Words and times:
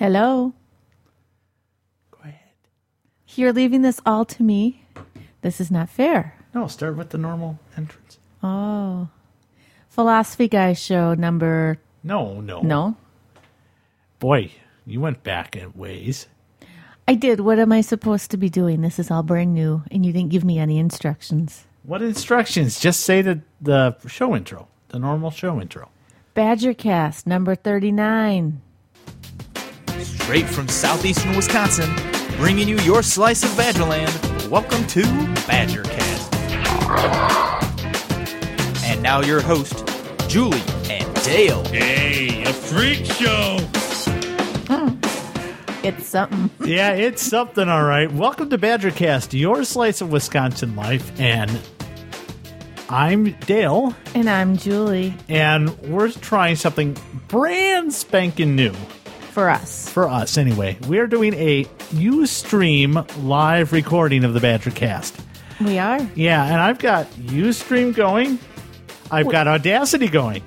Hello. 0.00 0.54
Go 2.10 2.20
ahead. 2.24 2.54
You're 3.34 3.52
leaving 3.52 3.82
this 3.82 4.00
all 4.06 4.24
to 4.24 4.42
me. 4.42 4.86
This 5.42 5.60
is 5.60 5.70
not 5.70 5.90
fair. 5.90 6.38
No, 6.54 6.68
start 6.68 6.96
with 6.96 7.10
the 7.10 7.18
normal 7.18 7.58
entrance. 7.76 8.18
Oh. 8.42 9.08
Philosophy 9.90 10.48
Guy 10.48 10.72
show 10.72 11.12
number. 11.12 11.76
No, 12.02 12.40
no. 12.40 12.62
No. 12.62 12.96
Boy, 14.20 14.52
you 14.86 15.02
went 15.02 15.22
back 15.22 15.54
in 15.54 15.74
ways. 15.74 16.28
I 17.06 17.12
did. 17.12 17.40
What 17.40 17.58
am 17.58 17.70
I 17.70 17.82
supposed 17.82 18.30
to 18.30 18.38
be 18.38 18.48
doing? 18.48 18.80
This 18.80 18.98
is 18.98 19.10
all 19.10 19.22
brand 19.22 19.52
new, 19.52 19.82
and 19.90 20.06
you 20.06 20.14
didn't 20.14 20.30
give 20.30 20.44
me 20.44 20.58
any 20.58 20.78
instructions. 20.78 21.66
What 21.82 22.00
instructions? 22.00 22.80
Just 22.80 23.00
say 23.00 23.20
the, 23.20 23.42
the 23.60 23.98
show 24.08 24.34
intro, 24.34 24.68
the 24.88 24.98
normal 24.98 25.30
show 25.30 25.60
intro. 25.60 25.90
Badgercast 26.34 27.26
number 27.26 27.54
39. 27.54 28.62
Straight 30.30 30.48
from 30.48 30.68
southeastern 30.68 31.34
Wisconsin, 31.34 31.92
bringing 32.36 32.68
you 32.68 32.78
your 32.82 33.02
slice 33.02 33.42
of 33.42 33.50
Badgerland. 33.58 34.48
Welcome 34.48 34.86
to 34.86 35.02
Badgercast. 35.50 36.32
And 38.84 39.02
now 39.02 39.22
your 39.22 39.40
host, 39.40 39.84
Julie 40.28 40.62
and 40.88 41.12
Dale. 41.24 41.64
Hey, 41.64 42.44
a 42.44 42.52
freak 42.52 43.06
show! 43.06 43.58
Hmm. 44.68 44.94
It's 45.84 46.06
something. 46.06 46.48
yeah, 46.64 46.92
it's 46.92 47.22
something, 47.22 47.68
all 47.68 47.82
right. 47.82 48.12
Welcome 48.12 48.50
to 48.50 48.58
Badgercast, 48.58 49.36
your 49.36 49.64
slice 49.64 50.00
of 50.00 50.12
Wisconsin 50.12 50.76
life. 50.76 51.10
And 51.18 51.60
I'm 52.88 53.32
Dale, 53.46 53.96
And 54.14 54.30
I'm 54.30 54.56
Julie 54.56 55.12
and 55.28 55.76
we're 55.80 56.12
trying 56.12 56.54
something 56.54 56.96
brand 57.26 57.92
spanking 57.92 58.54
new 58.54 58.74
for 59.30 59.48
us. 59.50 59.88
for 59.88 60.08
us, 60.08 60.36
anyway. 60.38 60.76
We 60.88 60.98
are 60.98 61.06
doing 61.06 61.34
a 61.34 61.64
Ustream 61.94 63.06
live 63.24 63.72
recording 63.72 64.24
of 64.24 64.34
the 64.34 64.40
Badgercast. 64.40 65.18
We 65.60 65.78
are. 65.78 66.00
Yeah, 66.14 66.44
and 66.44 66.54
I've 66.56 66.78
got 66.78 67.06
Ustream 67.12 67.94
going. 67.94 68.38
I've 69.10 69.28
got 69.30 69.46
Audacity 69.48 70.08
going. 70.08 70.42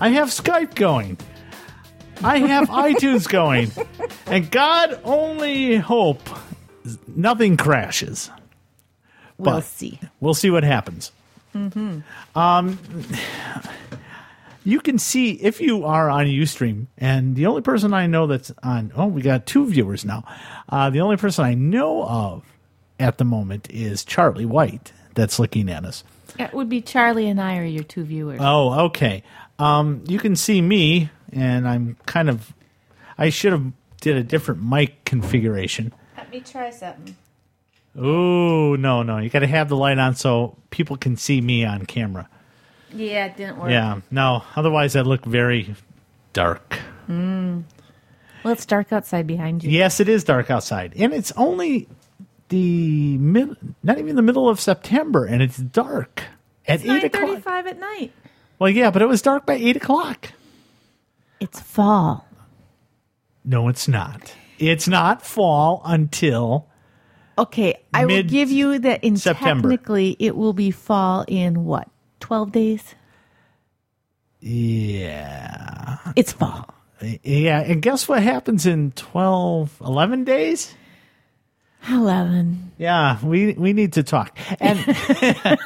I 0.00 0.10
have 0.10 0.28
Skype 0.28 0.74
going. 0.74 1.18
I 2.22 2.38
have 2.38 2.68
iTunes 2.68 3.28
going. 3.28 3.70
And 4.26 4.50
God 4.50 5.00
only 5.04 5.76
hope 5.76 6.20
nothing 7.06 7.56
crashes. 7.56 8.30
We'll 9.38 9.56
But- 9.56 9.64
see. 9.64 10.00
We'll 10.20 10.34
see 10.34 10.50
what 10.50 10.64
happens. 10.64 11.12
Um, 12.34 12.78
you 14.66 14.80
can 14.80 14.98
see 14.98 15.30
if 15.30 15.60
you 15.60 15.84
are 15.84 16.10
on 16.10 16.26
Ustream, 16.26 16.88
and 16.98 17.36
the 17.36 17.46
only 17.46 17.62
person 17.62 17.94
I 17.94 18.08
know 18.08 18.26
that's 18.26 18.52
on. 18.64 18.92
Oh, 18.96 19.06
we 19.06 19.22
got 19.22 19.46
two 19.46 19.64
viewers 19.64 20.04
now. 20.04 20.24
Uh, 20.68 20.90
the 20.90 21.00
only 21.00 21.16
person 21.16 21.44
I 21.44 21.54
know 21.54 22.02
of 22.04 22.44
at 22.98 23.18
the 23.18 23.24
moment 23.24 23.70
is 23.70 24.04
Charlie 24.04 24.44
White 24.44 24.92
that's 25.14 25.38
looking 25.38 25.70
at 25.70 25.84
us. 25.84 26.02
It 26.36 26.52
would 26.52 26.68
be 26.68 26.80
Charlie 26.80 27.28
and 27.28 27.40
I 27.40 27.58
are 27.58 27.64
your 27.64 27.84
two 27.84 28.02
viewers. 28.02 28.40
Oh, 28.42 28.86
okay. 28.86 29.22
Um, 29.60 30.02
you 30.08 30.18
can 30.18 30.34
see 30.34 30.60
me, 30.60 31.10
and 31.32 31.68
I'm 31.68 31.96
kind 32.06 32.28
of. 32.28 32.52
I 33.16 33.30
should 33.30 33.52
have 33.52 33.72
did 34.00 34.16
a 34.16 34.24
different 34.24 34.62
mic 34.62 35.04
configuration. 35.04 35.92
Let 36.16 36.30
me 36.32 36.40
try 36.40 36.70
something. 36.70 37.16
Oh 37.96 38.74
no, 38.74 39.04
no! 39.04 39.18
You 39.18 39.30
got 39.30 39.38
to 39.38 39.46
have 39.46 39.68
the 39.68 39.76
light 39.76 39.98
on 39.98 40.16
so 40.16 40.56
people 40.70 40.96
can 40.96 41.16
see 41.16 41.40
me 41.40 41.64
on 41.64 41.86
camera. 41.86 42.28
Yeah, 42.92 43.26
it 43.26 43.36
didn't 43.36 43.58
work. 43.58 43.70
Yeah, 43.70 44.00
no. 44.10 44.42
Otherwise, 44.54 44.96
I 44.96 45.00
look 45.02 45.24
very 45.24 45.74
dark. 46.32 46.78
Mm. 47.08 47.64
Well, 48.44 48.52
it's 48.52 48.66
dark 48.66 48.92
outside 48.92 49.26
behind 49.26 49.64
you. 49.64 49.70
Yes, 49.70 50.00
it 50.00 50.08
is 50.08 50.24
dark 50.24 50.50
outside, 50.50 50.92
and 50.96 51.12
it's 51.12 51.32
only 51.32 51.88
the 52.48 53.18
mid, 53.18 53.56
not 53.82 53.98
even 53.98 54.14
the 54.16 54.22
middle 54.22 54.48
of 54.48 54.60
September, 54.60 55.24
and 55.24 55.42
it's 55.42 55.56
dark 55.56 56.22
at 56.66 56.80
eight 56.80 56.86
Nine 56.86 57.04
o'clock. 57.06 57.22
thirty-five 57.28 57.66
at 57.66 57.78
night. 57.80 58.12
Well, 58.58 58.70
yeah, 58.70 58.90
but 58.90 59.02
it 59.02 59.06
was 59.08 59.20
dark 59.20 59.46
by 59.46 59.54
eight 59.54 59.76
o'clock. 59.76 60.30
It's 61.40 61.60
fall. 61.60 62.26
No, 63.44 63.68
it's 63.68 63.88
not. 63.88 64.32
It's 64.58 64.88
not 64.88 65.22
fall 65.22 65.82
until 65.84 66.66
Okay, 67.38 67.74
I 67.92 68.06
will 68.06 68.22
give 68.22 68.50
you 68.50 68.78
that. 68.78 69.04
In 69.04 69.16
September. 69.16 69.68
technically, 69.68 70.16
it 70.18 70.34
will 70.36 70.54
be 70.54 70.70
fall 70.70 71.24
in 71.28 71.64
what? 71.64 71.88
Twelve 72.20 72.52
days. 72.52 72.94
yeah, 74.40 75.98
It's 76.16 76.32
fall. 76.32 76.66
yeah. 77.22 77.60
And 77.60 77.82
guess 77.82 78.08
what 78.08 78.22
happens 78.22 78.66
in 78.66 78.92
12, 78.92 79.80
11 79.84 80.24
days? 80.24 80.74
Eleven. 81.88 82.72
Yeah, 82.78 83.24
we 83.24 83.52
we 83.52 83.72
need 83.72 83.92
to 83.92 84.02
talk. 84.02 84.36
And 84.58 84.78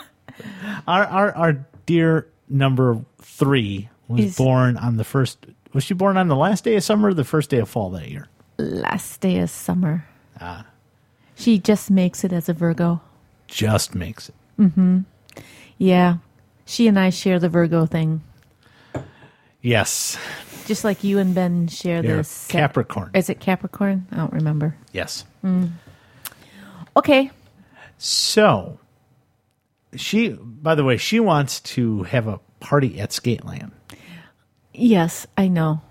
our 0.86 1.04
our 1.06 1.32
our 1.34 1.66
dear 1.86 2.26
number 2.48 3.02
three 3.22 3.88
was 4.06 4.24
Is- 4.26 4.36
born 4.36 4.76
on 4.76 4.96
the 4.98 5.04
first. 5.04 5.46
Was 5.72 5.84
she 5.84 5.94
born 5.94 6.18
on 6.18 6.28
the 6.28 6.36
last 6.36 6.64
day 6.64 6.76
of 6.76 6.82
summer 6.84 7.08
or 7.08 7.14
the 7.14 7.24
first 7.24 7.48
day 7.48 7.58
of 7.58 7.70
fall 7.70 7.88
that 7.90 8.08
year? 8.10 8.26
Last 8.58 9.20
day 9.22 9.38
of 9.38 9.48
summer. 9.48 10.04
Ah. 10.40 10.66
She 11.36 11.58
just 11.58 11.90
makes 11.90 12.22
it 12.22 12.32
as 12.34 12.48
a 12.50 12.52
Virgo. 12.52 13.00
Just 13.46 13.94
makes 13.94 14.28
it. 14.28 14.34
Mm 14.58 14.72
hmm. 14.74 14.98
Yeah, 15.78 16.16
she 16.70 16.86
and 16.86 16.98
I 16.98 17.10
share 17.10 17.38
the 17.40 17.48
Virgo 17.48 17.84
thing, 17.84 18.22
Yes. 19.60 20.16
just 20.66 20.84
like 20.84 21.02
you 21.04 21.18
and 21.18 21.34
Ben 21.34 21.66
share 21.68 22.00
the 22.00 22.22
Sa- 22.24 22.50
Capricorn. 22.52 23.10
Is 23.14 23.28
it 23.28 23.40
Capricorn? 23.40 24.06
I 24.12 24.16
don't 24.16 24.32
remember. 24.32 24.76
Yes. 24.92 25.24
Mm. 25.44 25.72
Okay. 26.96 27.30
So 27.98 28.78
she, 29.94 30.28
by 30.30 30.74
the 30.76 30.84
way, 30.84 30.96
she 30.96 31.18
wants 31.20 31.60
to 31.60 32.04
have 32.04 32.26
a 32.28 32.38
party 32.60 33.00
at 33.00 33.10
Skateland 33.10 33.72
Yes, 34.72 35.26
I 35.36 35.48
know. 35.48 35.82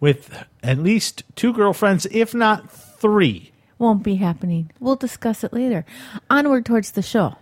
with 0.00 0.44
at 0.62 0.78
least 0.78 1.22
two 1.36 1.52
girlfriends, 1.52 2.06
if 2.10 2.34
not 2.34 2.70
three. 2.70 3.52
Won't 3.78 4.02
be 4.02 4.16
happening. 4.16 4.70
We'll 4.80 4.96
discuss 4.96 5.44
it 5.44 5.52
later. 5.52 5.84
Onward 6.28 6.66
towards 6.66 6.90
the 6.92 7.02
show. 7.02 7.36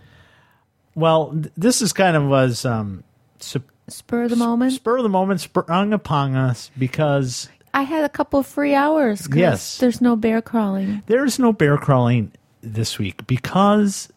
Well, 0.95 1.31
th- 1.31 1.51
this 1.57 1.81
is 1.81 1.93
kind 1.93 2.15
of 2.17 2.23
was 2.25 2.65
um, 2.65 3.03
sup- 3.39 3.63
Spur 3.87 4.23
of 4.23 4.29
the 4.29 4.35
moment. 4.35 4.73
spur 4.73 4.97
of 4.97 5.03
the 5.03 5.09
moment 5.09 5.41
sprung 5.41 5.91
upon 5.93 6.35
us 6.35 6.71
because 6.77 7.49
I 7.73 7.81
had 7.83 8.03
a 8.05 8.09
couple 8.09 8.39
of 8.39 8.45
free 8.47 8.73
hours. 8.75 9.27
'cause 9.27 9.37
Yes. 9.37 9.77
There's 9.79 10.01
no 10.01 10.15
bear 10.15 10.41
crawling. 10.41 11.01
there's 11.07 11.39
no 11.39 11.51
bear 11.53 11.77
crawling 11.77 12.31
this 12.61 12.97
week 12.99 13.25
because 13.27 14.09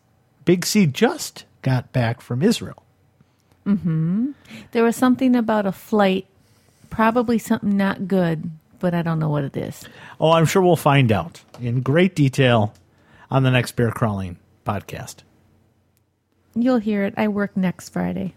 Big 0.44 0.64
C 0.66 0.86
just 0.86 1.44
got 1.62 1.92
back 1.92 2.20
from 2.20 2.42
Israel. 2.42 2.82
There 4.72 4.84
was 4.84 4.94
something 4.96 5.34
about 5.34 5.64
a 5.66 5.72
flight, 5.72 6.26
probably 6.90 7.38
something 7.38 7.76
not 7.76 8.06
good, 8.06 8.50
but 8.78 8.92
I 8.94 9.00
don't 9.02 9.18
know 9.18 9.30
what 9.30 9.44
it 9.44 9.56
is. 9.56 9.84
Oh, 10.20 10.32
I'm 10.32 10.44
sure 10.44 10.60
we'll 10.62 10.76
find 10.76 11.10
out 11.10 11.40
in 11.60 11.80
great 11.80 12.14
detail 12.14 12.74
on 13.30 13.42
the 13.42 13.50
next 13.50 13.72
bear 13.72 13.90
crawling 13.90 14.36
podcast. 14.66 15.16
You'll 16.54 16.78
hear 16.78 17.04
it. 17.04 17.14
I 17.16 17.28
work 17.28 17.56
next 17.56 17.88
Friday. 17.90 18.34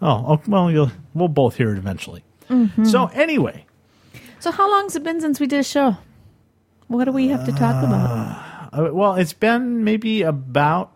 Oh, 0.00 0.24
oh 0.26 0.42
well, 0.46 0.70
you'll 0.70 0.92
we'll 1.14 1.28
both 1.28 1.56
hear 1.56 1.72
it 1.72 1.78
eventually. 1.78 2.24
So 2.84 3.06
anyway, 3.14 3.64
So, 4.40 4.50
how 4.50 4.70
long's 4.70 4.94
it 4.94 5.02
been 5.02 5.20
since 5.22 5.40
we 5.40 5.46
did 5.46 5.60
a 5.60 5.64
show? 5.64 5.96
What 6.88 7.04
do 7.06 7.12
we 7.12 7.28
have 7.28 7.44
to 7.46 7.52
talk 7.52 7.82
about? 7.82 8.68
uh, 8.74 8.92
well, 8.92 9.14
it's 9.14 9.32
been 9.32 9.84
maybe 9.84 10.20
about 10.22 10.92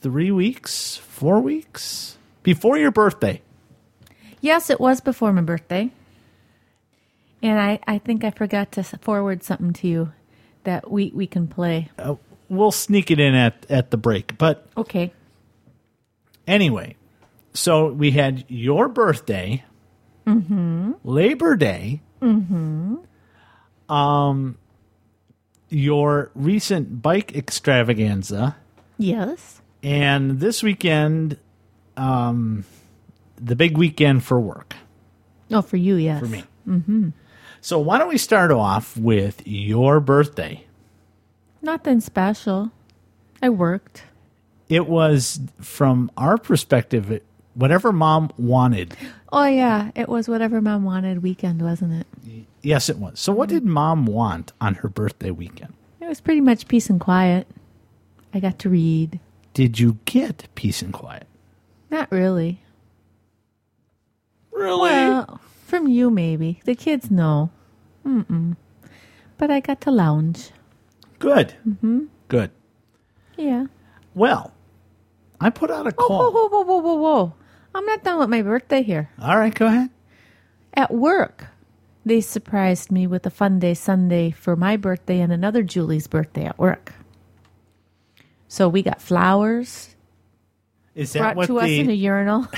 three 0.00 0.32
weeks, 0.32 0.96
four 0.96 1.40
weeks 1.40 2.16
before 2.42 2.78
your 2.78 2.90
birthday. 2.90 3.42
Yes, 4.40 4.70
it 4.70 4.80
was 4.80 5.00
before 5.00 5.32
my 5.32 5.42
birthday. 5.42 5.90
And 7.42 7.60
I, 7.60 7.78
I 7.86 7.98
think 7.98 8.24
I 8.24 8.30
forgot 8.30 8.72
to 8.72 8.82
forward 8.82 9.44
something 9.44 9.72
to 9.74 9.86
you 9.88 10.12
that 10.64 10.90
we, 10.90 11.12
we 11.14 11.28
can 11.28 11.46
play. 11.46 11.90
Uh, 11.98 12.16
we'll 12.48 12.72
sneak 12.72 13.10
it 13.12 13.20
in 13.20 13.34
at 13.36 13.66
at 13.70 13.90
the 13.92 13.96
break, 13.96 14.36
but 14.38 14.66
Okay. 14.76 15.12
Anyway, 16.48 16.96
so 17.52 17.92
we 17.92 18.10
had 18.12 18.44
your 18.48 18.88
birthday, 18.88 19.62
Labor 21.04 21.56
Day, 21.56 22.00
um, 23.88 24.56
your 25.68 26.30
recent 26.34 27.02
bike 27.02 27.34
extravaganza, 27.36 28.56
Yes. 28.96 29.60
and 29.82 30.40
this 30.40 30.62
weekend, 30.62 31.36
um, 31.96 32.64
the 33.36 33.54
big 33.54 33.76
weekend 33.76 34.24
for 34.24 34.40
work 34.40 34.74
Oh, 35.50 35.60
for 35.62 35.76
you, 35.76 35.96
yes. 35.96 36.20
for 36.20 36.26
me. 36.26 36.44
Mm-hmm. 36.66 37.10
So 37.60 37.78
why 37.78 37.98
don't 37.98 38.08
we 38.08 38.18
start 38.18 38.50
off 38.50 38.96
with 38.96 39.42
your 39.46 40.00
birthday? 40.00 40.64
Nothing 41.60 42.00
special. 42.00 42.70
I 43.42 43.48
worked. 43.50 44.04
It 44.68 44.86
was 44.86 45.40
from 45.60 46.10
our 46.16 46.36
perspective, 46.38 47.10
it- 47.10 47.24
whatever 47.54 47.92
mom 47.92 48.30
wanted. 48.36 48.94
Oh 49.32 49.44
yeah, 49.46 49.90
it 49.94 50.08
was 50.08 50.28
whatever 50.28 50.60
mom 50.60 50.84
wanted 50.84 51.22
weekend, 51.22 51.60
wasn't 51.62 51.92
it? 51.94 52.46
Yes, 52.62 52.88
it 52.88 52.98
was. 52.98 53.18
So, 53.20 53.32
what 53.32 53.48
did 53.48 53.64
mom 53.64 54.04
want 54.06 54.52
on 54.60 54.74
her 54.76 54.88
birthday 54.88 55.30
weekend? 55.30 55.72
It 56.00 56.06
was 56.08 56.20
pretty 56.20 56.40
much 56.40 56.68
peace 56.68 56.88
and 56.90 57.00
quiet. 57.00 57.46
I 58.34 58.40
got 58.40 58.58
to 58.60 58.68
read. 58.68 59.20
Did 59.54 59.78
you 59.78 59.98
get 60.04 60.48
peace 60.54 60.82
and 60.82 60.92
quiet? 60.92 61.26
Not 61.90 62.10
really. 62.12 62.60
Really? 64.52 64.90
Well, 64.90 65.40
from 65.66 65.86
you 65.88 66.10
maybe. 66.10 66.60
The 66.64 66.74
kids 66.74 67.10
know. 67.10 67.50
Mm-mm. 68.04 68.56
But 69.36 69.50
I 69.50 69.60
got 69.60 69.80
to 69.82 69.90
lounge. 69.90 70.50
Good. 71.18 71.54
Mm-hmm. 71.68 72.04
Good. 72.28 72.50
Yeah. 73.36 73.66
Well, 74.14 74.52
I 75.40 75.50
put 75.50 75.70
out 75.70 75.86
a 75.86 75.94
Oh, 75.98 76.06
call. 76.06 76.32
whoa, 76.32 76.48
whoa, 76.48 76.48
whoa, 76.48 76.62
whoa, 76.62 76.80
whoa, 76.80 76.94
whoa. 76.94 77.34
I'm 77.74 77.84
not 77.86 78.02
done 78.02 78.18
with 78.18 78.28
my 78.28 78.42
birthday 78.42 78.82
here. 78.82 79.10
All 79.20 79.38
right, 79.38 79.54
go 79.54 79.66
ahead. 79.66 79.90
At 80.74 80.92
work, 80.92 81.46
they 82.04 82.20
surprised 82.20 82.90
me 82.90 83.06
with 83.06 83.24
a 83.26 83.30
fun 83.30 83.58
day 83.58 83.74
Sunday 83.74 84.30
for 84.30 84.56
my 84.56 84.76
birthday 84.76 85.20
and 85.20 85.32
another 85.32 85.62
Julie's 85.62 86.06
birthday 86.06 86.44
at 86.44 86.58
work. 86.58 86.92
So 88.48 88.68
we 88.68 88.82
got 88.82 89.00
flowers 89.02 89.94
Is 90.94 91.12
that 91.12 91.20
brought 91.20 91.36
what 91.36 91.46
to 91.46 91.58
us 91.60 91.68
in 91.68 91.90
a 91.90 91.94
urinal. 91.94 92.46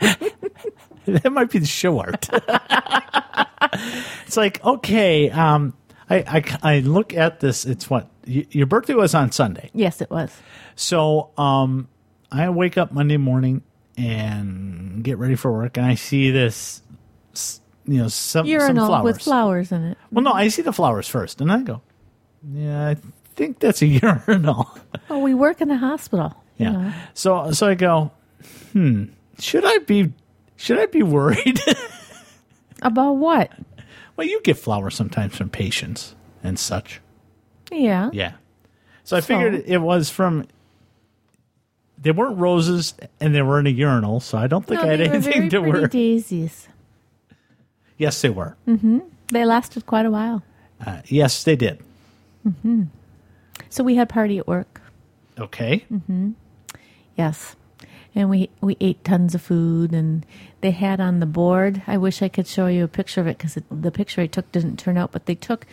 that 0.00 1.32
might 1.32 1.50
be 1.50 1.58
the 1.58 1.66
show 1.66 1.98
art. 2.00 2.28
it's 4.26 4.36
like 4.36 4.62
okay. 4.64 5.30
Um, 5.30 5.74
I, 6.10 6.16
I 6.62 6.74
I 6.74 6.78
look 6.80 7.14
at 7.14 7.40
this. 7.40 7.64
It's 7.64 7.88
what 7.90 8.08
your 8.28 8.66
birthday 8.66 8.94
was 8.94 9.14
on 9.14 9.32
Sunday. 9.32 9.70
yes, 9.74 10.00
it 10.00 10.10
was. 10.10 10.30
So 10.76 11.30
um, 11.38 11.88
I 12.30 12.48
wake 12.50 12.76
up 12.78 12.92
Monday 12.92 13.16
morning 13.16 13.62
and 13.96 15.02
get 15.02 15.18
ready 15.18 15.34
for 15.34 15.50
work, 15.52 15.76
and 15.76 15.86
I 15.86 15.94
see 15.94 16.30
this, 16.30 16.82
you 17.86 17.98
know, 17.98 18.08
some 18.08 18.46
flowers. 18.46 19.04
with 19.04 19.22
flowers 19.22 19.72
in 19.72 19.82
it. 19.84 19.98
Well, 20.12 20.22
no, 20.24 20.32
I 20.32 20.48
see 20.48 20.62
the 20.62 20.72
flowers 20.72 21.08
first, 21.08 21.40
and 21.40 21.50
I 21.50 21.62
go, 21.62 21.82
yeah, 22.52 22.88
I 22.88 22.96
think 23.34 23.58
that's 23.58 23.82
a 23.82 23.86
urinal. 24.28 24.68
Oh, 25.10 25.18
we 25.18 25.34
work 25.34 25.60
in 25.60 25.70
a 25.70 25.76
hospital. 25.78 26.34
yeah. 26.58 26.70
know. 26.72 26.92
So 27.14 27.50
so 27.52 27.66
I 27.68 27.74
go, 27.74 28.12
hmm, 28.72 29.04
should 29.38 29.64
I 29.64 29.78
be 29.78 30.12
should 30.56 30.78
I 30.78 30.86
be 30.86 31.02
worried? 31.02 31.60
About 32.82 33.12
what? 33.14 33.50
well, 34.16 34.26
you 34.26 34.40
get 34.42 34.56
flowers 34.58 34.94
sometimes 34.94 35.36
from 35.36 35.48
patients 35.50 36.14
and 36.44 36.58
such. 36.58 37.00
Yeah. 37.70 38.10
Yeah. 38.12 38.32
So 39.04 39.16
I 39.16 39.20
figured 39.20 39.64
it 39.66 39.78
was 39.78 40.10
from. 40.10 40.46
They 42.00 42.12
weren't 42.12 42.38
roses, 42.38 42.94
and 43.20 43.34
they 43.34 43.42
were 43.42 43.58
in 43.58 43.66
a 43.66 43.70
urinal, 43.70 44.20
so 44.20 44.38
I 44.38 44.46
don't 44.46 44.64
think 44.64 44.80
I 44.80 44.86
had 44.86 45.00
they 45.00 45.08
were 45.08 45.14
anything 45.14 45.32
very 45.32 45.48
to 45.48 45.60
pretty 45.60 45.78
worry. 45.78 45.88
daisies. 45.88 46.68
Yes, 47.96 48.22
they 48.22 48.30
were. 48.30 48.56
Mm-hmm. 48.68 49.00
They 49.32 49.44
lasted 49.44 49.84
quite 49.84 50.06
a 50.06 50.10
while. 50.10 50.42
Uh, 50.84 51.02
yes, 51.06 51.42
they 51.42 51.56
did. 51.56 51.82
Mm-hmm. 52.46 52.84
So 53.68 53.82
we 53.82 53.96
had 53.96 54.08
party 54.08 54.38
at 54.38 54.46
work. 54.46 54.80
Okay. 55.38 55.84
Mm-hmm. 55.92 56.30
Yes. 57.16 57.56
And 58.14 58.30
we, 58.30 58.48
we 58.60 58.76
ate 58.80 59.02
tons 59.04 59.34
of 59.34 59.42
food, 59.42 59.92
and 59.92 60.24
they 60.60 60.70
had 60.70 61.00
on 61.00 61.18
the 61.18 61.26
board. 61.26 61.82
I 61.86 61.96
wish 61.96 62.22
I 62.22 62.28
could 62.28 62.46
show 62.46 62.68
you 62.68 62.84
a 62.84 62.88
picture 62.88 63.20
of 63.20 63.26
it 63.26 63.38
because 63.38 63.58
the 63.70 63.90
picture 63.90 64.20
I 64.20 64.26
took 64.26 64.50
didn't 64.52 64.78
turn 64.78 64.96
out, 64.96 65.10
but 65.10 65.26
they 65.26 65.34
took 65.34 65.66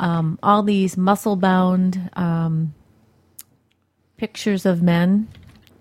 um, 0.00 0.38
all 0.42 0.62
these 0.62 0.96
muscle 0.96 1.36
bound 1.36 2.10
um, 2.14 2.74
pictures 4.16 4.64
of 4.64 4.82
men, 4.82 5.28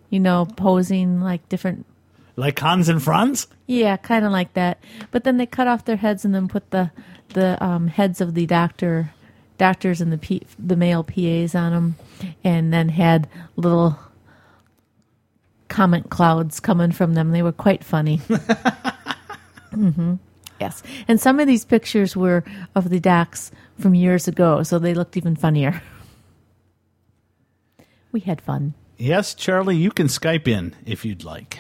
you 0.10 0.20
know, 0.20 0.46
posing 0.46 1.22
like 1.22 1.48
different 1.48 1.86
Like 2.36 2.60
Hans 2.60 2.90
and 2.90 3.02
Franz. 3.02 3.48
Yeah, 3.66 3.96
kind 3.98 4.26
of 4.26 4.32
like 4.32 4.54
that. 4.54 4.80
But 5.12 5.24
then 5.24 5.38
they 5.38 5.46
cut 5.46 5.68
off 5.68 5.86
their 5.86 5.96
heads 5.96 6.26
and 6.26 6.36
then 6.36 6.48
put 6.50 6.70
the 6.72 6.92
the 7.30 7.64
um, 7.64 7.88
heads 7.88 8.20
of 8.20 8.34
the 8.34 8.46
doctor 8.46 9.14
doctors 9.58 10.02
and 10.02 10.12
the 10.12 10.18
P, 10.18 10.42
the 10.58 10.76
male 10.76 11.04
PAs 11.04 11.56
on 11.56 11.72
them, 11.72 11.96
and 12.44 12.74
then 12.74 12.90
had 12.90 13.30
little 13.56 13.98
comment 15.70 16.10
clouds 16.10 16.60
coming 16.60 16.92
from 16.92 17.14
them. 17.14 17.32
They 17.32 17.42
were 17.42 17.52
quite 17.54 17.86
funny. 17.86 18.18
hmm 19.72 20.16
Yes, 20.60 20.84
and 21.08 21.22
some 21.22 21.40
of 21.40 21.48
these 21.48 21.64
pictures 21.64 22.18
were 22.18 22.44
of 22.76 22.90
the 22.90 23.00
docs 23.00 23.50
from 23.80 23.96
years 23.96 24.28
ago, 24.28 24.64
so 24.64 24.78
they 24.80 24.94
looked 24.94 25.18
even 25.18 25.36
funnier. 25.36 25.82
We 28.12 28.22
had 28.22 28.42
fun. 28.42 28.74
Yes, 28.98 29.36
Charlie, 29.36 29.78
you 29.78 29.92
can 29.92 30.08
Skype 30.08 30.48
in 30.48 30.76
if 30.84 31.06
you'd 31.06 31.24
like. 31.24 31.60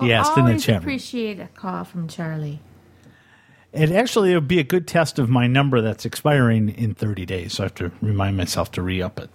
He 0.00 0.12
asked 0.12 0.36
in 0.36 0.44
the 0.44 0.58
chat 0.58 0.68
room. 0.68 0.82
appreciate 0.82 1.40
a 1.40 1.46
call 1.46 1.84
from 1.84 2.08
Charlie. 2.08 2.60
It 3.72 3.90
actually 3.90 4.34
would 4.34 4.48
be 4.48 4.58
a 4.58 4.64
good 4.64 4.86
test 4.86 5.18
of 5.18 5.30
my 5.30 5.46
number 5.46 5.80
that's 5.80 6.04
expiring 6.04 6.68
in 6.68 6.94
30 6.94 7.24
days, 7.24 7.54
so 7.54 7.62
I 7.62 7.66
have 7.66 7.74
to 7.76 7.90
remind 8.02 8.36
myself 8.36 8.70
to 8.72 8.82
re 8.82 9.00
up 9.00 9.18
it. 9.18 9.30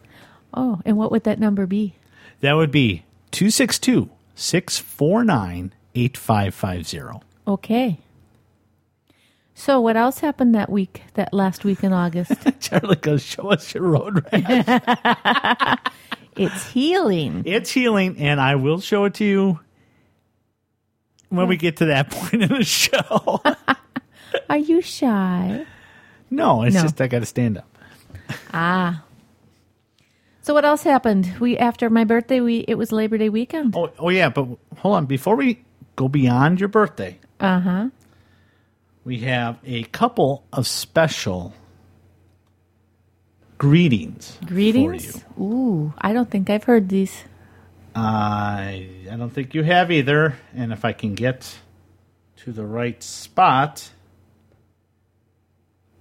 Oh, 0.54 0.80
and 0.86 0.96
what 0.96 1.10
would 1.12 1.24
that 1.24 1.40
number 1.40 1.66
be? 1.66 1.96
That 2.42 2.54
would 2.54 2.72
be 2.72 3.04
262 3.32 4.10
649 4.36 5.74
8550. 5.96 7.26
Okay. 7.48 8.00
So, 9.60 9.82
what 9.82 9.98
else 9.98 10.20
happened 10.20 10.54
that 10.54 10.70
week, 10.70 11.02
that 11.16 11.34
last 11.34 11.64
week 11.66 11.84
in 11.84 11.92
August? 11.92 12.32
Charlie 12.60 12.96
goes, 12.96 13.24
Show 13.24 13.52
us 13.52 13.74
your 13.74 13.84
road 13.86 14.24
rash. 14.32 15.80
it's 16.38 16.70
healing. 16.72 17.42
it's 17.44 17.72
healing, 17.72 18.18
and 18.20 18.40
I 18.40 18.54
will 18.56 18.80
show 18.80 19.06
it 19.06 19.16
to 19.16 19.26
you 19.26 19.60
when 21.30 21.48
we 21.48 21.58
get 21.58 21.78
to 21.78 21.86
that 21.86 22.10
point 22.12 22.44
in 22.44 22.50
the 22.50 22.64
show. 22.64 23.42
Are 24.48 24.58
you 24.60 24.80
shy? 24.82 25.66
no, 26.30 26.62
it's 26.62 26.76
No. 26.76 26.84
just 26.84 27.02
I 27.02 27.08
got 27.08 27.20
to 27.20 27.26
stand 27.26 27.58
up. 27.58 27.78
Ah. 28.54 29.04
So, 30.44 30.54
what 30.54 30.66
else 30.66 30.84
happened? 30.84 31.34
We 31.40 31.58
after 31.58 31.90
my 31.90 32.04
birthday, 32.04 32.42
we 32.42 32.60
it 32.68 32.76
was 32.76 32.92
Labor 32.92 33.18
Day 33.18 33.30
weekend. 33.30 33.76
Oh, 33.76 33.92
oh 33.98 34.10
yeah, 34.10 34.30
but 34.30 34.48
hold 34.78 34.96
on. 34.98 35.06
Before 35.08 35.36
we 35.36 35.64
go 35.96 36.08
beyond 36.08 36.60
your 36.60 36.70
birthday, 36.70 37.18
Uh 37.40 37.60
huh. 37.60 37.88
We 39.08 39.20
have 39.20 39.58
a 39.64 39.84
couple 39.84 40.44
of 40.52 40.68
special 40.68 41.54
greetings. 43.58 44.38
Greetings. 44.46 45.22
For 45.22 45.42
you. 45.42 45.46
Ooh, 45.46 45.94
I 45.98 46.12
don't 46.12 46.30
think 46.30 46.50
I've 46.50 46.66
heard 46.66 46.90
these. 46.90 47.24
I 47.96 48.90
I 49.10 49.16
don't 49.16 49.30
think 49.30 49.56
you 49.56 49.64
have 49.64 49.92
either. 49.92 50.36
And 50.54 50.74
if 50.74 50.84
I 50.84 50.92
can 50.92 51.16
get 51.16 51.58
to 52.44 52.52
the 52.52 52.66
right 52.66 53.02
spot, 53.02 53.92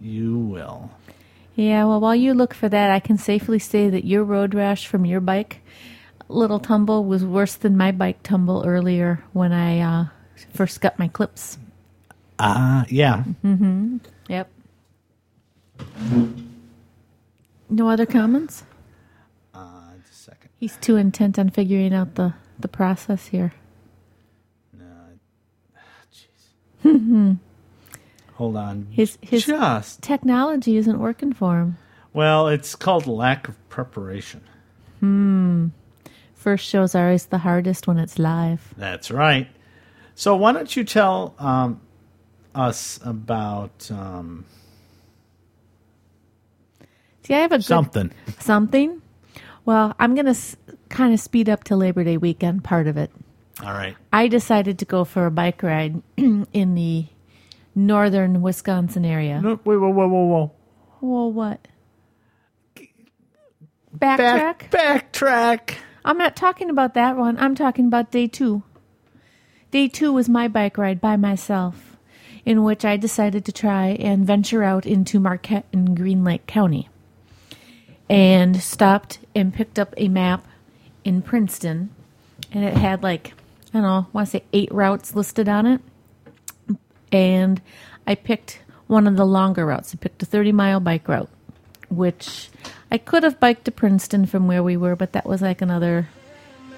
you 0.00 0.36
will. 0.38 0.90
Yeah. 1.54 1.84
Well, 1.84 2.00
while 2.00 2.16
you 2.16 2.34
look 2.34 2.54
for 2.54 2.68
that, 2.68 2.90
I 2.90 2.98
can 2.98 3.18
safely 3.18 3.60
say 3.60 3.88
that 3.88 4.04
your 4.04 4.25
road 4.25 4.52
rash 4.52 4.88
from 4.88 5.06
your 5.06 5.20
bike, 5.20 5.62
little 6.26 6.58
tumble, 6.58 7.04
was 7.04 7.25
worse 7.25 7.54
than 7.54 7.76
my 7.76 7.92
bike 7.92 8.25
tumble 8.25 8.64
earlier 8.66 9.22
when 9.32 9.52
I 9.52 9.78
uh, 9.78 10.06
first 10.52 10.80
got 10.80 10.98
my 10.98 11.06
clips. 11.06 11.58
Ah, 12.38 12.85
yeah. 12.88 13.25
Mm-hmm. 13.45 13.99
Yep. 14.28 14.50
No 17.69 17.88
other 17.88 18.07
comments? 18.07 18.64
Uh, 19.55 19.90
just 20.07 20.21
a 20.21 20.23
second. 20.31 20.50
He's 20.59 20.76
too 20.76 20.97
intent 20.97 21.38
on 21.38 21.50
figuring 21.50 21.93
out 21.95 22.14
the, 22.14 22.35
the 22.59 22.69
process 22.69 23.26
here. 23.28 23.52
No. 24.78 24.85
Jeez. 26.12 26.49
Oh, 26.85 27.37
Hold 28.35 28.57
on. 28.57 28.87
His 28.90 29.16
his 29.23 29.47
just 29.47 30.02
technology 30.02 30.76
isn't 30.76 30.99
working 30.99 31.33
for 31.33 31.59
him. 31.59 31.78
well, 32.12 32.49
it's 32.49 32.75
called 32.75 33.07
lack 33.07 33.49
of 33.49 33.69
preparation. 33.71 34.43
Hmm. 35.00 35.69
First 36.35 36.66
shows 36.66 36.95
are 36.95 37.07
always 37.07 37.26
the 37.26 37.38
hardest 37.38 37.87
when 37.88 37.99
it's 37.99 38.19
live. 38.19 38.75
That's 38.76 39.11
right. 39.11 39.49
So 40.14 40.37
why 40.37 40.52
don't 40.52 40.75
you 40.76 40.85
tell 40.85 41.35
um, 41.38 41.81
us 42.56 42.98
about 43.04 43.90
um, 43.90 44.44
See, 47.25 47.34
I 47.34 47.38
have 47.40 47.52
a 47.52 47.58
good, 47.58 47.64
something? 47.64 48.12
something. 48.38 49.02
Well, 49.64 49.94
I'm 49.98 50.14
gonna 50.14 50.30
s- 50.30 50.56
kind 50.88 51.12
of 51.12 51.20
speed 51.20 51.48
up 51.48 51.64
to 51.64 51.76
Labor 51.76 52.04
Day 52.04 52.16
weekend 52.16 52.62
part 52.64 52.86
of 52.86 52.96
it. 52.96 53.10
All 53.62 53.72
right. 53.72 53.96
I 54.12 54.28
decided 54.28 54.78
to 54.80 54.84
go 54.84 55.04
for 55.04 55.26
a 55.26 55.30
bike 55.30 55.62
ride 55.62 56.02
in 56.16 56.75
the 56.75 57.06
northern 57.75 58.42
Wisconsin 58.42 59.04
area. 59.04 59.40
No, 59.40 59.58
wait, 59.64 59.76
whoa, 59.76 59.88
whoa, 59.90 60.06
whoa, 60.08 60.25
whoa. 60.25 60.52
Well, 61.00 61.32
what? 61.32 61.66
Backtrack. 63.96 64.70
Back, 64.70 65.12
backtrack. 65.12 65.75
I'm 66.04 66.18
not 66.18 66.36
talking 66.36 66.70
about 66.70 66.94
that 66.94 67.16
one. 67.16 67.38
I'm 67.38 67.54
talking 67.54 67.86
about 67.86 68.10
day 68.10 68.26
two. 68.28 68.62
Day 69.70 69.88
two 69.88 70.12
was 70.12 70.28
my 70.28 70.48
bike 70.48 70.78
ride 70.78 71.00
by 71.00 71.16
myself, 71.16 71.86
in 72.46 72.62
which 72.62 72.84
I 72.84 72.96
decided 72.96 73.44
to 73.44 73.52
try 73.52 73.88
and 73.88 74.24
venture 74.24 74.62
out 74.62 74.86
into 74.86 75.18
Marquette 75.18 75.66
and 75.72 75.96
Green 75.96 76.24
Lake 76.24 76.46
County. 76.46 76.88
And 78.08 78.62
stopped 78.62 79.18
and 79.34 79.52
picked 79.52 79.80
up 79.80 79.92
a 79.96 80.06
map 80.06 80.46
in 81.04 81.22
Princeton, 81.22 81.90
and 82.52 82.64
it 82.64 82.74
had 82.74 83.02
like 83.02 83.34
I 83.74 83.80
don't 83.80 83.82
know, 83.82 84.06
I 84.08 84.10
want 84.12 84.28
to 84.28 84.30
say 84.30 84.44
eight 84.52 84.72
routes 84.72 85.16
listed 85.16 85.48
on 85.48 85.66
it. 85.66 85.80
And 87.10 87.60
I 88.06 88.14
picked 88.14 88.60
one 88.86 89.08
of 89.08 89.16
the 89.16 89.26
longer 89.26 89.66
routes. 89.66 89.92
I 89.92 89.98
picked 89.98 90.22
a 90.22 90.26
30 90.26 90.52
mile 90.52 90.78
bike 90.78 91.08
route, 91.08 91.28
which 91.88 92.48
I 92.90 92.98
could 92.98 93.24
have 93.24 93.40
biked 93.40 93.64
to 93.64 93.72
Princeton 93.72 94.24
from 94.24 94.46
where 94.46 94.62
we 94.62 94.76
were, 94.76 94.94
but 94.94 95.12
that 95.12 95.26
was 95.26 95.42
like 95.42 95.60
another 95.60 96.08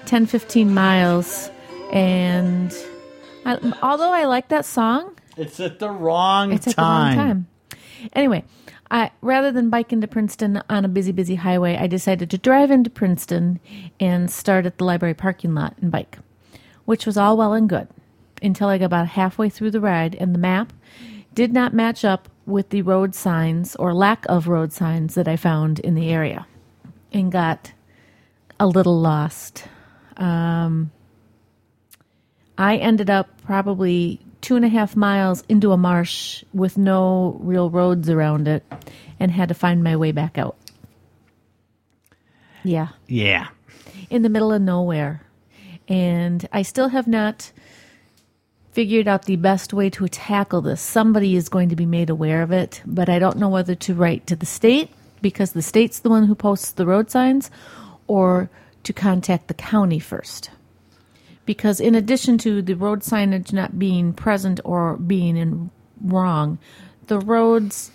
10, 0.07 0.25
15 0.25 0.73
miles. 0.73 1.51
And 1.93 2.75
I, 3.45 3.73
although 3.83 4.11
I 4.11 4.25
like 4.25 4.47
that 4.49 4.65
song, 4.65 5.15
It's 5.39 5.59
at 5.59 5.79
the 5.79 5.89
wrong 5.89 6.51
it's 6.51 6.67
at 6.67 6.75
time. 6.75 7.17
the 7.17 7.23
wrong 7.23 7.27
time. 7.27 7.47
Anyway, 8.13 8.43
I 8.91 9.11
rather 9.21 9.51
than 9.51 9.69
bike 9.69 9.93
into 9.93 10.07
Princeton 10.07 10.61
on 10.69 10.83
a 10.83 10.89
busy, 10.89 11.11
busy 11.11 11.35
highway, 11.35 11.77
I 11.77 11.87
decided 11.87 12.29
to 12.31 12.37
drive 12.37 12.71
into 12.71 12.89
Princeton 12.89 13.59
and 13.99 14.29
start 14.29 14.65
at 14.65 14.77
the 14.77 14.83
library 14.83 15.13
parking 15.13 15.53
lot 15.53 15.75
and 15.81 15.91
bike, 15.91 16.19
which 16.85 17.05
was 17.05 17.17
all 17.17 17.37
well 17.37 17.53
and 17.53 17.69
good 17.69 17.87
until 18.41 18.67
I 18.67 18.77
got 18.77 18.85
about 18.85 19.07
halfway 19.09 19.49
through 19.49 19.71
the 19.71 19.81
ride 19.81 20.15
and 20.15 20.33
the 20.33 20.39
map 20.39 20.73
did 21.33 21.53
not 21.53 21.73
match 21.73 22.03
up 22.03 22.29
with 22.45 22.69
the 22.69 22.81
road 22.81 23.13
signs 23.13 23.75
or 23.75 23.93
lack 23.93 24.25
of 24.27 24.47
road 24.47 24.73
signs 24.73 25.15
that 25.15 25.27
I 25.27 25.35
found 25.35 25.79
in 25.79 25.93
the 25.93 26.09
area 26.09 26.47
and 27.13 27.31
got 27.31 27.71
a 28.59 28.67
little 28.67 28.99
lost. 28.99 29.65
Um, 30.17 30.91
I 32.57 32.77
ended 32.77 33.09
up 33.09 33.41
probably 33.43 34.19
two 34.41 34.55
and 34.55 34.63
a 34.65 34.69
half 34.69 34.95
miles 34.95 35.43
into 35.49 35.71
a 35.71 35.77
marsh 35.77 36.43
with 36.53 36.77
no 36.77 37.37
real 37.41 37.69
roads 37.69 38.09
around 38.09 38.47
it 38.47 38.63
and 39.19 39.31
had 39.31 39.49
to 39.49 39.53
find 39.55 39.83
my 39.83 39.95
way 39.95 40.11
back 40.11 40.37
out. 40.37 40.55
Yeah, 42.63 42.89
Yeah. 43.07 43.47
in 44.09 44.21
the 44.21 44.29
middle 44.29 44.51
of 44.51 44.61
nowhere. 44.61 45.21
And 45.87 46.47
I 46.51 46.61
still 46.61 46.89
have 46.89 47.07
not 47.07 47.51
figured 48.71 49.07
out 49.07 49.25
the 49.25 49.35
best 49.37 49.73
way 49.73 49.89
to 49.89 50.07
tackle 50.07 50.61
this. 50.61 50.81
Somebody 50.81 51.35
is 51.35 51.49
going 51.49 51.69
to 51.69 51.75
be 51.75 51.85
made 51.85 52.09
aware 52.09 52.41
of 52.41 52.51
it, 52.51 52.81
but 52.85 53.09
I 53.09 53.17
don't 53.19 53.37
know 53.37 53.49
whether 53.49 53.75
to 53.75 53.93
write 53.93 54.27
to 54.27 54.35
the 54.35 54.45
state 54.45 54.89
because 55.21 55.53
the 55.53 55.61
state's 55.61 55.99
the 55.99 56.09
one 56.09 56.25
who 56.25 56.35
posts 56.35 56.71
the 56.71 56.85
road 56.85 57.09
signs 57.09 57.49
or 58.07 58.49
to 58.83 58.93
contact 58.93 59.47
the 59.47 59.53
county 59.53 59.99
first. 59.99 60.49
Because 61.49 61.79
in 61.79 61.95
addition 61.95 62.37
to 62.45 62.61
the 62.61 62.75
road 62.75 62.99
signage 62.99 63.51
not 63.51 63.79
being 63.79 64.13
present 64.13 64.59
or 64.63 64.97
being 64.97 65.35
in 65.35 65.71
wrong, 65.99 66.59
the 67.07 67.17
roads 67.17 67.89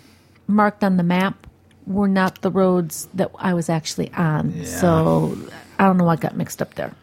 marked 0.45 0.83
on 0.83 0.97
the 0.97 1.03
map 1.03 1.47
were 1.87 2.09
not 2.09 2.41
the 2.41 2.51
roads 2.51 3.07
that 3.13 3.31
I 3.39 3.53
was 3.53 3.69
actually 3.69 4.11
on. 4.11 4.65
So 4.65 5.37
I 5.79 5.85
don't 5.85 5.95
know 5.95 6.03
what 6.03 6.19
got 6.19 6.35
mixed 6.35 6.61
up 6.61 6.73
there. 6.73 6.93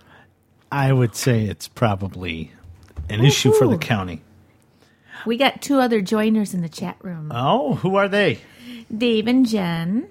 I 0.70 0.92
would 0.92 1.16
say 1.16 1.44
it's 1.44 1.68
probably 1.68 2.52
an 3.08 3.24
issue 3.24 3.54
for 3.54 3.66
the 3.66 3.78
county. 3.78 4.20
We 5.24 5.38
got 5.38 5.62
two 5.62 5.80
other 5.80 6.02
joiners 6.02 6.52
in 6.52 6.60
the 6.60 6.68
chat 6.68 6.98
room. 7.00 7.32
Oh, 7.34 7.76
who 7.76 7.96
are 7.96 8.08
they? 8.08 8.40
Dave 8.94 9.26
and 9.26 9.48
Jen. 9.48 10.06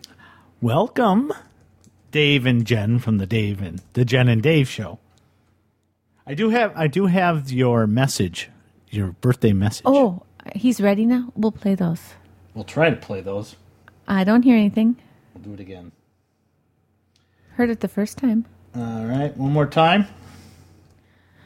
Welcome, 0.60 1.32
Dave 2.10 2.48
and 2.48 2.66
Jen 2.66 2.98
from 2.98 3.20
the 3.20 3.28
Dave 3.28 3.62
and 3.62 3.80
the 3.94 4.04
Jen 4.04 4.28
and 4.28 4.42
Dave 4.42 4.68
show. 4.68 4.98
I 6.26 6.34
do 6.34 6.50
have 6.50 6.74
I 6.76 6.88
do 6.88 7.06
have 7.08 7.52
your 7.52 7.88
message, 7.88 8.50
your 8.90 9.08
birthday 9.22 9.54
message. 9.54 9.84
Oh, 9.86 10.24
he's 10.56 10.80
ready 10.82 11.06
now. 11.06 11.32
We'll 11.36 11.52
play 11.52 11.76
those. 11.76 12.02
we'll 12.54 12.64
try 12.64 12.90
to 12.90 12.96
play 12.96 13.22
those. 13.22 13.56
I 14.08 14.24
don't 14.24 14.44
hear 14.44 14.56
anything. 14.56 14.98
We'll 15.34 15.44
do 15.44 15.54
it 15.54 15.60
again. 15.60 15.92
Heard 17.56 17.70
it 17.70 17.80
the 17.80 17.88
first 17.88 18.18
time. 18.18 18.46
All 18.76 19.06
right, 19.06 19.36
one 19.36 19.52
more 19.52 19.66
time 19.68 20.08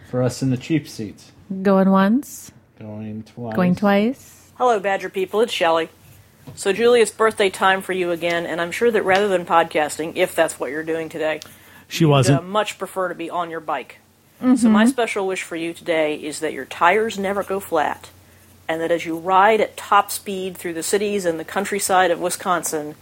for 0.10 0.22
us 0.22 0.42
in 0.44 0.50
the 0.52 0.58
cheap 0.58 0.88
seats. 0.88 1.32
Going 1.64 1.90
once, 1.90 2.52
Going 2.80 3.24
twice. 3.24 3.56
going 3.56 3.76
twice. 3.76 4.52
Hello, 4.58 4.80
Badger 4.80 5.10
people. 5.10 5.42
It's 5.42 5.52
Shelley. 5.54 5.90
So, 6.56 6.72
Julie, 6.72 7.02
it's 7.02 7.10
birthday 7.12 7.50
time 7.50 7.82
for 7.82 7.94
you 7.94 8.12
again, 8.12 8.46
and 8.46 8.62
I'm 8.62 8.72
sure 8.72 8.92
that 8.92 9.04
rather 9.04 9.28
than 9.28 9.46
podcasting, 9.46 10.14
if 10.16 10.36
that's 10.36 10.60
what 10.60 10.70
you're 10.70 10.84
doing 10.84 11.10
today, 11.10 11.40
She 11.88 12.04
you'd, 12.04 12.10
uh, 12.10 12.12
wasn't. 12.12 12.46
much 12.46 12.78
prefer 12.78 13.10
to 13.10 13.16
be 13.16 13.30
on 13.32 13.50
your 13.50 13.60
bike. 13.60 13.98
So, 14.40 14.70
my 14.70 14.84
mm-hmm. 14.84 14.90
special 14.90 15.28
wish 15.28 15.44
for 15.44 15.56
you 15.56 15.74
today 15.74 16.16
is 16.16 16.42
that 16.42 16.54
your 16.54 16.66
tires 16.66 17.18
never 17.18 17.42
go 17.42 17.60
flat, 17.60 18.10
and 18.68 18.82
that 18.82 18.92
as 18.92 19.06
you 19.06 19.18
ride 19.18 19.62
at 19.62 19.78
top 19.78 20.12
speed 20.12 20.58
through 20.58 20.74
the 20.74 20.84
cities 20.84 21.26
and 21.26 21.40
the 21.40 21.46
countryside 21.46 22.12
of 22.12 22.20
Wisconsin, 22.20 22.96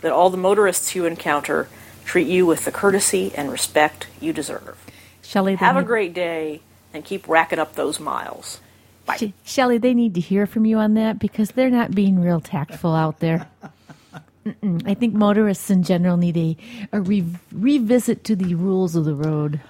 that 0.00 0.12
all 0.12 0.30
the 0.30 0.36
motorists 0.36 0.94
you 0.94 1.06
encounter 1.06 1.68
treat 2.04 2.26
you 2.26 2.44
with 2.44 2.64
the 2.64 2.72
courtesy 2.72 3.32
and 3.36 3.52
respect 3.52 4.08
you 4.20 4.32
deserve. 4.32 4.76
Shelley, 5.22 5.54
Have 5.54 5.76
a 5.76 5.82
great 5.84 6.12
day, 6.12 6.60
and 6.92 7.04
keep 7.04 7.28
racking 7.28 7.60
up 7.60 7.76
those 7.76 8.00
miles. 8.00 8.60
Bye. 9.06 9.16
Sh- 9.16 9.32
Shelley, 9.44 9.78
they 9.78 9.94
need 9.94 10.14
to 10.14 10.20
hear 10.20 10.46
from 10.46 10.64
you 10.66 10.78
on 10.78 10.94
that 10.94 11.18
because 11.18 11.52
they're 11.52 11.70
not 11.70 11.94
being 11.94 12.20
real 12.20 12.40
tactful 12.40 12.94
out 12.94 13.20
there. 13.20 13.48
Mm-mm. 14.46 14.82
I 14.86 14.94
think 14.94 15.14
motorists 15.14 15.70
in 15.70 15.82
general 15.82 16.16
need 16.16 16.36
a, 16.36 16.56
a 16.92 17.00
re- 17.00 17.26
revisit 17.52 18.24
to 18.24 18.34
the 18.36 18.54
rules 18.54 18.96
of 18.96 19.04
the 19.04 19.14
road. 19.14 19.60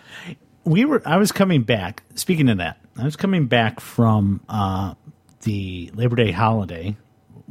We 0.64 0.84
were 0.84 1.02
i 1.06 1.16
was 1.16 1.32
coming 1.32 1.62
back 1.62 2.02
speaking 2.14 2.48
of 2.48 2.58
that 2.58 2.78
i 2.98 3.04
was 3.04 3.16
coming 3.16 3.46
back 3.46 3.80
from 3.80 4.40
uh, 4.48 4.94
the 5.42 5.90
labor 5.94 6.16
day 6.16 6.30
holiday 6.30 6.96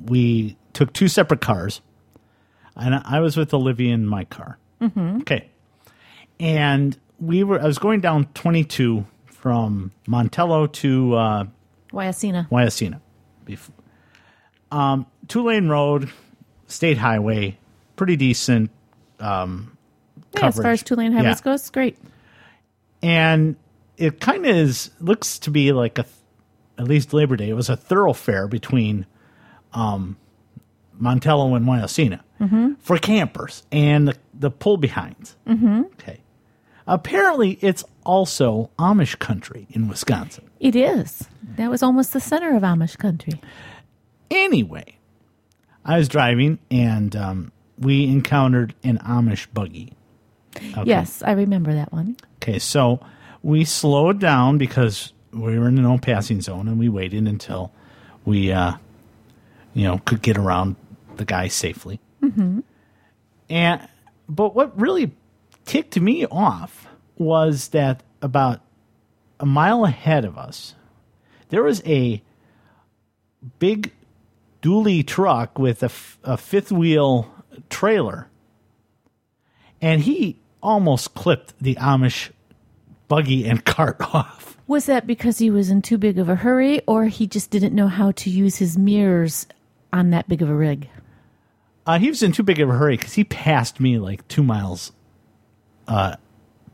we 0.06 0.56
took 0.74 0.94
two 0.94 1.08
separate 1.08 1.42
cars 1.42 1.82
and 2.76 2.96
i 3.06 3.20
was 3.20 3.36
with 3.36 3.54
olivia 3.54 3.94
in 3.94 4.06
my 4.06 4.24
car 4.26 4.58
mm-hmm. 4.82 5.22
okay 5.22 5.50
and 6.40 6.98
we 7.20 7.44
were 7.44 7.60
i 7.62 7.66
was 7.66 7.80
going 7.80 8.00
down 8.00 8.26
22 8.36 9.06
from 9.28 9.92
montello 10.08 10.72
to 10.72 11.16
uh. 11.16 11.46
Bef- 13.46 13.70
Um, 14.72 15.06
two 15.28 15.44
lane 15.44 15.70
road, 15.70 16.10
state 16.68 16.98
highway, 17.00 17.58
pretty 17.96 18.16
decent. 18.18 18.70
Um, 19.20 19.76
Yeah, 20.36 20.48
as 20.48 20.58
far 20.58 20.72
as 20.72 20.84
two 20.84 20.96
lane 20.96 21.12
highways 21.14 21.38
Yeah. 21.40 21.44
goes, 21.44 21.70
great. 21.72 21.98
And 23.02 23.56
it 23.98 24.20
kind 24.20 24.46
of 24.46 24.56
is 24.56 24.92
looks 25.00 25.40
to 25.40 25.52
be 25.52 25.72
like 25.72 25.98
a 25.98 26.06
at 26.78 26.88
least 26.88 27.14
Labor 27.14 27.36
Day. 27.36 27.50
It 27.50 27.56
was 27.56 27.70
a 27.70 27.76
thoroughfare 27.76 28.48
between 28.48 29.06
um, 29.74 30.18
Montello 31.00 31.56
and 31.56 31.66
Wyocena 31.66 32.22
for 32.80 32.98
campers 32.98 33.64
and 33.72 34.08
the, 34.08 34.16
the 34.34 34.50
pull 34.50 34.78
behinds. 34.78 35.36
Mm-hmm. 35.46 35.82
Okay. 35.94 36.22
Apparently, 36.88 37.60
it's 37.62 37.84
also 38.04 38.72
Amish 38.80 39.20
country 39.20 39.68
in 39.72 39.88
Wisconsin. 39.88 40.50
It 40.60 40.76
is. 40.76 41.28
That 41.58 41.70
was 41.70 41.84
almost 41.84 42.14
the 42.14 42.20
center 42.20 42.56
of 42.56 42.64
Amish 42.64 42.98
country. 42.98 43.42
Anyway, 44.32 44.98
I 45.86 45.98
was 45.98 46.08
driving 46.08 46.60
and 46.72 47.16
um, 47.16 47.52
we 47.78 48.06
encountered 48.06 48.74
an 48.84 48.98
Amish 49.00 49.48
buggy. 49.54 49.94
Okay. 50.78 50.90
Yes, 50.90 51.24
I 51.24 51.32
remember 51.32 51.74
that 51.74 51.92
one. 51.92 52.18
Okay, 52.42 52.60
so 52.60 53.00
we 53.42 53.66
slowed 53.66 54.20
down 54.20 54.58
because 54.58 55.14
we 55.32 55.58
were 55.60 55.68
in 55.68 55.78
a 55.78 55.82
no 55.82 55.98
passing 55.98 56.42
zone 56.42 56.68
and 56.68 56.80
we 56.80 56.90
waited 56.90 57.28
until 57.28 57.72
we, 58.26 58.52
uh, 58.52 58.74
you 59.74 59.84
know, 59.84 60.00
could 60.06 60.22
get 60.22 60.38
around 60.38 60.76
the 61.16 61.26
guy 61.26 61.48
safely. 61.48 62.00
Mm-hmm. 62.22 62.60
And 63.50 63.88
but 64.28 64.56
what 64.56 64.80
really 64.80 65.12
ticked 65.66 66.00
me 66.00 66.26
off 66.28 66.88
was 67.18 67.70
that 67.70 68.04
about 68.22 68.62
a 69.40 69.46
mile 69.46 69.86
ahead 69.86 70.26
of 70.26 70.38
us, 70.38 70.76
there 71.50 71.64
was 71.64 71.82
a 71.86 72.22
big 73.58 73.92
dually 74.62 75.06
truck 75.06 75.58
with 75.58 75.82
a, 75.82 75.86
f- 75.86 76.18
a 76.24 76.38
fifth 76.38 76.72
wheel 76.72 77.34
trailer 77.70 78.28
and 79.82 80.02
he 80.02 80.40
almost 80.62 81.14
clipped 81.14 81.54
the 81.60 81.76
Amish 81.76 82.32
buggy 83.08 83.48
and 83.48 83.64
cart 83.66 83.98
off. 84.00 84.58
Was 84.68 84.86
that 84.86 85.08
because 85.08 85.40
he 85.40 85.50
was 85.50 85.70
in 85.70 85.82
too 85.82 85.98
big 85.98 86.20
of 86.20 86.30
a 86.30 86.36
hurry, 86.36 86.82
or 86.86 87.06
he 87.06 87.26
just 87.26 87.50
didn't 87.50 87.74
know 87.74 87.88
how 87.88 88.12
to 88.12 88.30
use 88.30 88.58
his 88.58 88.78
mirrors 88.78 89.48
on 89.92 90.12
that 90.12 90.30
big 90.30 90.42
of 90.42 90.50
a 90.50 90.54
rig? 90.54 90.88
Uh, 91.88 91.98
he 91.98 92.10
was 92.10 92.22
in 92.22 92.32
too 92.32 92.44
big 92.44 92.60
of 92.60 92.70
a 92.70 92.74
hurry 92.74 92.96
because 92.96 93.14
he 93.14 93.24
passed 93.24 93.80
me 93.80 93.98
like 93.98 94.28
two 94.28 94.44
miles 94.44 94.92
uh, 95.88 96.16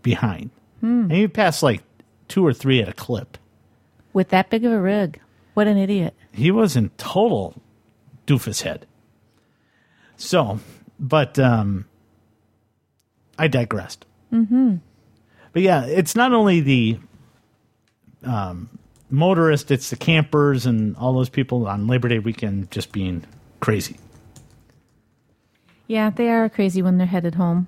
behind. 0.01 0.49
And 0.81 1.11
he 1.11 1.27
passed 1.27 1.63
like 1.63 1.83
two 2.27 2.45
or 2.45 2.53
three 2.53 2.81
at 2.81 2.89
a 2.89 2.93
clip. 2.93 3.37
With 4.13 4.29
that 4.29 4.49
big 4.49 4.65
of 4.65 4.71
a 4.71 4.79
rig. 4.79 5.21
What 5.53 5.67
an 5.67 5.77
idiot. 5.77 6.13
He 6.33 6.51
was 6.51 6.75
in 6.75 6.89
total 6.97 7.55
doofus 8.27 8.63
head. 8.63 8.85
So, 10.17 10.59
but 10.99 11.39
um, 11.39 11.85
I 13.37 13.47
digressed. 13.47 14.05
Mm-hmm. 14.33 14.77
But 15.53 15.61
yeah, 15.61 15.85
it's 15.85 16.15
not 16.15 16.33
only 16.33 16.59
the 16.61 16.99
um, 18.23 18.69
motorist, 19.09 19.71
it's 19.71 19.89
the 19.89 19.95
campers 19.95 20.65
and 20.65 20.95
all 20.97 21.13
those 21.13 21.29
people 21.29 21.67
on 21.67 21.87
Labor 21.87 22.09
Day 22.09 22.19
weekend 22.19 22.71
just 22.71 22.91
being 22.91 23.23
crazy. 23.59 23.97
Yeah, 25.87 26.09
they 26.09 26.29
are 26.29 26.49
crazy 26.49 26.81
when 26.81 26.97
they're 26.97 27.07
headed 27.07 27.35
home. 27.35 27.67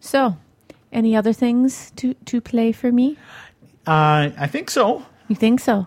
So, 0.00 0.36
any 0.92 1.16
other 1.16 1.32
things 1.32 1.90
to, 1.96 2.14
to 2.26 2.40
play 2.40 2.72
for 2.72 2.92
me? 2.92 3.16
Uh, 3.86 4.30
I 4.38 4.46
think 4.46 4.70
so. 4.70 5.04
You 5.26 5.34
think 5.34 5.60
so? 5.60 5.86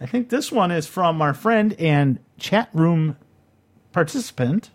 I 0.00 0.06
think 0.06 0.28
this 0.28 0.52
one 0.52 0.70
is 0.70 0.86
from 0.86 1.20
our 1.20 1.34
friend 1.34 1.74
and 1.78 2.20
chat 2.38 2.68
room 2.72 3.16
participant, 3.92 4.70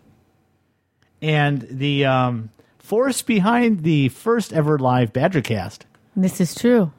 and 1.22 1.62
the 1.62 2.04
um, 2.04 2.50
force 2.84 3.22
behind 3.22 3.82
the 3.82 4.10
first 4.10 4.52
ever 4.52 4.78
live 4.78 5.10
Badgercast, 5.10 5.80
This 6.14 6.38
is 6.38 6.54
true. 6.54 6.92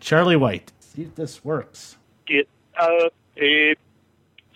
Charlie 0.00 0.36
White. 0.36 0.72
See 0.80 1.02
if 1.02 1.14
this 1.14 1.44
works. 1.44 1.96
Get 2.26 2.48
up, 2.76 3.14
Abe. 3.36 3.78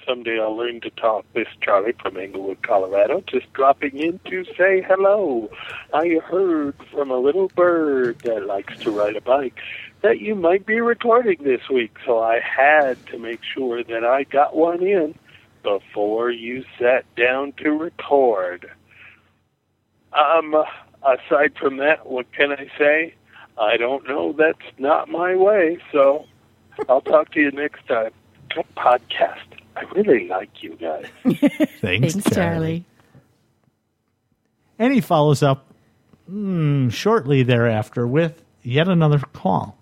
Someday 0.05 0.39
I'll 0.41 0.57
learn 0.57 0.81
to 0.81 0.91
talk. 0.91 1.25
This 1.35 1.47
Charlie 1.63 1.95
from 2.03 2.17
Englewood, 2.17 2.63
Colorado, 2.63 3.23
just 3.27 3.51
dropping 3.53 3.97
in 3.97 4.19
to 4.27 4.45
say 4.59 4.83
hello. 4.83 5.51
I 5.95 6.19
heard 6.25 6.75
from 6.91 7.11
a 7.11 7.17
little 7.19 7.49
bird 7.55 8.19
that 8.25 8.45
likes 8.45 8.77
to 8.81 8.91
ride 8.91 9.17
a 9.17 9.21
bike 9.21 9.59
that 10.03 10.21
you 10.21 10.35
might 10.35 10.67
be 10.67 10.81
recording 10.81 11.43
this 11.45 11.67
week, 11.73 11.97
so 12.05 12.19
I 12.19 12.41
had 12.41 13.07
to 13.07 13.19
make 13.19 13.41
sure 13.43 13.83
that 13.85 14.05
I 14.05 14.25
got 14.25 14.55
one 14.55 14.83
in 14.83 15.15
before 15.63 16.31
you 16.31 16.65
sat 16.79 17.07
down 17.15 17.53
to 17.59 17.71
record. 17.71 18.71
Um, 20.15 20.55
aside 21.03 21.55
from 21.59 21.79
that, 21.79 22.07
what 22.07 22.31
can 22.33 22.53
I 22.53 22.69
say? 22.79 23.15
I 23.59 23.77
don't 23.77 24.07
know. 24.09 24.33
That's 24.33 24.79
not 24.79 25.09
my 25.09 25.37
way, 25.37 25.79
so 25.93 26.27
I'll 26.89 27.01
talk 27.01 27.33
to 27.33 27.41
you 27.41 27.51
next 27.51 27.87
time. 27.87 28.11
Good 28.55 28.67
podcast. 28.77 29.39
I 29.77 29.83
really 29.95 30.29
like 30.29 30.63
you 30.63 30.77
guys. 30.77 31.07
Thanks, 31.81 32.15
Thanks, 32.15 32.31
Charlie. 32.33 32.85
And 34.79 34.93
he 34.93 35.01
follows 35.01 35.43
up 35.43 35.73
mm, 36.31 36.93
shortly 36.93 37.43
thereafter 37.43 38.07
with 38.07 38.43
yet 38.63 38.89
another 38.89 39.19
call. 39.19 39.77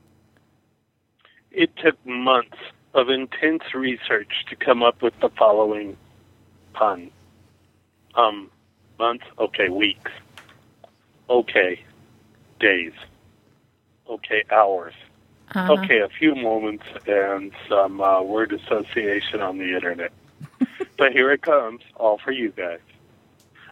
It 1.51 1.71
took 1.77 2.05
months 2.07 2.57
of 2.95 3.09
intense 3.09 3.63
research 3.75 4.33
to 4.51 4.57
come 4.57 4.83
up 4.83 5.03
with 5.03 5.15
the 5.21 5.31
following 5.31 5.97
pun. 6.75 7.11
Um, 8.15 8.51
months? 9.03 9.25
Okay, 9.37 9.69
weeks. 9.69 10.13
Okay, 11.29 11.81
days. 12.61 12.93
Okay, 14.09 14.45
hours. 14.53 14.95
Uh-huh. 15.55 15.73
Okay, 15.73 15.99
a 15.99 16.09
few 16.09 16.37
moments 16.37 16.85
and 17.07 17.51
some 17.69 18.01
uh, 18.01 18.23
word 18.23 18.53
association 18.53 19.41
on 19.41 19.59
the 19.59 19.75
internet. 19.75 20.13
but 20.97 21.11
here 21.11 21.33
it 21.33 21.43
comes, 21.43 21.83
all 21.97 22.19
for 22.19 22.31
you 22.31 22.53
guys. 22.53 22.79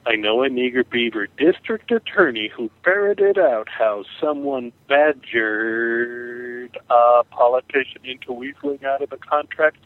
I 0.05 0.17
know 0.17 0.43
an 0.43 0.59
eager 0.59 0.83
beaver 0.83 1.29
district 1.39 1.93
attorney 1.93 2.49
who 2.49 2.71
ferreted 2.83 3.39
out 3.39 3.69
how 3.69 4.05
someone 4.21 4.73
badgered 4.89 6.77
a 6.89 7.23
politician 7.31 8.01
into 8.03 8.33
weaseling 8.33 8.83
out 8.83 9.01
of 9.01 9.13
a 9.13 9.19
contract 9.19 9.79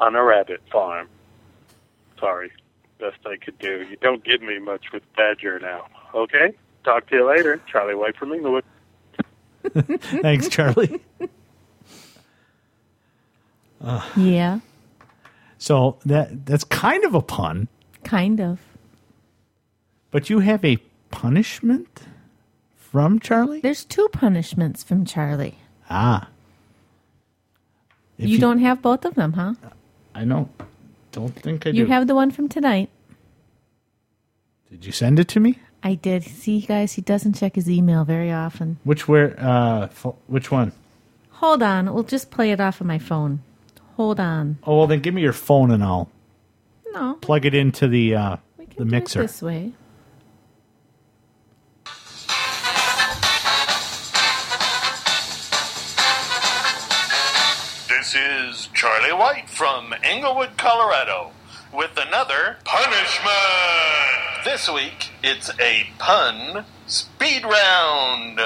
on 0.00 0.16
a 0.16 0.24
rabbit 0.24 0.62
farm. 0.72 1.08
Sorry, 2.18 2.50
best 3.02 3.26
I 3.26 3.36
could 3.36 3.58
do. 3.58 3.84
You 3.90 3.96
don't 4.00 4.22
give 4.24 4.40
me 4.42 4.58
much 4.58 4.92
with 4.92 5.02
badger 5.16 5.58
now. 5.58 5.86
Okay? 6.14 6.54
Talk 6.84 7.08
to 7.08 7.16
you 7.16 7.28
later. 7.28 7.60
Charlie 7.70 7.94
White 7.96 8.16
from 8.16 8.32
Englewood. 8.32 8.64
Thanks, 10.22 10.48
Charlie. 10.48 11.00
Yeah, 14.16 14.60
So 15.58 15.98
that 16.06 16.46
that's 16.46 16.62
kind 16.62 17.04
of 17.04 17.16
a 17.16 17.20
pun, 17.20 17.66
kind 18.04 18.40
of. 18.40 18.60
but 20.12 20.30
you 20.30 20.38
have 20.38 20.64
a 20.64 20.76
punishment 21.10 22.02
from 22.76 23.18
Charlie? 23.18 23.60
There's 23.60 23.84
two 23.84 24.08
punishments 24.12 24.84
from 24.84 25.04
Charlie. 25.04 25.58
Ah. 25.90 26.28
If 28.18 28.28
You, 28.28 28.38
don't 28.38 28.60
have 28.60 28.80
both 28.82 29.04
of 29.04 29.16
them, 29.16 29.32
huh? 29.32 29.54
I 30.14 30.24
know. 30.24 30.48
Don't 31.10 31.34
think 31.34 31.66
I 31.66 31.70
You 31.70 31.72
do. 31.72 31.78
You 31.80 31.86
have 31.86 32.06
the 32.06 32.14
one 32.14 32.30
from 32.30 32.48
tonight. 32.48 32.88
Did 34.72 34.86
you 34.86 34.92
send 34.92 35.18
it 35.20 35.28
to 35.28 35.38
me? 35.40 35.58
I 35.82 35.94
did. 35.96 36.22
See, 36.22 36.60
guys, 36.62 36.94
he 36.94 37.02
doesn't 37.02 37.34
check 37.34 37.56
his 37.56 37.68
email 37.68 38.04
very 38.06 38.32
often. 38.32 38.78
Which 38.84 39.06
where? 39.06 39.34
Uh, 39.38 39.88
fo- 39.88 40.16
which 40.28 40.50
one? 40.50 40.72
Hold 41.32 41.62
on. 41.62 41.92
We'll 41.92 42.04
just 42.04 42.30
play 42.30 42.52
it 42.52 42.58
off 42.60 42.80
of 42.80 42.86
my 42.86 42.98
phone. 42.98 43.42
Hold 43.96 44.18
on. 44.18 44.56
Oh 44.64 44.78
well, 44.78 44.86
then 44.86 45.00
give 45.00 45.12
me 45.12 45.20
your 45.20 45.34
phone 45.34 45.70
and 45.70 45.84
I'll 45.84 46.08
No. 46.94 47.18
plug 47.20 47.44
it 47.44 47.54
into 47.54 47.86
the 47.86 48.14
uh, 48.14 48.36
We 48.56 48.64
can 48.64 48.78
the 48.78 48.84
do 48.86 48.90
mixer. 48.90 49.20
it 49.20 49.26
this 49.26 49.42
way. 49.42 49.72
This 57.88 58.16
is 58.16 58.68
Charlie 58.74 59.12
White 59.12 59.48
from 59.48 59.94
Englewood, 60.02 60.56
Colorado, 60.56 61.30
with 61.72 61.92
another 61.96 62.56
punishment. 62.64 64.31
This 64.44 64.68
week, 64.68 65.10
it's 65.22 65.50
a 65.60 65.86
pun 65.98 66.64
speed 66.88 67.44
round. 67.44 68.38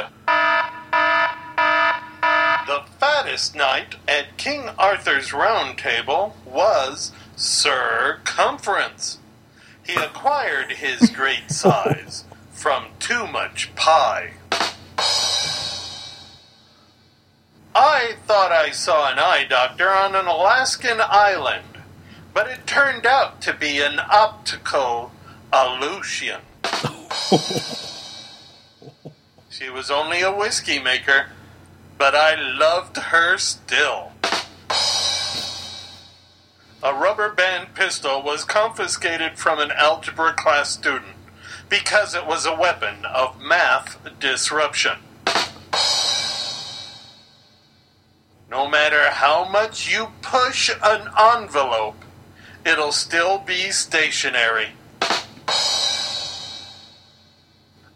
The 2.66 2.82
fattest 2.98 3.54
knight 3.54 3.94
at 4.06 4.36
King 4.36 4.68
Arthur's 4.78 5.32
Round 5.32 5.78
Table 5.78 6.36
was 6.44 7.12
Sir 7.36 8.18
Circumference. 8.26 9.20
He 9.86 9.94
acquired 9.94 10.72
his 10.72 11.08
great 11.14 11.50
size 11.50 12.24
from 12.52 12.88
too 12.98 13.26
much 13.26 13.74
pie. 13.74 14.32
I 17.74 18.16
thought 18.26 18.52
I 18.52 18.70
saw 18.70 19.10
an 19.10 19.18
eye 19.18 19.46
doctor 19.48 19.88
on 19.88 20.14
an 20.14 20.26
Alaskan 20.26 20.98
island, 21.00 21.78
but 22.34 22.48
it 22.48 22.66
turned 22.66 23.06
out 23.06 23.40
to 23.42 23.54
be 23.54 23.80
an 23.80 23.98
optical 23.98 25.12
illusion. 25.52 26.40
she 29.50 29.70
was 29.70 29.90
only 29.90 30.22
a 30.22 30.32
whiskey 30.32 30.78
maker, 30.78 31.26
but 31.98 32.14
I 32.14 32.34
loved 32.34 32.96
her 32.96 33.38
still. 33.38 34.12
A 36.82 36.94
rubber 36.94 37.32
band 37.32 37.74
pistol 37.74 38.22
was 38.22 38.44
confiscated 38.44 39.38
from 39.38 39.58
an 39.58 39.72
algebra 39.72 40.32
class 40.34 40.70
student 40.70 41.16
because 41.68 42.14
it 42.14 42.26
was 42.26 42.46
a 42.46 42.54
weapon 42.54 43.04
of 43.04 43.40
math 43.40 43.98
disruption. 44.20 44.98
No 48.48 48.68
matter 48.68 49.10
how 49.10 49.48
much 49.48 49.92
you 49.92 50.08
push 50.22 50.70
an 50.82 51.08
envelope, 51.18 52.04
it'll 52.64 52.92
still 52.92 53.38
be 53.38 53.70
stationary. 53.70 54.68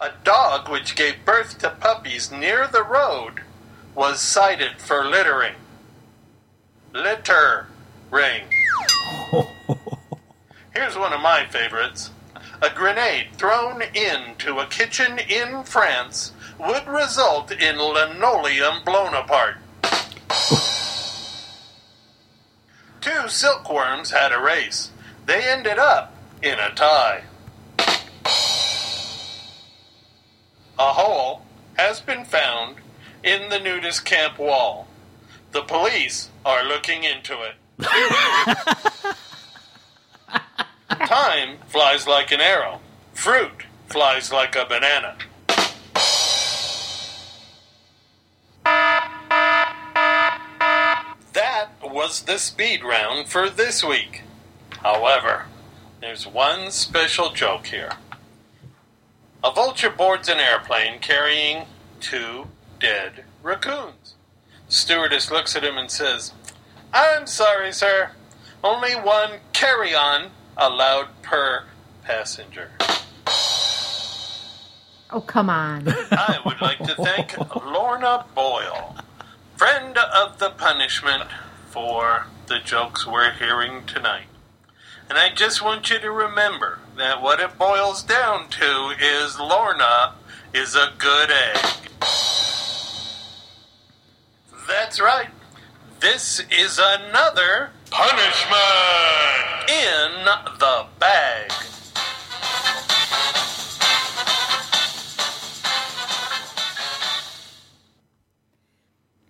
A 0.02 0.12
dog 0.24 0.70
which 0.70 0.96
gave 0.96 1.26
birth 1.26 1.58
to 1.58 1.68
puppies 1.68 2.32
near 2.32 2.66
the 2.66 2.82
road 2.82 3.42
was 3.94 4.18
cited 4.22 4.80
for 4.80 5.04
littering. 5.04 5.56
Litter 6.94 7.66
ring. 8.10 8.44
Here's 10.74 10.96
one 10.96 11.12
of 11.12 11.20
my 11.20 11.44
favorites. 11.44 12.10
A 12.62 12.70
grenade 12.70 13.28
thrown 13.34 13.82
into 13.94 14.58
a 14.58 14.66
kitchen 14.66 15.18
in 15.18 15.64
France 15.64 16.32
would 16.58 16.86
result 16.86 17.52
in 17.52 17.76
linoleum 17.76 18.82
blown 18.86 19.12
apart. 19.12 19.56
Two 23.02 23.28
silkworms 23.28 24.12
had 24.12 24.32
a 24.32 24.40
race. 24.40 24.92
They 25.26 25.46
ended 25.46 25.78
up 25.78 26.14
in 26.42 26.58
a 26.58 26.70
tie. 26.70 27.24
A 30.80 30.94
hole 30.94 31.42
has 31.76 32.00
been 32.00 32.24
found 32.24 32.76
in 33.22 33.50
the 33.50 33.60
nudist 33.60 34.06
camp 34.06 34.38
wall. 34.38 34.88
The 35.52 35.60
police 35.60 36.30
are 36.42 36.64
looking 36.64 37.04
into 37.04 37.36
it. 37.42 37.56
Time 41.06 41.58
flies 41.68 42.06
like 42.06 42.32
an 42.32 42.40
arrow. 42.40 42.80
Fruit 43.12 43.64
flies 43.88 44.32
like 44.32 44.56
a 44.56 44.64
banana. 44.64 45.18
That 51.34 51.68
was 51.82 52.22
the 52.22 52.38
speed 52.38 52.82
round 52.82 53.28
for 53.28 53.50
this 53.50 53.84
week. 53.84 54.22
However, 54.78 55.44
there's 56.00 56.26
one 56.26 56.70
special 56.70 57.32
joke 57.32 57.66
here. 57.66 57.98
A 59.42 59.50
vulture 59.50 59.90
boards 59.90 60.28
an 60.28 60.38
airplane 60.38 60.98
carrying 61.00 61.64
two 62.00 62.48
dead 62.78 63.24
raccoons. 63.42 64.14
Stewardess 64.68 65.30
looks 65.30 65.56
at 65.56 65.64
him 65.64 65.78
and 65.78 65.90
says, 65.90 66.32
I'm 66.92 67.26
sorry, 67.26 67.72
sir. 67.72 68.10
Only 68.62 68.92
one 68.92 69.40
carry 69.54 69.94
on 69.94 70.30
allowed 70.58 71.08
per 71.22 71.64
passenger. 72.04 72.70
Oh, 75.12 75.22
come 75.26 75.48
on. 75.48 75.88
I 76.10 76.38
would 76.44 76.60
like 76.60 76.78
to 76.78 76.94
thank 76.96 77.36
Lorna 77.64 78.26
Boyle, 78.34 78.96
friend 79.56 79.96
of 79.96 80.38
the 80.38 80.50
punishment, 80.50 81.30
for 81.70 82.26
the 82.46 82.58
jokes 82.58 83.06
we're 83.06 83.32
hearing 83.32 83.86
tonight. 83.86 84.26
And 85.10 85.18
I 85.18 85.28
just 85.34 85.60
want 85.60 85.90
you 85.90 85.98
to 85.98 86.10
remember 86.12 86.78
that 86.96 87.20
what 87.20 87.40
it 87.40 87.58
boils 87.58 88.04
down 88.04 88.48
to 88.50 88.94
is 89.00 89.40
Lorna 89.40 90.14
is 90.54 90.76
a 90.76 90.92
good 90.98 91.32
egg. 91.32 91.90
That's 94.68 95.00
right. 95.00 95.30
This 95.98 96.40
is 96.48 96.78
another 96.80 97.70
punishment 97.90 98.60
in 99.68 100.24
the 100.60 100.86
bag. 101.00 101.50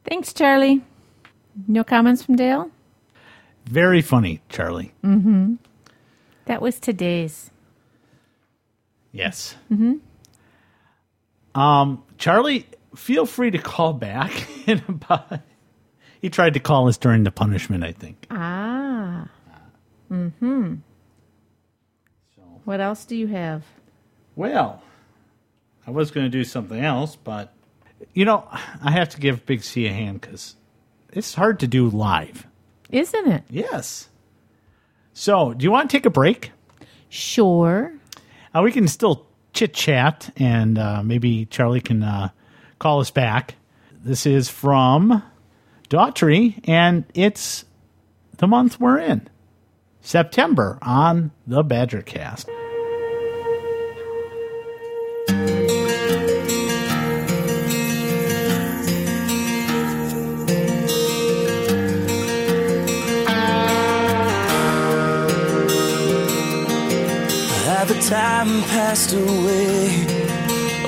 Thanks, 0.05 0.35
Charlie. 0.35 0.83
No 1.67 1.85
comments 1.85 2.23
from 2.23 2.37
Dale? 2.37 2.71
Very 3.65 4.03
funny, 4.03 4.43
Charlie. 4.51 4.93
Mm-hmm. 5.03 5.55
That 6.51 6.61
was 6.61 6.81
today's. 6.81 7.53
Yes. 9.13 9.55
Mm-hmm. 9.71 9.99
Um, 11.61 12.03
Charlie, 12.19 12.67
feel 12.97 13.25
free 13.25 13.53
to 13.53 13.59
call 13.59 13.93
back 13.93 14.49
in 14.67 14.83
about. 14.89 15.43
He 16.21 16.29
tried 16.29 16.55
to 16.55 16.61
call 16.61 16.89
us 16.89 16.99
during 16.99 17.23
the 17.23 17.31
punishment, 17.31 17.85
I 17.85 17.93
think. 17.93 18.27
Ah. 18.33 19.29
Mm-hmm. 20.11 20.75
What 22.65 22.81
else 22.81 23.05
do 23.05 23.15
you 23.15 23.29
have? 23.29 23.63
Well, 24.35 24.83
I 25.87 25.93
was 25.93 26.11
going 26.11 26.27
to 26.27 26.31
do 26.31 26.43
something 26.43 26.85
else, 26.85 27.15
but 27.15 27.55
you 28.13 28.25
know, 28.25 28.45
I 28.51 28.91
have 28.91 29.11
to 29.11 29.21
give 29.21 29.47
Big 29.47 29.63
C 29.63 29.87
a 29.87 29.93
hand 29.93 30.21
because 30.21 30.57
it's 31.13 31.33
hard 31.33 31.61
to 31.61 31.69
do 31.69 31.89
live. 31.89 32.45
Isn't 32.91 33.29
it? 33.29 33.45
Yes. 33.49 34.09
So, 35.13 35.53
do 35.53 35.65
you 35.65 35.71
want 35.71 35.91
to 35.91 35.97
take 35.97 36.07
a 36.07 36.11
break? 36.11 36.53
Sure. 37.09 37.93
Uh, 38.55 38.63
we 38.63 38.73
can 38.73 38.89
still 38.89 39.27
chit 39.53 39.75
chat, 39.75 40.33
and 40.37 40.79
uh, 40.79 41.03
maybe 41.03 41.47
Charlie 41.47 41.81
can 41.81 42.03
uh, 42.03 42.29
call 42.79 43.01
us 43.01 43.11
back. 43.11 43.57
This 44.03 44.27
is 44.27 44.49
from 44.49 45.23
Daughtry, 45.89 46.61
and 46.69 47.05
it's 47.15 47.65
the 48.39 48.47
month 48.47 48.81
we're 48.81 48.99
in 48.99 49.29
September 50.01 50.79
on 50.81 51.33
the 51.47 51.63
Badgercast. 51.63 52.60
Time 68.11 68.63
passed 68.63 69.13
away? 69.13 70.05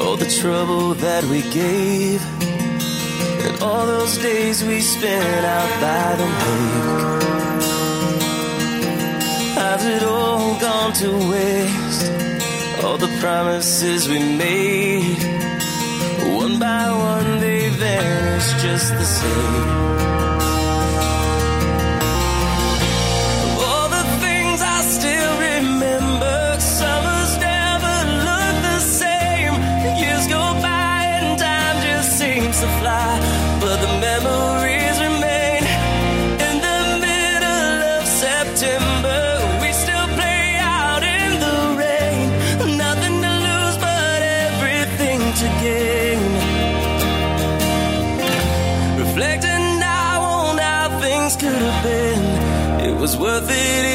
All 0.00 0.16
the 0.16 0.28
trouble 0.40 0.94
that 0.94 1.22
we 1.24 1.40
gave, 1.52 2.20
and 3.46 3.62
all 3.62 3.87
those 3.87 4.18
days 4.18 4.64
we 4.64 4.80
spent 4.80 5.44
out 5.44 5.72
by 5.87 6.16
the 6.20 6.28
lake. 6.42 7.22
Has 9.54 9.87
it 9.87 10.02
all 10.02 10.58
gone 10.58 10.92
to 10.94 11.11
waste? 11.30 12.04
All 12.82 12.98
the 12.98 13.12
promises 13.20 14.08
we 14.08 14.18
made, 14.18 15.22
one 16.37 16.58
by 16.58 16.90
one 16.90 17.38
they 17.38 17.68
vanished 17.68 18.58
just 18.58 18.90
the 18.90 19.04
same. 19.04 20.31
To 32.62 32.68
fly. 32.81 33.12
But 33.61 33.77
the 33.85 33.92
memories 34.09 34.96
remain. 35.07 35.62
In 36.46 36.57
the 36.68 36.81
middle 37.07 37.79
of 37.96 38.03
September, 38.07 39.20
we 39.62 39.68
still 39.85 40.07
play 40.18 40.44
out 40.61 41.03
in 41.03 41.31
the 41.44 41.57
rain. 41.83 42.27
Nothing 42.85 43.16
to 43.27 43.33
lose, 43.48 43.77
but 43.88 44.20
everything 44.46 45.20
to 45.40 45.46
gain. 45.66 46.20
Reflecting 49.05 49.64
now 49.81 50.22
on 50.37 50.59
how 50.59 51.01
things 51.01 51.35
could 51.35 51.62
have 51.68 51.83
been, 51.83 52.22
it 52.88 52.94
was 53.03 53.16
worth 53.16 53.51
it 53.51 53.91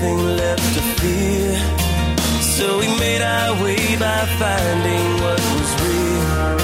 nothing 0.00 0.36
left 0.36 0.74
to 0.74 0.80
fear. 1.00 1.52
So 2.40 2.78
we 2.78 2.88
made 2.98 3.22
our 3.22 3.62
way 3.62 3.96
by 3.96 4.20
finding 4.38 5.06
what 5.22 5.40
was 5.52 5.70
real. 5.82 6.56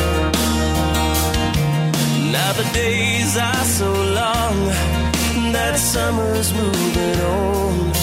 Now 2.33 2.53
the 2.53 2.69
days 2.73 3.37
are 3.37 3.65
so 3.65 3.93
long 3.93 4.57
that 5.53 5.79
summer's 5.79 6.53
moving 6.55 7.21
on. 7.21 7.96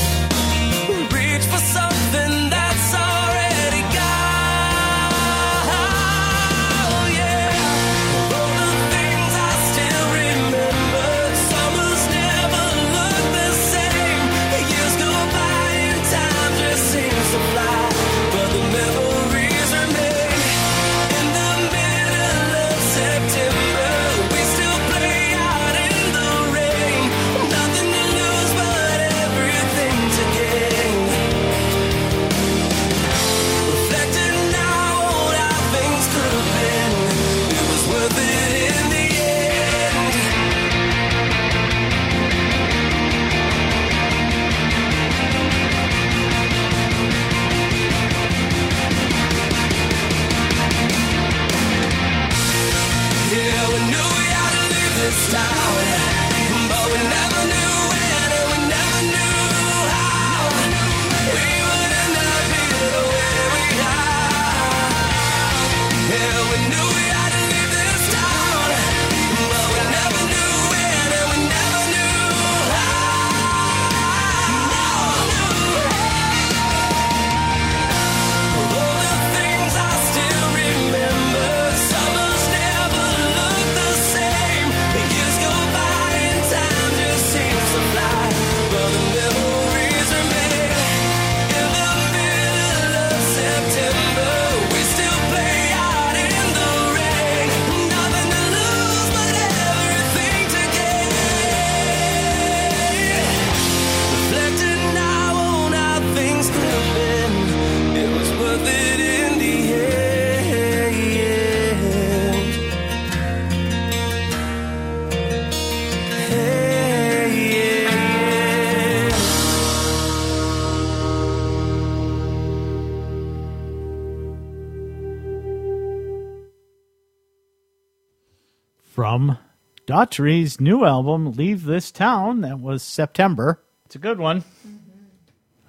Daughtry's 130.04 130.60
new 130.60 130.84
album, 130.84 131.32
Leave 131.32 131.64
This 131.64 131.90
Town. 131.90 132.42
That 132.42 132.60
was 132.60 132.84
September. 132.84 133.64
It's 133.86 133.96
a 133.96 134.00
good 134.00 134.20
one. 134.20 134.44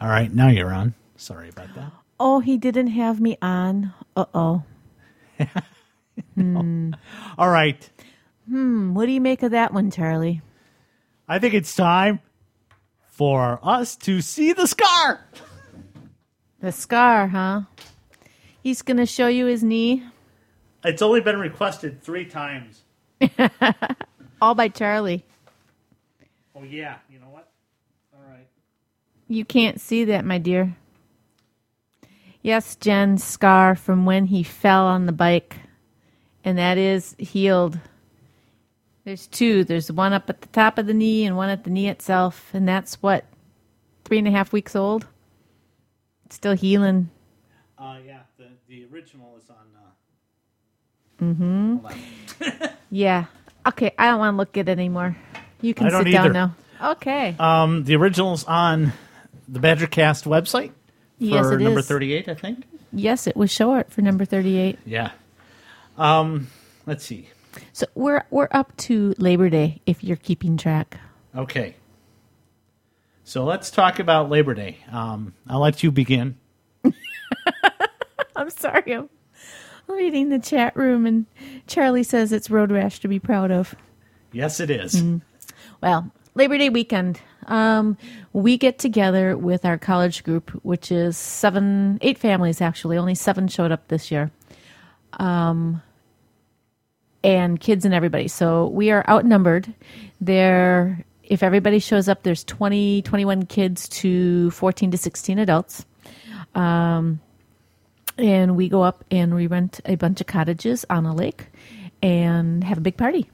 All 0.01 0.09
right, 0.09 0.35
now 0.35 0.49
you're 0.49 0.75
on. 0.75 0.95
Sorry 1.15 1.51
about 1.51 1.73
that. 1.77 1.93
Oh, 2.19 2.41
he 2.41 2.59
didn't 2.59 2.89
have 2.89 3.21
me 3.21 3.39
on. 3.41 3.95
Uh 4.17 4.25
oh. 4.35 4.65
All 7.39 7.49
right. 7.49 7.89
Hmm. 8.49 8.95
What 8.95 9.07
do 9.07 9.13
you 9.13 9.21
make 9.21 9.45
of 9.45 9.53
that 9.53 9.73
one, 9.73 9.93
Charlie? 9.93 10.43
I 11.29 11.39
think 11.39 11.55
it's 11.55 11.77
time 11.77 12.19
for 13.07 13.61
us 13.63 13.95
to 13.99 14.21
see 14.21 14.53
the 14.53 14.67
scar. 14.67 15.25
The 16.59 16.73
scar, 16.73 17.29
huh? 17.29 17.61
He's 18.65 18.83
going 18.83 18.97
to 18.97 19.07
show 19.07 19.29
you 19.29 19.47
his 19.47 19.63
knee, 19.63 20.03
It's 20.83 21.03
only 21.03 21.21
been 21.21 21.39
requested 21.39 22.03
three 22.03 22.25
times. 22.25 22.83
all 24.41 24.55
by 24.55 24.69
Charlie. 24.69 25.25
Oh, 26.55 26.63
yeah. 26.63 26.97
You 27.11 27.19
know 27.19 27.29
what? 27.31 27.49
All 28.15 28.23
right. 28.29 28.47
You 29.29 29.45
can't 29.45 29.81
see 29.81 30.05
that, 30.05 30.25
my 30.25 30.39
dear. 30.39 30.77
Yes, 32.43 32.77
Jen's 32.77 33.25
scar 33.25 33.75
from 33.75 34.05
when 34.05 34.27
he 34.27 34.43
fell 34.43 34.85
on 34.85 35.07
the 35.07 35.13
bike, 35.13 35.57
and 36.45 36.59
that 36.59 36.77
is 36.77 37.17
healed. 37.19 37.79
There's 39.05 39.27
two. 39.27 39.65
There's 39.65 39.91
one 39.91 40.13
up 40.13 40.29
at 40.29 40.43
the 40.43 40.49
top 40.49 40.79
of 40.79 40.87
the 40.87 40.95
knee 40.95 41.25
and 41.25 41.37
one 41.37 41.49
at 41.49 41.65
the 41.65 41.71
knee 41.71 41.89
itself, 41.89 42.51
and 42.53 42.69
that's 42.69 43.03
what 43.03 43.25
three 44.05 44.19
and 44.19 44.29
a 44.29 44.31
half 44.31 44.53
weeks 44.53 44.77
old. 44.77 45.07
It's 46.27 46.37
still 46.37 46.55
healing. 46.55 47.11
Uh, 47.79 47.97
yeah. 48.05 48.21
The, 48.39 48.47
the 48.69 48.87
original 48.93 49.39
is 49.39 49.51
on. 49.51 49.57
Uh 51.21 52.71
Yeah. 52.91 53.27
Okay, 53.67 53.93
I 53.99 54.07
don't 54.07 54.19
want 54.19 54.35
to 54.35 54.37
look 54.37 54.57
at 54.57 54.69
it 54.69 54.73
anymore. 54.73 55.17
You 55.61 55.73
can 55.75 55.87
I 55.87 55.91
don't 55.91 56.05
sit 56.05 56.13
down 56.13 56.25
either. 56.27 56.33
now. 56.33 56.57
Okay. 56.93 57.35
Um, 57.39 57.85
the 57.85 57.97
original's 57.97 58.45
on 58.45 58.93
the 59.49 59.59
Badgercast 59.61 60.27
website 60.27 60.69
for 60.71 61.25
yes, 61.25 61.47
it 61.47 61.61
number 61.61 61.81
is. 61.81 61.89
38, 61.89 62.29
I 62.29 62.35
think. 62.35 62.65
Yes, 62.93 63.27
it 63.27 63.37
was 63.37 63.51
short 63.51 63.91
for 63.91 64.03
number 64.03 64.25
thirty-eight. 64.25 64.79
Yeah. 64.87 65.11
Um, 65.99 66.49
let's 66.87 67.05
see. 67.05 67.29
So 67.73 67.87
we're 67.95 68.25
we're 68.31 68.49
up 68.51 68.77
to 68.79 69.15
Labor 69.19 69.49
Day 69.49 69.81
if 69.87 70.05
you're 70.05 70.17
keeping 70.17 70.57
track. 70.57 70.99
Okay. 71.35 71.75
So 73.25 73.45
let's 73.45 73.71
talk 73.71 73.99
about 73.99 74.29
Labor 74.29 74.55
Day. 74.55 74.79
Um, 74.93 75.33
I'll 75.49 75.61
let 75.61 75.83
you 75.83 75.91
begin. 75.91 76.37
I'm 78.37 78.51
sorry. 78.51 78.93
I'm 78.93 79.09
reading 79.89 80.29
the 80.29 80.39
chat 80.39 80.77
room, 80.77 81.07
and 81.07 81.27
Charlie 81.67 82.03
says 82.03 82.33
it's 82.33 82.51
road 82.51 82.71
rash 82.71 83.01
to 83.01 83.09
be 83.09 83.19
proud 83.19 83.51
of. 83.51 83.75
Yes, 84.33 84.61
it 84.61 84.71
is. 84.71 84.95
Mm-hmm. 84.95 85.19
Well, 85.81 86.11
Labor 86.35 86.59
Day 86.59 86.69
weekend, 86.69 87.21
um, 87.47 87.97
we 88.33 88.57
get 88.57 88.79
together 88.79 89.37
with 89.37 89.65
our 89.65 89.79
college 89.79 90.25
group, 90.25 90.51
which 90.65 90.91
is 90.91 91.17
seven, 91.17 91.99
eight 92.01 92.19
families 92.19 92.61
actually. 92.61 92.97
Only 92.97 93.15
seven 93.15 93.49
showed 93.49 93.71
up 93.71 93.89
this 93.89 94.11
year, 94.11 94.31
um, 95.15 95.83
and 97.23 97.61
kids 97.61 97.85
and 97.85 97.95
everybody. 97.95 98.29
So 98.29 98.69
we 98.69 98.91
are 98.91 99.05
outnumbered. 99.09 99.73
There, 100.21 101.05
if 101.23 101.43
everybody 101.43 101.79
shows 101.79 102.09
up, 102.09 102.23
there's 102.23 102.45
20, 102.45 103.03
21 103.03 103.47
kids 103.47 103.89
to 103.91 104.51
14 104.51 104.91
to 104.91 104.99
16 104.99 105.39
adults. 105.39 105.87
Um, 106.55 107.21
and 108.19 108.57
we 108.57 108.69
go 108.69 108.83
up 108.83 109.05
and 109.11 109.35
we 109.35 109.47
rent 109.47 109.81
a 109.85 109.97
bunch 109.97 110.21
of 110.21 110.27
cottages 110.27 110.85
on 110.91 111.07
a 111.07 111.15
lake 111.15 111.47
and 112.03 112.63
have 112.65 112.79
a 112.79 112.83
big 112.83 112.97
party. 112.97 113.31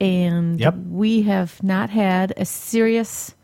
And 0.00 0.58
Yep. 0.58 0.74
we 0.90 1.22
have 1.22 1.62
not 1.62 1.90
had 1.90 2.32
a 2.36 2.44
serious 2.44 3.34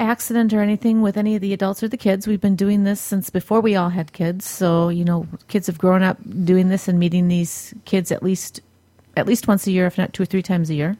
accident 0.00 0.52
or 0.54 0.60
anything 0.60 1.02
with 1.02 1.16
any 1.16 1.34
of 1.34 1.40
the 1.40 1.52
adults 1.52 1.82
or 1.82 1.88
the 1.88 1.96
kids. 1.96 2.28
We've 2.28 2.40
been 2.40 2.54
doing 2.54 2.84
this 2.84 3.00
since 3.00 3.30
before 3.30 3.60
we 3.60 3.74
all 3.74 3.88
had 3.88 4.12
kids. 4.12 4.44
So, 4.46 4.88
you 4.88 5.04
know, 5.04 5.26
kids 5.48 5.66
have 5.66 5.78
grown 5.78 6.02
up 6.04 6.18
doing 6.44 6.68
this 6.68 6.86
and 6.86 6.98
meeting 6.98 7.26
these 7.28 7.74
kids 7.84 8.12
at 8.12 8.22
least 8.22 8.60
at 9.16 9.26
least 9.26 9.48
once 9.48 9.66
a 9.66 9.72
year, 9.72 9.86
if 9.86 9.98
not 9.98 10.12
two 10.12 10.22
or 10.22 10.26
three 10.26 10.42
times 10.42 10.70
a 10.70 10.74
year. 10.74 10.96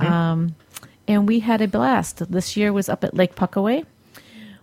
Um, 0.00 0.54
and 1.06 1.26
we 1.26 1.40
had 1.40 1.62
a 1.62 1.68
blast. 1.68 2.30
This 2.30 2.58
year 2.58 2.74
was 2.74 2.90
up 2.90 3.04
at 3.04 3.14
Lake 3.14 3.34
Puckaway, 3.34 3.86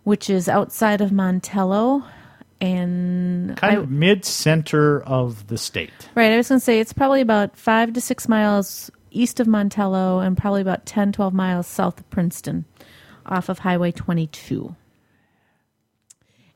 which 0.04 0.30
is 0.30 0.48
outside 0.48 1.02
of 1.02 1.10
Montello. 1.10 2.04
And 2.65 3.56
Kind 3.58 3.78
I- 3.78 3.80
of 3.82 3.89
mid 3.91 4.25
center 4.25 5.01
of 5.01 5.47
the 5.47 5.58
state. 5.58 5.91
Right. 6.15 6.32
I 6.32 6.38
was 6.38 6.49
going 6.49 6.60
to 6.60 6.63
say 6.65 6.80
it's 6.80 6.93
probably 6.93 7.21
about 7.21 7.56
five 7.58 7.93
to 7.93 8.01
six 8.01 8.28
miles 8.28 8.89
east 9.12 9.39
of 9.39 9.47
Montello 9.47 10.25
and 10.25 10.38
probably 10.38 10.62
about 10.62 10.86
10, 10.86 11.12
12 11.13 11.34
miles 11.34 11.67
south 11.67 11.99
of 11.99 12.10
Princeton 12.10 12.65
off 13.25 13.49
of 13.49 13.60
Highway 13.60 13.91
22. 13.91 14.75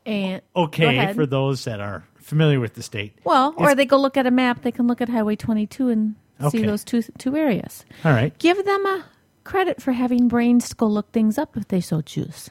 And 0.06 0.41
Okay, 0.56 1.13
for 1.13 1.26
those 1.26 1.65
that 1.65 1.80
are 1.80 2.04
familiar 2.15 2.60
with 2.60 2.74
the 2.74 2.82
state. 2.84 3.13
well, 3.24 3.54
or 3.58 3.76
they 3.76 3.86
go 3.86 3.98
look 3.98 4.17
at 4.17 4.26
a 4.26 4.32
map, 4.32 4.62
they 4.63 4.72
can 4.72 4.88
look 4.88 5.02
at 5.02 5.10
Highway 5.10 5.36
22 5.36 5.89
and 5.89 6.15
see 6.50 6.63
those 6.63 6.84
two 6.84 7.02
two 7.17 7.36
areas. 7.36 7.86
All 8.04 8.12
right. 8.12 8.38
Give 8.39 8.63
them 8.65 8.86
a 8.86 9.06
credit 9.43 9.82
for 9.82 9.91
having 9.91 10.28
brains 10.28 10.69
to 10.69 10.76
go 10.76 10.88
look 10.88 11.12
things 11.12 11.38
up 11.38 11.56
if 11.58 11.67
they 11.67 11.82
so 11.82 12.02
choose. 12.02 12.50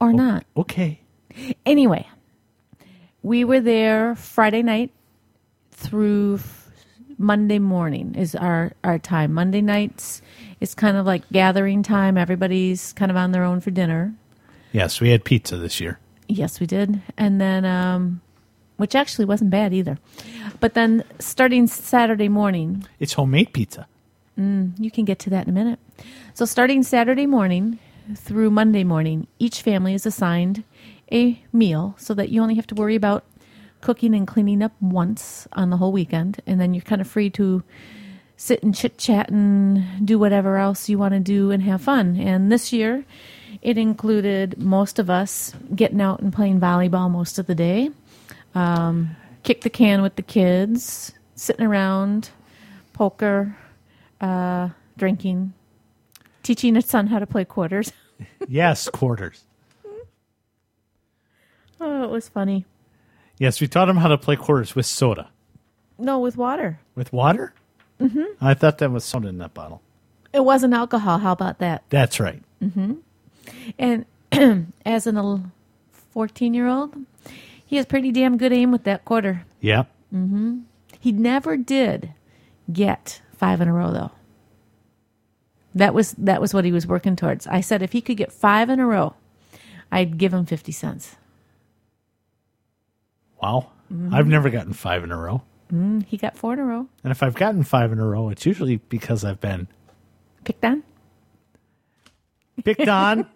Or 0.00 0.12
not. 0.12 0.44
Okay. 0.56 1.00
Anyway, 1.66 2.06
we 3.22 3.44
were 3.44 3.60
there 3.60 4.14
Friday 4.14 4.62
night 4.62 4.90
through 5.72 6.40
Monday 7.18 7.58
morning 7.58 8.14
is 8.14 8.34
our 8.34 8.72
our 8.82 8.98
time. 8.98 9.32
Monday 9.32 9.60
nights 9.60 10.22
is 10.60 10.74
kind 10.74 10.96
of 10.96 11.06
like 11.06 11.22
gathering 11.30 11.82
time. 11.82 12.18
Everybody's 12.18 12.92
kind 12.92 13.10
of 13.10 13.16
on 13.16 13.32
their 13.32 13.44
own 13.44 13.60
for 13.60 13.70
dinner. 13.70 14.14
Yes, 14.72 15.00
we 15.00 15.10
had 15.10 15.24
pizza 15.24 15.56
this 15.56 15.80
year. 15.80 15.98
Yes, 16.28 16.60
we 16.60 16.66
did. 16.66 17.00
And 17.16 17.40
then 17.40 17.64
um 17.64 18.20
which 18.76 18.94
actually 18.94 19.24
wasn't 19.24 19.50
bad 19.50 19.72
either. 19.72 19.98
But 20.60 20.74
then 20.74 21.04
starting 21.20 21.66
Saturday 21.66 22.28
morning, 22.28 22.84
It's 22.98 23.12
homemade 23.12 23.52
pizza. 23.52 23.86
Mm, 24.38 24.72
you 24.78 24.90
can 24.90 25.04
get 25.04 25.18
to 25.20 25.30
that 25.30 25.46
in 25.46 25.50
a 25.50 25.52
minute. 25.52 25.78
So, 26.34 26.44
starting 26.44 26.82
Saturday 26.82 27.26
morning 27.26 27.78
through 28.16 28.50
Monday 28.50 28.82
morning, 28.82 29.28
each 29.38 29.62
family 29.62 29.94
is 29.94 30.06
assigned 30.06 30.64
a 31.14 31.40
meal 31.52 31.94
so 31.98 32.12
that 32.14 32.28
you 32.28 32.42
only 32.42 32.56
have 32.56 32.66
to 32.66 32.74
worry 32.74 32.96
about 32.96 33.24
cooking 33.80 34.14
and 34.14 34.26
cleaning 34.26 34.62
up 34.62 34.72
once 34.80 35.46
on 35.52 35.70
the 35.70 35.76
whole 35.76 35.92
weekend. 35.92 36.40
And 36.46 36.60
then 36.60 36.74
you're 36.74 36.82
kind 36.82 37.00
of 37.00 37.06
free 37.06 37.30
to 37.30 37.62
sit 38.36 38.62
and 38.62 38.74
chit 38.74 38.98
chat 38.98 39.30
and 39.30 40.04
do 40.04 40.18
whatever 40.18 40.56
else 40.56 40.88
you 40.88 40.98
want 40.98 41.14
to 41.14 41.20
do 41.20 41.50
and 41.50 41.62
have 41.62 41.82
fun. 41.82 42.16
And 42.16 42.50
this 42.50 42.72
year, 42.72 43.04
it 43.62 43.78
included 43.78 44.58
most 44.58 44.98
of 44.98 45.08
us 45.08 45.54
getting 45.74 46.00
out 46.00 46.20
and 46.20 46.32
playing 46.32 46.60
volleyball 46.60 47.10
most 47.10 47.38
of 47.38 47.46
the 47.46 47.54
day, 47.54 47.90
um, 48.54 49.16
kick 49.42 49.62
the 49.62 49.70
can 49.70 50.02
with 50.02 50.16
the 50.16 50.22
kids, 50.22 51.12
sitting 51.36 51.64
around, 51.64 52.30
poker, 52.92 53.56
uh, 54.20 54.70
drinking, 54.96 55.52
teaching 56.42 56.76
a 56.76 56.82
son 56.82 57.06
how 57.06 57.18
to 57.18 57.26
play 57.26 57.44
quarters. 57.44 57.92
Yes, 58.46 58.88
quarters. 58.88 59.44
Oh, 61.80 62.04
it 62.04 62.10
was 62.10 62.28
funny. 62.28 62.64
Yes, 63.38 63.60
we 63.60 63.66
taught 63.66 63.88
him 63.88 63.96
how 63.96 64.08
to 64.08 64.18
play 64.18 64.36
quarters 64.36 64.74
with 64.76 64.86
soda. 64.86 65.30
No, 65.98 66.18
with 66.18 66.36
water. 66.36 66.80
With 66.94 67.12
water? 67.12 67.52
Mm-hmm. 68.00 68.24
I 68.40 68.54
thought 68.54 68.78
that 68.78 68.90
was 68.90 69.04
soda 69.04 69.28
in 69.28 69.38
that 69.38 69.54
bottle. 69.54 69.82
It 70.32 70.44
wasn't 70.44 70.74
alcohol. 70.74 71.18
How 71.18 71.32
about 71.32 71.58
that? 71.58 71.84
That's 71.90 72.18
right. 72.18 72.42
And 73.78 74.06
as 74.84 75.06
an 75.06 75.52
14 76.12 76.54
year 76.54 76.66
old, 76.66 76.96
he 77.64 77.76
has 77.76 77.86
pretty 77.86 78.10
damn 78.10 78.36
good 78.36 78.52
aim 78.52 78.72
with 78.72 78.84
that 78.84 79.04
quarter. 79.04 79.44
Yep. 79.60 79.90
He 81.00 81.12
never 81.12 81.56
did 81.56 82.12
get 82.72 83.20
five 83.36 83.60
in 83.60 83.68
a 83.68 83.72
row 83.72 83.92
though. 83.92 84.10
That 85.74 85.92
was 85.92 86.12
that 86.12 86.40
was 86.40 86.54
what 86.54 86.64
he 86.64 86.72
was 86.72 86.86
working 86.86 87.16
towards. 87.16 87.46
I 87.46 87.60
said 87.60 87.82
if 87.82 87.92
he 87.92 88.00
could 88.00 88.16
get 88.16 88.32
five 88.32 88.70
in 88.70 88.78
a 88.80 88.86
row, 88.86 89.14
I'd 89.90 90.18
give 90.18 90.32
him 90.32 90.46
fifty 90.46 90.72
cents. 90.72 91.16
Wow. 93.44 93.70
I've 94.12 94.26
never 94.26 94.48
gotten 94.50 94.72
five 94.72 95.04
in 95.04 95.12
a 95.12 95.16
row. 95.16 95.42
He 96.06 96.16
got 96.16 96.36
four 96.36 96.52
in 96.54 96.58
a 96.60 96.64
row. 96.64 96.88
And 97.02 97.10
if 97.10 97.22
I've 97.22 97.34
gotten 97.34 97.62
five 97.64 97.90
in 97.92 97.98
a 97.98 98.06
row, 98.06 98.28
it's 98.30 98.46
usually 98.46 98.76
because 98.76 99.24
I've 99.24 99.40
been 99.40 99.66
Picked 100.44 100.64
on. 100.64 100.82
picked 102.64 102.88
on 102.88 103.26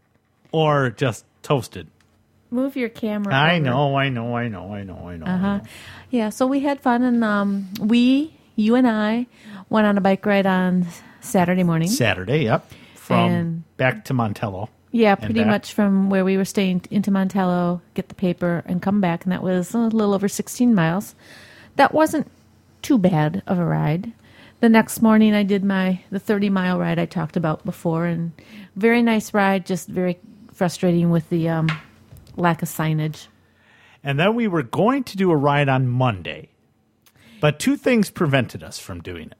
or 0.52 0.90
just 0.90 1.24
toasted. 1.42 1.88
Move 2.50 2.76
your 2.76 2.88
camera. 2.88 3.34
I 3.34 3.56
over. 3.56 3.64
know, 3.64 3.96
I 3.96 4.08
know, 4.08 4.34
I 4.36 4.48
know, 4.48 4.72
I 4.74 4.82
know, 4.82 5.08
I 5.08 5.16
know. 5.16 5.26
Uh-huh. 5.26 5.56
know. 5.58 5.62
Yeah, 6.10 6.28
so 6.30 6.46
we 6.46 6.60
had 6.60 6.80
fun, 6.80 7.02
and 7.02 7.22
um, 7.22 7.68
we, 7.80 8.34
you 8.56 8.74
and 8.74 8.86
I, 8.88 9.26
went 9.68 9.86
on 9.86 9.96
a 9.96 10.00
bike 10.00 10.24
ride 10.26 10.46
on 10.46 10.86
Saturday 11.20 11.62
morning. 11.62 11.88
Saturday, 11.88 12.44
yep. 12.44 12.68
From 12.94 13.30
And- 13.30 13.76
back 13.76 14.04
to 14.06 14.14
Montello. 14.14 14.68
Yeah, 14.92 15.14
pretty 15.14 15.44
much 15.44 15.72
from 15.72 16.10
where 16.10 16.24
we 16.24 16.36
were 16.36 16.44
staying 16.44 16.82
into 16.90 17.12
Montello, 17.12 17.80
get 17.94 18.08
the 18.08 18.14
paper, 18.14 18.64
and 18.66 18.82
come 18.82 19.00
back, 19.00 19.24
and 19.24 19.32
that 19.32 19.42
was 19.42 19.72
a 19.72 19.78
little 19.78 20.14
over 20.14 20.28
16 20.28 20.74
miles. 20.74 21.14
That 21.76 21.94
wasn't 21.94 22.30
too 22.82 22.98
bad 22.98 23.42
of 23.46 23.58
a 23.58 23.64
ride. 23.64 24.12
The 24.58 24.68
next 24.68 25.00
morning, 25.00 25.32
I 25.32 25.44
did 25.44 25.64
my 25.64 26.00
the 26.10 26.18
30 26.18 26.50
mile 26.50 26.78
ride 26.78 26.98
I 26.98 27.06
talked 27.06 27.36
about 27.36 27.64
before, 27.64 28.06
and 28.06 28.32
very 28.74 29.00
nice 29.00 29.32
ride. 29.32 29.64
Just 29.64 29.88
very 29.88 30.18
frustrating 30.52 31.10
with 31.10 31.28
the 31.30 31.48
um, 31.48 31.68
lack 32.36 32.60
of 32.60 32.68
signage. 32.68 33.28
And 34.02 34.18
then 34.18 34.34
we 34.34 34.48
were 34.48 34.62
going 34.62 35.04
to 35.04 35.16
do 35.16 35.30
a 35.30 35.36
ride 35.36 35.68
on 35.68 35.86
Monday, 35.86 36.48
but 37.40 37.60
two 37.60 37.76
things 37.76 38.10
prevented 38.10 38.62
us 38.62 38.78
from 38.80 39.02
doing 39.02 39.28
it. 39.28 39.36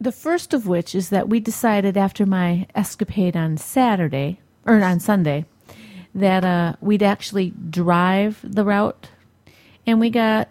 The 0.00 0.12
first 0.12 0.54
of 0.54 0.66
which 0.66 0.94
is 0.94 1.08
that 1.08 1.28
we 1.28 1.40
decided 1.40 1.96
after 1.96 2.24
my 2.24 2.66
escapade 2.74 3.36
on 3.36 3.56
Saturday 3.56 4.40
or 4.66 4.82
on 4.82 5.00
Sunday 5.00 5.46
that 6.14 6.44
uh, 6.44 6.74
we'd 6.80 7.02
actually 7.02 7.52
drive 7.70 8.40
the 8.42 8.64
route, 8.64 9.10
and 9.86 10.00
we 10.00 10.10
got 10.10 10.48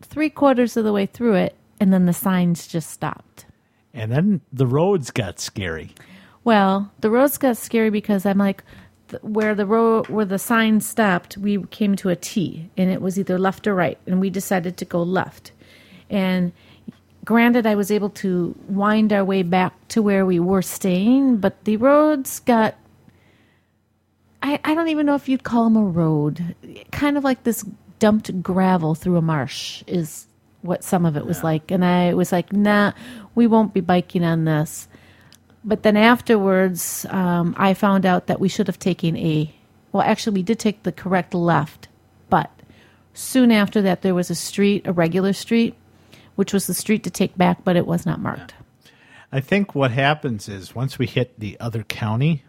three 0.00 0.28
quarters 0.28 0.76
of 0.76 0.84
the 0.84 0.92
way 0.92 1.06
through 1.06 1.34
it, 1.34 1.56
and 1.80 1.92
then 1.92 2.06
the 2.06 2.12
signs 2.12 2.66
just 2.66 2.90
stopped. 2.90 3.46
And 3.94 4.10
then 4.10 4.40
the 4.52 4.66
roads 4.66 5.10
got 5.10 5.38
scary. 5.38 5.94
Well, 6.44 6.90
the 7.00 7.10
roads 7.10 7.38
got 7.38 7.56
scary 7.56 7.90
because 7.90 8.26
I'm 8.26 8.38
like, 8.38 8.64
th- 9.08 9.22
where 9.22 9.54
the 9.54 9.66
road 9.66 10.08
where 10.08 10.24
the 10.24 10.38
sign 10.38 10.80
stopped, 10.80 11.36
we 11.36 11.62
came 11.66 11.94
to 11.96 12.08
a 12.08 12.16
T, 12.16 12.68
and 12.76 12.90
it 12.90 13.00
was 13.00 13.18
either 13.18 13.38
left 13.38 13.66
or 13.66 13.74
right, 13.74 13.98
and 14.06 14.20
we 14.20 14.30
decided 14.30 14.76
to 14.78 14.84
go 14.84 15.02
left. 15.02 15.52
And 16.10 16.52
granted, 17.24 17.66
I 17.66 17.76
was 17.76 17.90
able 17.90 18.10
to 18.10 18.56
wind 18.68 19.12
our 19.12 19.24
way 19.24 19.42
back 19.42 19.72
to 19.88 20.02
where 20.02 20.26
we 20.26 20.40
were 20.40 20.62
staying, 20.62 21.36
but 21.36 21.64
the 21.64 21.76
roads 21.76 22.40
got. 22.40 22.74
I, 24.42 24.58
I 24.64 24.74
don't 24.74 24.88
even 24.88 25.06
know 25.06 25.14
if 25.14 25.28
you'd 25.28 25.44
call 25.44 25.64
them 25.64 25.76
a 25.76 25.84
road. 25.84 26.54
Kind 26.90 27.16
of 27.16 27.24
like 27.24 27.44
this 27.44 27.64
dumped 27.98 28.42
gravel 28.42 28.94
through 28.94 29.16
a 29.16 29.22
marsh 29.22 29.84
is 29.86 30.26
what 30.62 30.82
some 30.82 31.06
of 31.06 31.16
it 31.16 31.26
was 31.26 31.44
like. 31.44 31.70
And 31.70 31.84
I 31.84 32.14
was 32.14 32.32
like, 32.32 32.52
nah, 32.52 32.92
we 33.34 33.46
won't 33.46 33.72
be 33.72 33.80
biking 33.80 34.24
on 34.24 34.44
this. 34.44 34.88
But 35.64 35.84
then 35.84 35.96
afterwards, 35.96 37.06
um, 37.10 37.54
I 37.56 37.74
found 37.74 38.04
out 38.04 38.26
that 38.26 38.40
we 38.40 38.48
should 38.48 38.66
have 38.66 38.78
taken 38.78 39.16
a. 39.16 39.52
Well, 39.92 40.02
actually, 40.02 40.34
we 40.34 40.42
did 40.42 40.58
take 40.58 40.82
the 40.82 40.90
correct 40.90 41.34
left, 41.34 41.88
but 42.30 42.50
soon 43.14 43.52
after 43.52 43.82
that, 43.82 44.02
there 44.02 44.14
was 44.14 44.30
a 44.30 44.34
street, 44.34 44.86
a 44.86 44.92
regular 44.92 45.32
street, 45.32 45.74
which 46.34 46.52
was 46.52 46.66
the 46.66 46.74
street 46.74 47.04
to 47.04 47.10
take 47.10 47.36
back, 47.36 47.62
but 47.62 47.76
it 47.76 47.86
was 47.86 48.06
not 48.06 48.20
marked. 48.20 48.54
I 49.30 49.40
think 49.40 49.74
what 49.74 49.90
happens 49.90 50.48
is 50.48 50.74
once 50.74 50.98
we 50.98 51.06
hit 51.06 51.38
the 51.38 51.60
other 51.60 51.84
county, 51.84 52.42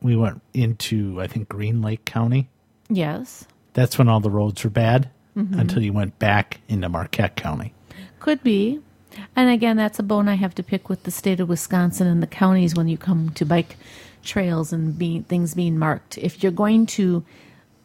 we 0.00 0.16
went 0.16 0.42
into 0.54 1.20
I 1.20 1.26
think 1.26 1.48
Green 1.48 1.82
Lake 1.82 2.04
County. 2.04 2.48
Yes, 2.88 3.46
That's 3.74 3.98
when 3.98 4.08
all 4.08 4.20
the 4.20 4.30
roads 4.30 4.64
were 4.64 4.70
bad 4.70 5.10
mm-hmm. 5.36 5.58
until 5.58 5.82
you 5.82 5.92
went 5.92 6.18
back 6.18 6.60
into 6.68 6.88
Marquette 6.88 7.36
County. 7.36 7.74
could 8.18 8.42
be. 8.42 8.80
And 9.34 9.50
again, 9.50 9.76
that's 9.76 9.98
a 9.98 10.02
bone 10.02 10.28
I 10.28 10.34
have 10.34 10.54
to 10.56 10.62
pick 10.62 10.88
with 10.88 11.02
the 11.02 11.10
state 11.10 11.40
of 11.40 11.48
Wisconsin 11.48 12.06
and 12.06 12.22
the 12.22 12.26
counties 12.26 12.74
when 12.74 12.88
you 12.88 12.96
come 12.96 13.30
to 13.30 13.44
bike 13.44 13.76
trails 14.22 14.72
and 14.72 14.98
be, 14.98 15.20
things 15.20 15.54
being 15.54 15.78
marked. 15.78 16.18
If 16.18 16.42
you're 16.42 16.52
going 16.52 16.86
to 16.86 17.24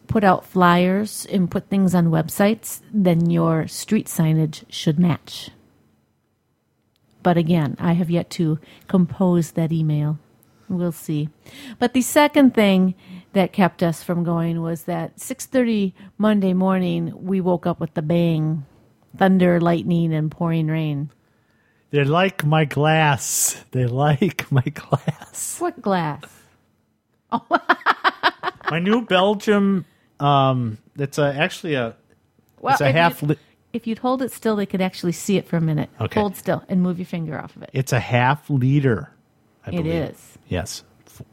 put 0.06 0.24
out 0.24 0.44
flyers 0.44 1.26
and 1.26 1.50
put 1.50 1.68
things 1.68 1.94
on 1.94 2.06
websites, 2.06 2.80
then 2.92 3.30
your 3.30 3.66
street 3.66 4.06
signage 4.06 4.64
should 4.68 4.98
match. 4.98 5.50
But 7.22 7.36
again, 7.36 7.76
I 7.80 7.94
have 7.94 8.10
yet 8.10 8.28
to 8.30 8.58
compose 8.86 9.52
that 9.52 9.72
email. 9.72 10.18
We'll 10.76 10.92
see. 10.92 11.28
But 11.78 11.92
the 11.94 12.02
second 12.02 12.54
thing 12.54 12.94
that 13.32 13.52
kept 13.52 13.82
us 13.82 14.02
from 14.02 14.24
going 14.24 14.60
was 14.62 14.84
that 14.84 15.16
6:30 15.18 15.92
Monday 16.18 16.52
morning 16.52 17.12
we 17.16 17.40
woke 17.40 17.66
up 17.66 17.80
with 17.80 17.94
the 17.94 18.02
bang, 18.02 18.64
thunder, 19.16 19.60
lightning 19.60 20.12
and 20.14 20.30
pouring 20.30 20.66
rain. 20.68 21.10
They 21.90 22.02
like 22.04 22.44
my 22.44 22.64
glass. 22.64 23.64
They 23.70 23.86
like 23.86 24.50
my 24.52 24.62
glass. 24.62 25.58
What 25.60 25.80
glass? 25.80 26.22
My 28.70 28.78
New 28.78 29.04
Belgium. 29.04 29.84
Um, 30.20 30.78
it's 30.96 31.18
a, 31.18 31.34
actually 31.34 31.74
a. 31.74 31.94
Well, 32.60 32.72
it's 32.72 32.80
a 32.80 32.90
half. 32.92 33.22
you'd- 33.22 33.34
Li- 33.34 33.40
if 33.72 33.86
you'd 33.88 33.98
hold 33.98 34.22
it 34.22 34.30
still, 34.30 34.54
they 34.54 34.66
could 34.66 34.80
actually 34.80 35.10
see 35.12 35.36
it 35.36 35.48
for 35.48 35.56
a 35.56 35.60
minute. 35.60 35.90
Okay. 36.00 36.20
Hold 36.20 36.36
still 36.36 36.62
and 36.68 36.80
move 36.80 36.98
your 36.98 37.06
finger 37.06 37.36
off 37.40 37.56
of 37.56 37.62
it. 37.64 37.70
it's 37.72 37.92
a 37.92 37.98
half 37.98 38.48
liter. 38.48 39.10
I 39.66 39.70
It 39.70 39.76
believe. 39.78 39.92
is. 39.94 40.33
Yes. 40.48 40.82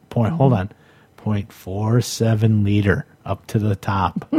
Point. 0.09 0.33
Hold 0.33 0.53
on. 0.53 0.71
Point 1.17 1.51
four 1.53 2.01
seven 2.01 2.63
liter 2.63 3.05
up 3.25 3.45
to 3.47 3.59
the 3.59 3.75
top. 3.75 4.33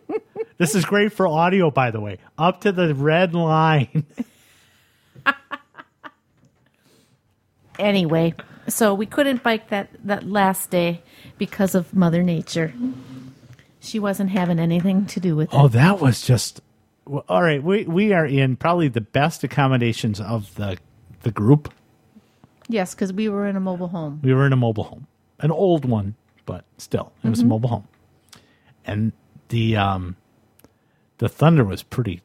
this 0.58 0.74
is 0.74 0.84
great 0.84 1.12
for 1.12 1.26
audio, 1.26 1.70
by 1.70 1.90
the 1.90 2.00
way. 2.00 2.18
Up 2.38 2.60
to 2.62 2.72
the 2.72 2.94
red 2.94 3.34
line. 3.34 4.06
Anyway, 7.80 8.34
so 8.68 8.92
we 8.92 9.06
couldn't 9.06 9.42
bike 9.42 9.70
that, 9.70 9.88
that 10.04 10.28
last 10.28 10.70
day 10.70 11.02
because 11.38 11.74
of 11.74 11.94
Mother 11.94 12.22
Nature. 12.22 12.74
She 13.80 13.98
wasn't 13.98 14.30
having 14.30 14.58
anything 14.58 15.06
to 15.06 15.20
do 15.20 15.34
with 15.34 15.52
it. 15.52 15.56
Oh, 15.56 15.68
that 15.68 15.98
was 15.98 16.20
just 16.20 16.60
well, 17.06 17.24
all 17.28 17.42
right. 17.42 17.62
We 17.62 17.84
we 17.84 18.12
are 18.12 18.26
in 18.26 18.56
probably 18.56 18.88
the 18.88 19.00
best 19.00 19.42
accommodations 19.42 20.20
of 20.20 20.54
the 20.56 20.76
the 21.22 21.30
group. 21.30 21.72
Yes, 22.70 22.94
because 22.94 23.12
we 23.12 23.28
were 23.28 23.46
in 23.46 23.56
a 23.56 23.60
mobile 23.60 23.88
home. 23.88 24.20
We 24.22 24.32
were 24.32 24.46
in 24.46 24.52
a 24.52 24.56
mobile 24.56 24.84
home, 24.84 25.06
an 25.40 25.50
old 25.50 25.84
one, 25.84 26.14
but 26.46 26.64
still, 26.78 27.12
it 27.24 27.28
was 27.28 27.40
a 27.40 27.42
mm-hmm. 27.42 27.50
mobile 27.50 27.68
home, 27.68 27.88
and 28.84 29.12
the 29.48 29.76
um 29.76 30.16
the 31.18 31.28
thunder 31.28 31.64
was 31.64 31.82
pretty 31.82 32.22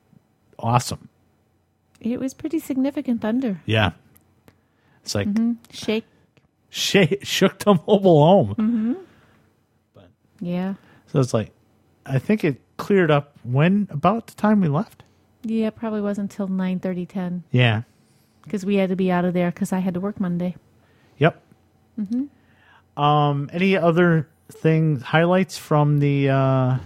awesome. 0.60 1.10
It 2.00 2.20
was 2.20 2.34
pretty 2.34 2.60
significant 2.60 3.22
thunder. 3.22 3.62
Yeah, 3.66 3.92
it's 5.02 5.16
like 5.16 5.28
mm-hmm. 5.28 5.54
Shake. 5.72 6.06
sh- 6.70 7.22
shook 7.24 7.60
the 7.60 7.74
mobile 7.88 8.24
home. 8.24 8.50
Mm-hmm. 8.50 8.94
But 9.94 10.10
Yeah. 10.40 10.76
So 11.08 11.20
it's 11.20 11.34
like, 11.34 11.52
I 12.06 12.20
think 12.20 12.44
it 12.44 12.62
cleared 12.78 13.10
up 13.10 13.38
when 13.44 13.88
about 13.90 14.28
the 14.28 14.36
time 14.36 14.62
we 14.62 14.68
left. 14.68 15.04
Yeah, 15.44 15.70
probably 15.70 16.02
wasn't 16.02 16.32
until 16.32 16.48
9 16.48 16.80
10 16.80 17.44
Yeah. 17.52 17.84
Because 18.46 18.66
we 18.66 18.76
had 18.76 18.90
to 18.90 18.96
be 18.96 19.12
out 19.12 19.26
of 19.26 19.34
there 19.34 19.52
because 19.52 19.74
I 19.74 19.80
had 19.80 19.94
to 19.96 20.00
work 20.00 20.20
Monday. 20.20 20.56
Yep. 21.18 21.42
Um. 22.98 23.50
Any 23.52 23.76
other 23.76 24.28
things 24.50 25.02
highlights 25.02 25.58
from 25.58 26.00
the 26.00 26.30
uh 26.30 26.78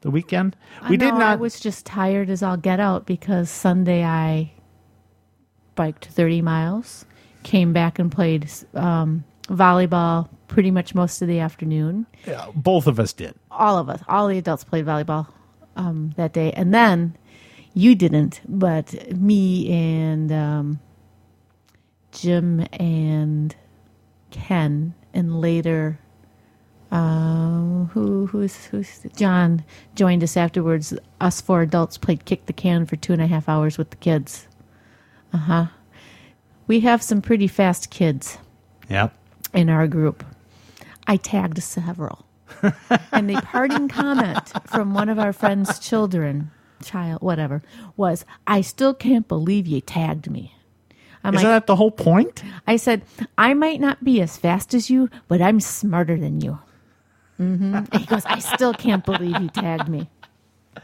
the 0.00 0.10
weekend? 0.10 0.56
We 0.88 0.96
I 0.96 0.98
did 0.98 1.14
not. 1.14 1.22
I 1.22 1.36
was 1.36 1.60
just 1.60 1.86
tired 1.86 2.28
as 2.30 2.42
all 2.42 2.56
get 2.56 2.80
out 2.80 3.06
because 3.06 3.50
Sunday 3.50 4.04
I 4.04 4.52
biked 5.74 6.06
30 6.06 6.42
miles, 6.42 7.04
came 7.42 7.72
back 7.72 7.98
and 7.98 8.10
played 8.12 8.50
um, 8.74 9.24
volleyball 9.44 10.28
pretty 10.48 10.70
much 10.70 10.94
most 10.94 11.22
of 11.22 11.28
the 11.28 11.38
afternoon. 11.38 12.06
yeah, 12.26 12.46
both 12.54 12.86
of 12.86 13.00
us 13.00 13.12
did. 13.12 13.34
All 13.50 13.78
of 13.78 13.88
us, 13.88 14.02
all 14.06 14.28
the 14.28 14.38
adults 14.38 14.64
played 14.64 14.84
volleyball 14.84 15.28
um, 15.76 16.12
that 16.16 16.32
day. 16.32 16.52
And 16.52 16.74
then 16.74 17.16
you 17.74 17.94
didn't, 17.94 18.40
but 18.48 19.16
me 19.16 19.70
and 19.72 20.30
um, 20.32 20.80
Jim 22.12 22.66
and 22.72 23.54
Ken, 24.30 24.94
and 25.14 25.40
later. 25.40 25.98
Um, 26.90 27.88
who 27.94 28.26
who's 28.26 28.66
who's 28.66 29.00
John 29.16 29.64
joined 29.94 30.22
us 30.22 30.36
afterwards. 30.36 30.92
Us 31.22 31.40
four 31.40 31.62
adults 31.62 31.96
played 31.96 32.26
kick 32.26 32.44
the 32.44 32.52
can 32.52 32.84
for 32.84 32.96
two 32.96 33.14
and 33.14 33.22
a 33.22 33.26
half 33.26 33.48
hours 33.48 33.78
with 33.78 33.88
the 33.90 33.96
kids. 33.96 34.46
Uh 35.32 35.38
huh. 35.38 35.66
We 36.66 36.80
have 36.80 37.02
some 37.02 37.22
pretty 37.22 37.46
fast 37.48 37.88
kids 37.90 38.36
Yep. 38.90 39.14
in 39.54 39.70
our 39.70 39.86
group. 39.86 40.22
I 41.06 41.16
tagged 41.16 41.62
several. 41.62 42.26
and 43.12 43.28
the 43.30 43.40
parting 43.42 43.88
comment 43.88 44.52
from 44.66 44.92
one 44.92 45.08
of 45.08 45.18
our 45.18 45.32
friends' 45.32 45.78
children, 45.78 46.50
child, 46.82 47.22
whatever, 47.22 47.62
was, 47.96 48.24
I 48.46 48.60
still 48.60 48.94
can't 48.94 49.26
believe 49.28 49.66
you 49.66 49.80
tagged 49.80 50.30
me. 50.30 50.54
I'm 51.24 51.34
Isn't 51.34 51.46
like, 51.48 51.54
that 51.54 51.66
the 51.66 51.76
whole 51.76 51.90
point? 51.90 52.42
I 52.66 52.76
said, 52.76 53.02
I 53.38 53.54
might 53.54 53.80
not 53.80 54.02
be 54.02 54.20
as 54.20 54.36
fast 54.36 54.74
as 54.74 54.90
you, 54.90 55.08
but 55.28 55.40
I'm 55.40 55.60
smarter 55.60 56.16
than 56.16 56.40
you. 56.40 56.58
hmm 57.36 57.80
He 57.96 58.06
goes, 58.06 58.24
I 58.26 58.40
still 58.40 58.74
can't 58.74 59.04
believe 59.04 59.40
you 59.40 59.48
tagged 59.48 59.88
me. 59.88 60.10
Yeah. 60.76 60.80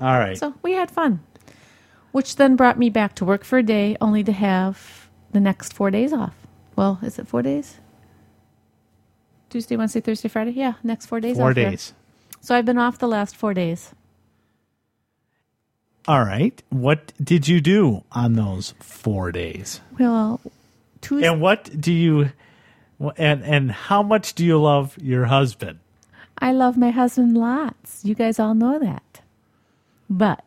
All 0.00 0.18
right. 0.18 0.36
So 0.36 0.54
we 0.62 0.72
had 0.72 0.90
fun, 0.90 1.20
which 2.12 2.36
then 2.36 2.56
brought 2.56 2.78
me 2.78 2.90
back 2.90 3.14
to 3.16 3.24
work 3.24 3.44
for 3.44 3.58
a 3.58 3.62
day, 3.62 3.96
only 4.00 4.24
to 4.24 4.32
have 4.32 5.08
the 5.30 5.40
next 5.40 5.72
four 5.72 5.90
days 5.90 6.12
off. 6.12 6.34
Well, 6.74 6.98
is 7.02 7.18
it 7.18 7.28
four 7.28 7.42
days? 7.42 7.78
Tuesday, 9.50 9.76
Wednesday, 9.76 10.00
Thursday, 10.00 10.28
Friday? 10.28 10.50
Yeah, 10.52 10.74
next 10.82 11.06
four 11.06 11.20
days 11.20 11.36
Four 11.36 11.54
days. 11.54 11.94
So 12.40 12.54
I've 12.54 12.64
been 12.64 12.78
off 12.78 12.98
the 12.98 13.08
last 13.08 13.36
four 13.36 13.54
days. 13.54 13.94
All 16.06 16.24
right. 16.24 16.62
What 16.70 17.12
did 17.22 17.48
you 17.48 17.60
do 17.60 18.04
on 18.12 18.34
those 18.34 18.72
four 18.80 19.30
days? 19.30 19.80
Well, 19.98 20.40
Tuesday. 21.00 21.28
And 21.28 21.40
what 21.40 21.80
do 21.80 21.92
you 21.92 22.30
and 23.16 23.44
and 23.44 23.70
how 23.70 24.02
much 24.02 24.34
do 24.34 24.44
you 24.44 24.58
love 24.58 24.96
your 25.00 25.26
husband? 25.26 25.80
I 26.38 26.52
love 26.52 26.76
my 26.76 26.90
husband 26.90 27.36
lots. 27.36 28.04
You 28.04 28.14
guys 28.14 28.38
all 28.38 28.54
know 28.54 28.78
that. 28.78 29.20
But 30.08 30.44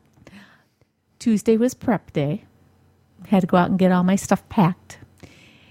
Tuesday 1.20 1.58
was 1.58 1.74
prep 1.74 2.12
day. 2.14 2.46
Had 3.28 3.42
to 3.42 3.48
go 3.48 3.58
out 3.58 3.70
and 3.70 3.78
get 3.78 3.92
all 3.92 4.04
my 4.04 4.16
stuff 4.16 4.48
packed. 4.50 4.98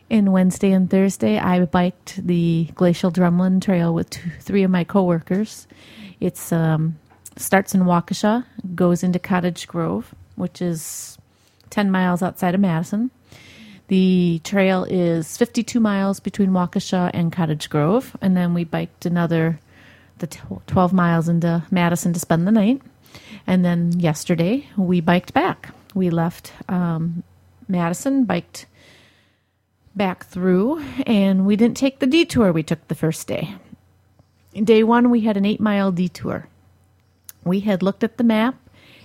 And 0.08 0.32
Wednesday 0.32 0.72
and 0.72 0.90
Thursday, 0.90 1.38
I 1.38 1.64
biked 1.64 2.24
the 2.26 2.68
Glacial 2.74 3.10
Drumlin 3.10 3.60
Trail 3.62 3.94
with 3.94 4.10
two, 4.10 4.30
three 4.40 4.62
of 4.62 4.70
my 4.70 4.84
coworkers. 4.84 5.66
It's 6.20 6.52
um, 6.52 6.98
starts 7.36 7.74
in 7.74 7.82
Waukesha, 7.82 8.44
goes 8.74 9.02
into 9.02 9.18
Cottage 9.18 9.66
Grove, 9.66 10.14
which 10.36 10.60
is 10.60 11.18
10 11.70 11.90
miles 11.90 12.22
outside 12.22 12.54
of 12.54 12.60
Madison. 12.60 13.10
The 13.88 14.40
trail 14.44 14.84
is 14.88 15.36
52 15.36 15.80
miles 15.80 16.20
between 16.20 16.50
Waukesha 16.50 17.10
and 17.12 17.32
Cottage 17.32 17.68
Grove, 17.70 18.16
and 18.20 18.36
then 18.36 18.54
we 18.54 18.64
biked 18.64 19.06
another 19.06 19.58
the 20.18 20.26
12 20.66 20.92
miles 20.92 21.28
into 21.28 21.64
Madison 21.70 22.12
to 22.12 22.20
spend 22.20 22.46
the 22.46 22.52
night. 22.52 22.82
And 23.46 23.64
then 23.64 23.98
yesterday 23.98 24.66
we 24.76 25.00
biked 25.00 25.32
back. 25.32 25.70
We 25.94 26.10
left 26.10 26.52
um, 26.68 27.22
Madison, 27.68 28.24
biked 28.24 28.66
back 29.96 30.24
through, 30.26 30.84
and 31.06 31.46
we 31.46 31.56
didn't 31.56 31.76
take 31.76 31.98
the 31.98 32.06
detour 32.06 32.52
we 32.52 32.62
took 32.62 32.86
the 32.88 32.94
first 32.94 33.26
day. 33.26 33.54
Day 34.52 34.82
one, 34.82 35.10
we 35.10 35.20
had 35.20 35.36
an 35.36 35.44
eight 35.44 35.60
mile 35.60 35.92
detour. 35.92 36.48
We 37.44 37.60
had 37.60 37.82
looked 37.82 38.02
at 38.02 38.16
the 38.16 38.24
map 38.24 38.56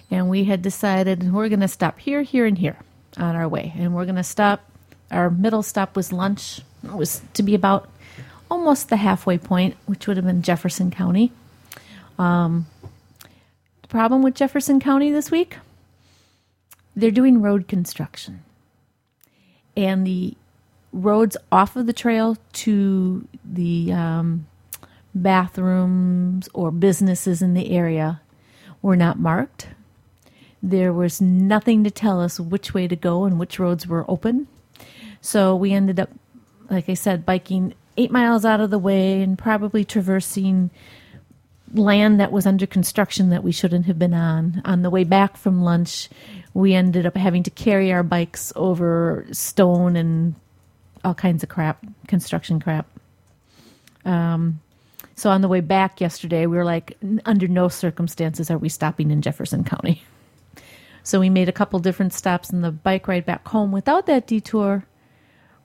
and 0.09 0.29
we 0.29 0.45
had 0.45 0.61
decided 0.61 1.31
we're 1.31 1.49
going 1.49 1.59
to 1.59 1.67
stop 1.67 1.99
here, 1.99 2.23
here, 2.23 2.45
and 2.45 2.57
here 2.57 2.77
on 3.17 3.35
our 3.35 3.47
way. 3.47 3.73
And 3.77 3.93
we're 3.93 4.05
going 4.05 4.15
to 4.15 4.23
stop. 4.23 4.69
Our 5.11 5.29
middle 5.29 5.63
stop 5.63 5.95
was 5.95 6.11
lunch. 6.11 6.61
It 6.83 6.91
was 6.91 7.21
to 7.35 7.43
be 7.43 7.55
about 7.55 7.89
almost 8.49 8.89
the 8.89 8.97
halfway 8.97 9.37
point, 9.37 9.75
which 9.85 10.07
would 10.07 10.17
have 10.17 10.25
been 10.25 10.41
Jefferson 10.41 10.91
County. 10.91 11.31
Um, 12.17 12.65
the 13.81 13.87
problem 13.87 14.23
with 14.23 14.35
Jefferson 14.35 14.79
County 14.79 15.11
this 15.11 15.29
week? 15.29 15.57
They're 16.95 17.11
doing 17.11 17.41
road 17.41 17.67
construction. 17.67 18.43
And 19.77 20.07
the 20.07 20.35
roads 20.91 21.35
off 21.51 21.75
of 21.75 21.85
the 21.85 21.93
trail 21.93 22.37
to 22.53 23.27
the 23.43 23.91
um, 23.91 24.47
bathrooms 25.15 26.49
or 26.53 26.69
businesses 26.71 27.41
in 27.41 27.53
the 27.53 27.71
area 27.71 28.21
were 28.81 28.97
not 28.97 29.17
marked. 29.17 29.69
There 30.61 30.93
was 30.93 31.21
nothing 31.21 31.83
to 31.83 31.91
tell 31.91 32.21
us 32.21 32.39
which 32.39 32.73
way 32.73 32.87
to 32.87 32.95
go 32.95 33.23
and 33.23 33.39
which 33.39 33.57
roads 33.57 33.87
were 33.87 34.05
open. 34.09 34.47
So 35.21 35.55
we 35.55 35.73
ended 35.73 35.99
up, 35.99 36.09
like 36.69 36.89
I 36.89 36.93
said, 36.93 37.25
biking 37.25 37.73
eight 37.97 38.11
miles 38.11 38.45
out 38.45 38.59
of 38.59 38.69
the 38.69 38.79
way 38.79 39.21
and 39.21 39.37
probably 39.37 39.85
traversing 39.85 40.69
land 41.73 42.19
that 42.19 42.31
was 42.31 42.45
under 42.45 42.65
construction 42.65 43.29
that 43.29 43.43
we 43.43 43.51
shouldn't 43.51 43.85
have 43.85 43.97
been 43.97 44.13
on. 44.13 44.61
On 44.65 44.81
the 44.81 44.89
way 44.89 45.03
back 45.03 45.37
from 45.37 45.63
lunch, 45.63 46.09
we 46.53 46.73
ended 46.73 47.05
up 47.05 47.15
having 47.15 47.43
to 47.43 47.51
carry 47.51 47.91
our 47.91 48.03
bikes 48.03 48.53
over 48.55 49.25
stone 49.31 49.95
and 49.95 50.35
all 51.03 51.13
kinds 51.13 51.43
of 51.43 51.49
crap, 51.49 51.85
construction 52.07 52.59
crap. 52.59 52.87
Um, 54.03 54.59
so 55.15 55.29
on 55.29 55.41
the 55.41 55.47
way 55.47 55.61
back 55.61 56.01
yesterday, 56.01 56.45
we 56.45 56.57
were 56.57 56.65
like, 56.65 56.97
under 57.25 57.47
no 57.47 57.67
circumstances 57.69 58.51
are 58.51 58.57
we 58.57 58.69
stopping 58.69 59.11
in 59.11 59.21
Jefferson 59.21 59.63
County. 59.63 60.03
So 61.03 61.19
we 61.19 61.29
made 61.29 61.47
a 61.47 61.53
couple 61.53 61.79
different 61.79 62.13
stops 62.13 62.49
in 62.49 62.61
the 62.61 62.71
bike 62.71 63.07
ride 63.07 63.25
back 63.25 63.47
home 63.47 63.71
without 63.71 64.07
that 64.07 64.27
detour. 64.27 64.85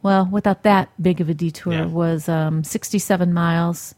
Well, 0.03 0.29
without 0.31 0.63
that 0.63 0.91
big 1.03 1.21
of 1.21 1.29
a 1.29 1.35
detour 1.35 1.73
Yeah. 1.73 1.87
was 1.87 2.29
um, 2.29 2.63
67 2.63 3.33
miles. 3.33 3.95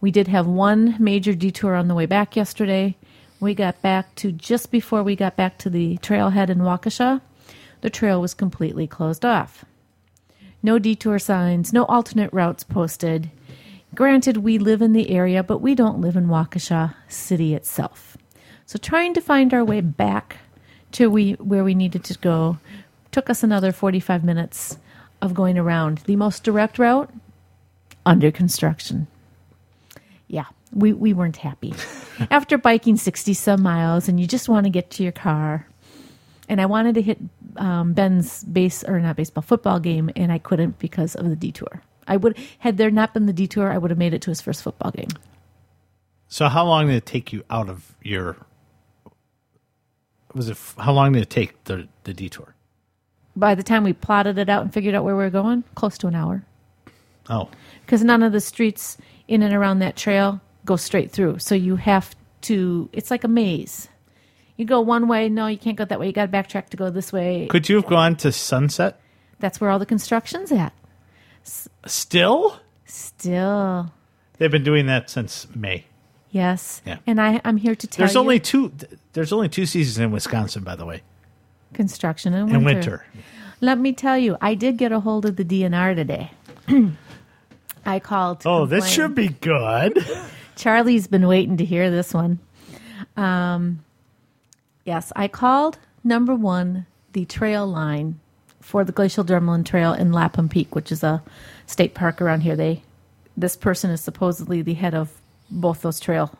We 0.00 0.10
did 0.10 0.28
have 0.28 0.46
one 0.46 0.96
major 0.98 1.34
detour 1.34 1.74
on 1.74 1.88
the 1.88 1.94
way 1.94 2.06
back 2.06 2.34
yesterday. 2.34 2.96
We 3.40 3.54
got 3.54 3.80
back 3.82 4.14
to 4.16 4.32
just 4.32 4.70
before 4.70 5.02
we 5.02 5.16
got 5.16 5.36
back 5.36 5.58
to 5.58 5.70
the 5.70 5.98
trailhead 5.98 6.48
in 6.50 6.58
Waukesha. 6.58 7.20
The 7.82 7.90
trail 7.90 8.20
was 8.20 8.34
completely 8.34 8.86
closed 8.86 9.24
off. 9.24 9.64
No 10.62 10.78
detour 10.78 11.18
signs, 11.18 11.72
no 11.72 11.84
alternate 11.84 12.32
routes 12.32 12.64
posted. 12.64 13.30
Granted, 13.94 14.38
we 14.38 14.58
live 14.58 14.82
in 14.82 14.92
the 14.92 15.10
area, 15.10 15.42
but 15.42 15.58
we 15.58 15.74
don't 15.74 16.00
live 16.00 16.16
in 16.16 16.26
Waukesha 16.26 16.94
City 17.08 17.54
itself. 17.54 18.16
So 18.66 18.78
trying 18.78 19.14
to 19.14 19.20
find 19.20 19.54
our 19.54 19.64
way 19.64 19.80
back 19.80 20.38
to 20.92 21.10
we 21.10 21.32
where 21.34 21.64
we 21.64 21.74
needed 21.74 22.04
to 22.04 22.18
go 22.18 22.58
took 23.12 23.30
us 23.30 23.42
another 23.42 23.72
45 23.72 24.24
minutes 24.24 24.78
of 25.22 25.34
going 25.34 25.56
around. 25.56 25.98
The 25.98 26.16
most 26.16 26.44
direct 26.44 26.78
route 26.78 27.10
under 28.04 28.30
construction. 28.30 29.06
Yeah, 30.28 30.46
we, 30.72 30.92
we 30.92 31.12
weren't 31.12 31.36
happy. 31.36 31.74
After 32.30 32.58
biking 32.58 32.96
60 32.96 33.34
some 33.34 33.62
miles 33.62 34.08
and 34.08 34.20
you 34.20 34.26
just 34.26 34.48
want 34.48 34.64
to 34.64 34.70
get 34.70 34.90
to 34.92 35.02
your 35.02 35.12
car. 35.12 35.66
And 36.48 36.60
I 36.60 36.66
wanted 36.66 36.94
to 36.96 37.02
hit 37.02 37.18
um, 37.56 37.92
Ben's 37.92 38.44
base 38.44 38.84
or 38.84 39.00
not 39.00 39.16
baseball 39.16 39.42
football 39.42 39.80
game, 39.80 40.10
and 40.14 40.30
I 40.30 40.38
couldn't 40.38 40.78
because 40.78 41.14
of 41.14 41.28
the 41.28 41.36
detour. 41.36 41.82
I 42.06 42.16
would 42.16 42.36
had 42.58 42.76
there 42.76 42.90
not 42.90 43.14
been 43.14 43.26
the 43.26 43.32
detour, 43.32 43.72
I 43.72 43.78
would 43.78 43.90
have 43.90 43.98
made 43.98 44.14
it 44.14 44.22
to 44.22 44.30
his 44.30 44.40
first 44.40 44.62
football 44.62 44.90
game. 44.90 45.08
So 46.28 46.48
how 46.48 46.64
long 46.64 46.88
did 46.88 46.96
it 46.96 47.06
take 47.06 47.32
you 47.32 47.44
out 47.50 47.68
of 47.68 47.94
your? 48.02 48.36
Was 50.34 50.48
it 50.48 50.58
how 50.78 50.92
long 50.92 51.12
did 51.12 51.22
it 51.22 51.30
take 51.30 51.64
the 51.64 51.88
the 52.04 52.12
detour? 52.14 52.54
By 53.34 53.54
the 53.54 53.62
time 53.62 53.84
we 53.84 53.92
plotted 53.92 54.38
it 54.38 54.48
out 54.48 54.62
and 54.62 54.72
figured 54.72 54.94
out 54.94 55.04
where 55.04 55.16
we 55.16 55.22
were 55.22 55.30
going, 55.30 55.64
close 55.74 55.98
to 55.98 56.06
an 56.06 56.14
hour. 56.14 56.44
Oh, 57.28 57.50
because 57.84 58.02
none 58.02 58.22
of 58.22 58.32
the 58.32 58.40
streets 58.40 58.96
in 59.28 59.42
and 59.42 59.54
around 59.54 59.80
that 59.80 59.96
trail 59.96 60.40
go 60.64 60.76
straight 60.76 61.10
through. 61.10 61.38
So 61.38 61.54
you 61.54 61.76
have 61.76 62.14
to, 62.42 62.88
it's 62.92 63.10
like 63.10 63.24
a 63.24 63.28
maze. 63.28 63.88
You 64.56 64.64
go 64.64 64.80
one 64.80 65.08
way, 65.08 65.28
no, 65.28 65.46
you 65.46 65.58
can't 65.58 65.76
go 65.76 65.84
that 65.84 66.00
way. 66.00 66.06
You 66.06 66.12
got 66.12 66.30
to 66.30 66.32
backtrack 66.32 66.70
to 66.70 66.76
go 66.76 66.90
this 66.90 67.12
way. 67.12 67.46
could 67.48 67.68
you 67.68 67.76
have 67.76 67.86
gone 67.86 68.16
to 68.16 68.32
Sunset? 68.32 69.00
That's 69.38 69.60
where 69.60 69.70
all 69.70 69.78
the 69.78 69.86
construction's 69.86 70.50
at. 70.50 70.72
Still, 71.86 72.58
Still, 72.84 73.92
they've 74.38 74.50
been 74.50 74.64
doing 74.64 74.86
that 74.86 75.08
since 75.10 75.46
May. 75.54 75.84
yes. 76.30 76.82
Yeah. 76.84 76.98
And 77.06 77.20
I, 77.20 77.40
I'm 77.44 77.56
here 77.56 77.74
to 77.74 77.86
tell 77.86 78.02
you. 78.04 78.06
There's 78.06 78.14
you 78.14 78.20
only 78.20 78.40
two. 78.40 78.72
There's 79.12 79.32
only 79.32 79.48
two 79.48 79.66
seasons 79.66 79.98
in 79.98 80.10
Wisconsin, 80.10 80.62
by 80.64 80.76
the 80.76 80.84
way. 80.84 81.02
construction 81.74 82.34
in 82.34 82.48
In 82.48 82.64
winter. 82.64 82.64
winter, 82.64 83.06
Let 83.60 83.78
me 83.78 83.92
tell 83.92 84.18
you, 84.18 84.36
I 84.40 84.54
did 84.54 84.76
get 84.76 84.92
a 84.92 85.00
hold 85.00 85.24
of 85.26 85.36
the 85.36 85.44
DNR 85.44 85.94
today. 85.94 86.30
I 87.86 88.00
called. 88.00 88.42
oh, 88.44 88.66
this 88.66 88.88
should 88.88 89.14
be 89.14 89.28
good. 89.28 90.04
Charlie's 90.56 91.06
been 91.06 91.26
waiting 91.28 91.56
to 91.58 91.64
hear 91.64 91.90
this 91.90 92.12
one. 92.14 92.38
Um, 93.16 93.84
yes, 94.84 95.12
I 95.14 95.28
called 95.28 95.78
number 96.02 96.34
one 96.34 96.86
the 97.12 97.24
trail 97.24 97.66
line 97.66 98.18
for 98.66 98.82
the 98.82 98.90
Glacial 98.90 99.24
Drumlin 99.24 99.64
Trail 99.64 99.92
in 99.92 100.10
Lapham 100.10 100.48
Peak, 100.48 100.74
which 100.74 100.90
is 100.90 101.04
a 101.04 101.22
state 101.66 101.94
park 101.94 102.20
around 102.20 102.40
here. 102.40 102.56
They, 102.56 102.82
this 103.36 103.54
person 103.54 103.92
is 103.92 104.00
supposedly 104.00 104.60
the 104.60 104.74
head 104.74 104.92
of 104.92 105.20
both 105.48 105.82
those 105.82 106.00
trails. 106.00 106.30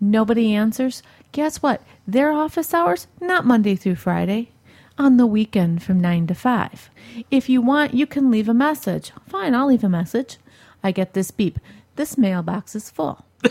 Nobody 0.00 0.54
answers. 0.54 1.02
Guess 1.32 1.58
what? 1.58 1.82
Their 2.06 2.32
office 2.32 2.72
hours 2.72 3.06
not 3.20 3.44
Monday 3.44 3.76
through 3.76 3.96
Friday, 3.96 4.48
on 4.96 5.18
the 5.18 5.26
weekend 5.26 5.82
from 5.82 6.00
nine 6.00 6.26
to 6.28 6.34
five. 6.34 6.88
If 7.30 7.50
you 7.50 7.60
want, 7.60 7.92
you 7.92 8.06
can 8.06 8.30
leave 8.30 8.48
a 8.48 8.54
message. 8.54 9.12
Fine, 9.28 9.54
I'll 9.54 9.66
leave 9.66 9.84
a 9.84 9.88
message. 9.90 10.38
I 10.82 10.92
get 10.92 11.12
this 11.12 11.30
beep. 11.30 11.58
This 11.96 12.16
mailbox 12.16 12.74
is 12.74 12.88
full. 12.88 13.22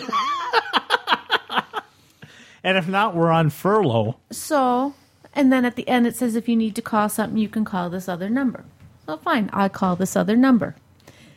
and 2.64 2.76
if 2.76 2.88
not, 2.88 3.16
we're 3.16 3.30
on 3.30 3.51
furlough. 3.51 4.18
So, 4.32 4.95
and 5.36 5.52
then 5.52 5.66
at 5.66 5.76
the 5.76 5.88
end 5.88 6.08
it 6.08 6.16
says 6.16 6.36
if 6.36 6.48
you 6.48 6.56
need 6.56 6.76
to 6.76 6.82
call 6.82 7.10
something, 7.10 7.38
you 7.38 7.50
can 7.50 7.66
call 7.66 7.90
this 7.90 8.08
other 8.08 8.30
number. 8.30 8.66
So 9.06 9.18
fine, 9.18 9.50
I'll 9.54 9.70
call 9.70 9.96
this 9.96 10.16
other 10.16 10.36
number. 10.36 10.76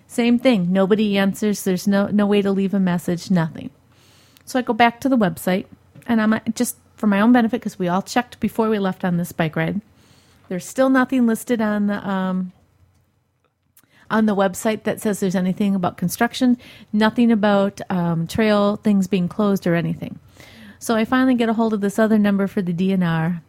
Same 0.07 0.39
thing. 0.39 0.73
Nobody 0.73 1.19
answers. 1.19 1.65
There's 1.65 1.89
no 1.89 2.07
no 2.07 2.27
way 2.27 2.43
to 2.43 2.53
leave 2.53 2.75
a 2.75 2.81
message. 2.81 3.31
Nothing. 3.31 3.71
So 4.45 4.59
I 4.59 4.63
go 4.63 4.73
back 4.73 5.01
to 5.01 5.09
the 5.09 5.17
website, 5.17 5.67
and 6.07 6.21
I'm 6.21 6.41
just 6.55 6.77
for 6.97 7.07
my 7.07 7.21
own 7.21 7.33
benefit 7.33 7.61
because 7.61 7.79
we 7.79 7.89
all 7.89 8.03
checked 8.03 8.39
before 8.41 8.69
we 8.69 8.79
left 8.79 9.05
on 9.05 9.17
this 9.17 9.33
bike 9.33 9.57
ride. 9.57 9.81
There's 10.49 10.65
still 10.65 10.89
nothing 10.89 11.27
listed 11.27 11.61
on 11.61 11.89
the 11.89 12.09
um, 12.09 12.53
on 14.11 14.27
the 14.27 14.37
website 14.37 14.85
that 14.85 15.01
says 15.01 15.19
there's 15.19 15.35
anything 15.35 15.75
about 15.75 15.97
construction, 15.97 16.57
nothing 16.93 17.33
about 17.33 17.81
um, 17.91 18.27
trail 18.27 18.77
things 18.77 19.09
being 19.09 19.29
closed 19.29 19.67
or 19.67 19.75
anything. 19.75 20.19
So 20.79 20.95
I 20.95 21.05
finally 21.05 21.35
get 21.35 21.49
a 21.49 21.55
hold 21.55 21.73
of 21.75 21.81
this 21.81 21.99
other 21.99 22.19
number 22.19 22.47
for 22.47 22.63
the 22.63 22.73
DNR, 22.73 23.41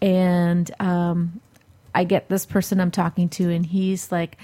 and 0.00 0.70
um, 0.80 1.40
I 1.94 2.04
get 2.04 2.28
this 2.28 2.46
person 2.46 2.80
I'm 2.80 2.90
talking 2.90 3.28
to, 3.30 3.50
and 3.50 3.64
he's 3.64 4.12
like, 4.12 4.38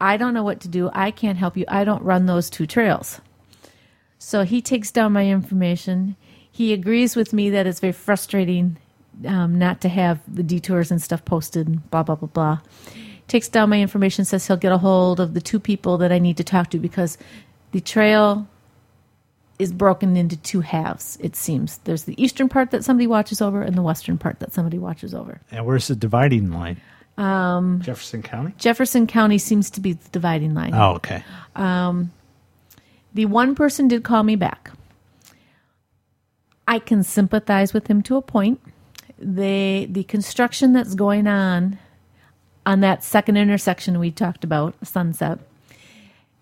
I 0.00 0.16
don't 0.16 0.34
know 0.34 0.42
what 0.42 0.60
to 0.60 0.68
do. 0.68 0.90
I 0.92 1.10
can't 1.10 1.38
help 1.38 1.56
you. 1.56 1.64
I 1.68 1.84
don't 1.84 2.02
run 2.02 2.26
those 2.26 2.50
two 2.50 2.66
trails. 2.66 3.20
So 4.18 4.44
he 4.44 4.60
takes 4.62 4.90
down 4.90 5.12
my 5.12 5.26
information. 5.26 6.16
He 6.50 6.72
agrees 6.72 7.16
with 7.16 7.32
me 7.32 7.50
that 7.50 7.66
it's 7.66 7.80
very 7.80 7.92
frustrating 7.92 8.78
um, 9.26 9.58
not 9.58 9.80
to 9.82 9.88
have 9.88 10.20
the 10.32 10.42
detours 10.42 10.90
and 10.90 11.02
stuff 11.02 11.24
posted, 11.24 11.66
and 11.66 11.90
blah, 11.90 12.02
blah, 12.02 12.14
blah, 12.14 12.28
blah. 12.28 12.60
Takes 13.28 13.48
down 13.48 13.70
my 13.70 13.80
information, 13.80 14.24
says 14.24 14.46
he'll 14.46 14.56
get 14.56 14.72
a 14.72 14.78
hold 14.78 15.20
of 15.20 15.34
the 15.34 15.40
two 15.40 15.60
people 15.60 15.98
that 15.98 16.12
I 16.12 16.18
need 16.18 16.36
to 16.36 16.44
talk 16.44 16.70
to 16.70 16.78
because 16.78 17.18
the 17.72 17.80
trail 17.80 18.46
is 19.58 19.72
broken 19.72 20.16
into 20.16 20.36
two 20.36 20.60
halves. 20.60 21.18
It 21.20 21.36
seems 21.36 21.78
there's 21.78 22.04
the 22.04 22.20
eastern 22.22 22.48
part 22.48 22.70
that 22.70 22.84
somebody 22.84 23.06
watches 23.06 23.40
over, 23.40 23.62
and 23.62 23.76
the 23.76 23.82
western 23.82 24.18
part 24.18 24.40
that 24.40 24.52
somebody 24.52 24.78
watches 24.78 25.14
over. 25.14 25.40
And 25.50 25.64
where's 25.66 25.88
the 25.88 25.96
dividing 25.96 26.50
line? 26.50 26.80
Um, 27.18 27.80
Jefferson 27.82 28.22
County. 28.22 28.54
Jefferson 28.58 29.06
County 29.06 29.38
seems 29.38 29.70
to 29.70 29.80
be 29.80 29.92
the 29.92 30.08
dividing 30.10 30.54
line. 30.54 30.74
Oh, 30.74 30.94
okay. 30.94 31.22
The 33.14 33.26
one 33.26 33.54
person 33.54 33.88
did 33.88 34.02
call 34.04 34.22
me 34.22 34.36
back. 34.36 34.70
I 36.66 36.78
can 36.78 37.02
sympathize 37.02 37.74
with 37.74 37.86
him 37.88 38.02
to 38.04 38.16
a 38.16 38.22
point. 38.22 38.60
The 39.18 39.86
the 39.90 40.04
construction 40.04 40.72
that's 40.72 40.94
going 40.94 41.26
on 41.26 41.78
on 42.64 42.80
that 42.80 43.04
second 43.04 43.36
intersection 43.36 43.98
we 43.98 44.10
talked 44.10 44.44
about, 44.44 44.74
Sunset. 44.86 45.38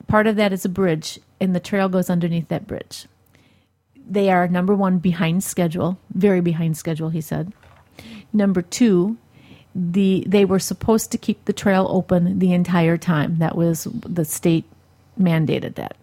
Part 0.07 0.27
of 0.27 0.37
that 0.37 0.53
is 0.53 0.65
a 0.65 0.69
bridge, 0.69 1.19
and 1.41 1.55
the 1.55 1.61
trail 1.61 1.89
goes 1.89 2.11
underneath 2.11 2.49
that 2.49 2.67
bridge. 2.67 3.07
They 3.97 4.31
are 4.31 4.49
number 4.49 4.75
one 4.75 4.99
behind 4.99 5.45
schedule, 5.45 5.99
very 6.13 6.41
behind 6.41 6.77
schedule. 6.77 7.11
He 7.11 7.21
said. 7.21 7.53
Number 8.33 8.63
two, 8.63 9.17
the 9.75 10.25
they 10.27 10.45
were 10.45 10.59
supposed 10.59 11.13
to 11.13 11.19
keep 11.19 11.45
the 11.45 11.53
trail 11.53 11.87
open 11.91 12.39
the 12.39 12.53
entire 12.53 12.97
time. 12.97 13.39
That 13.39 13.57
was 13.57 13.85
the 13.85 14.25
state 14.25 14.65
mandated 15.19 15.77
that. 15.77 15.97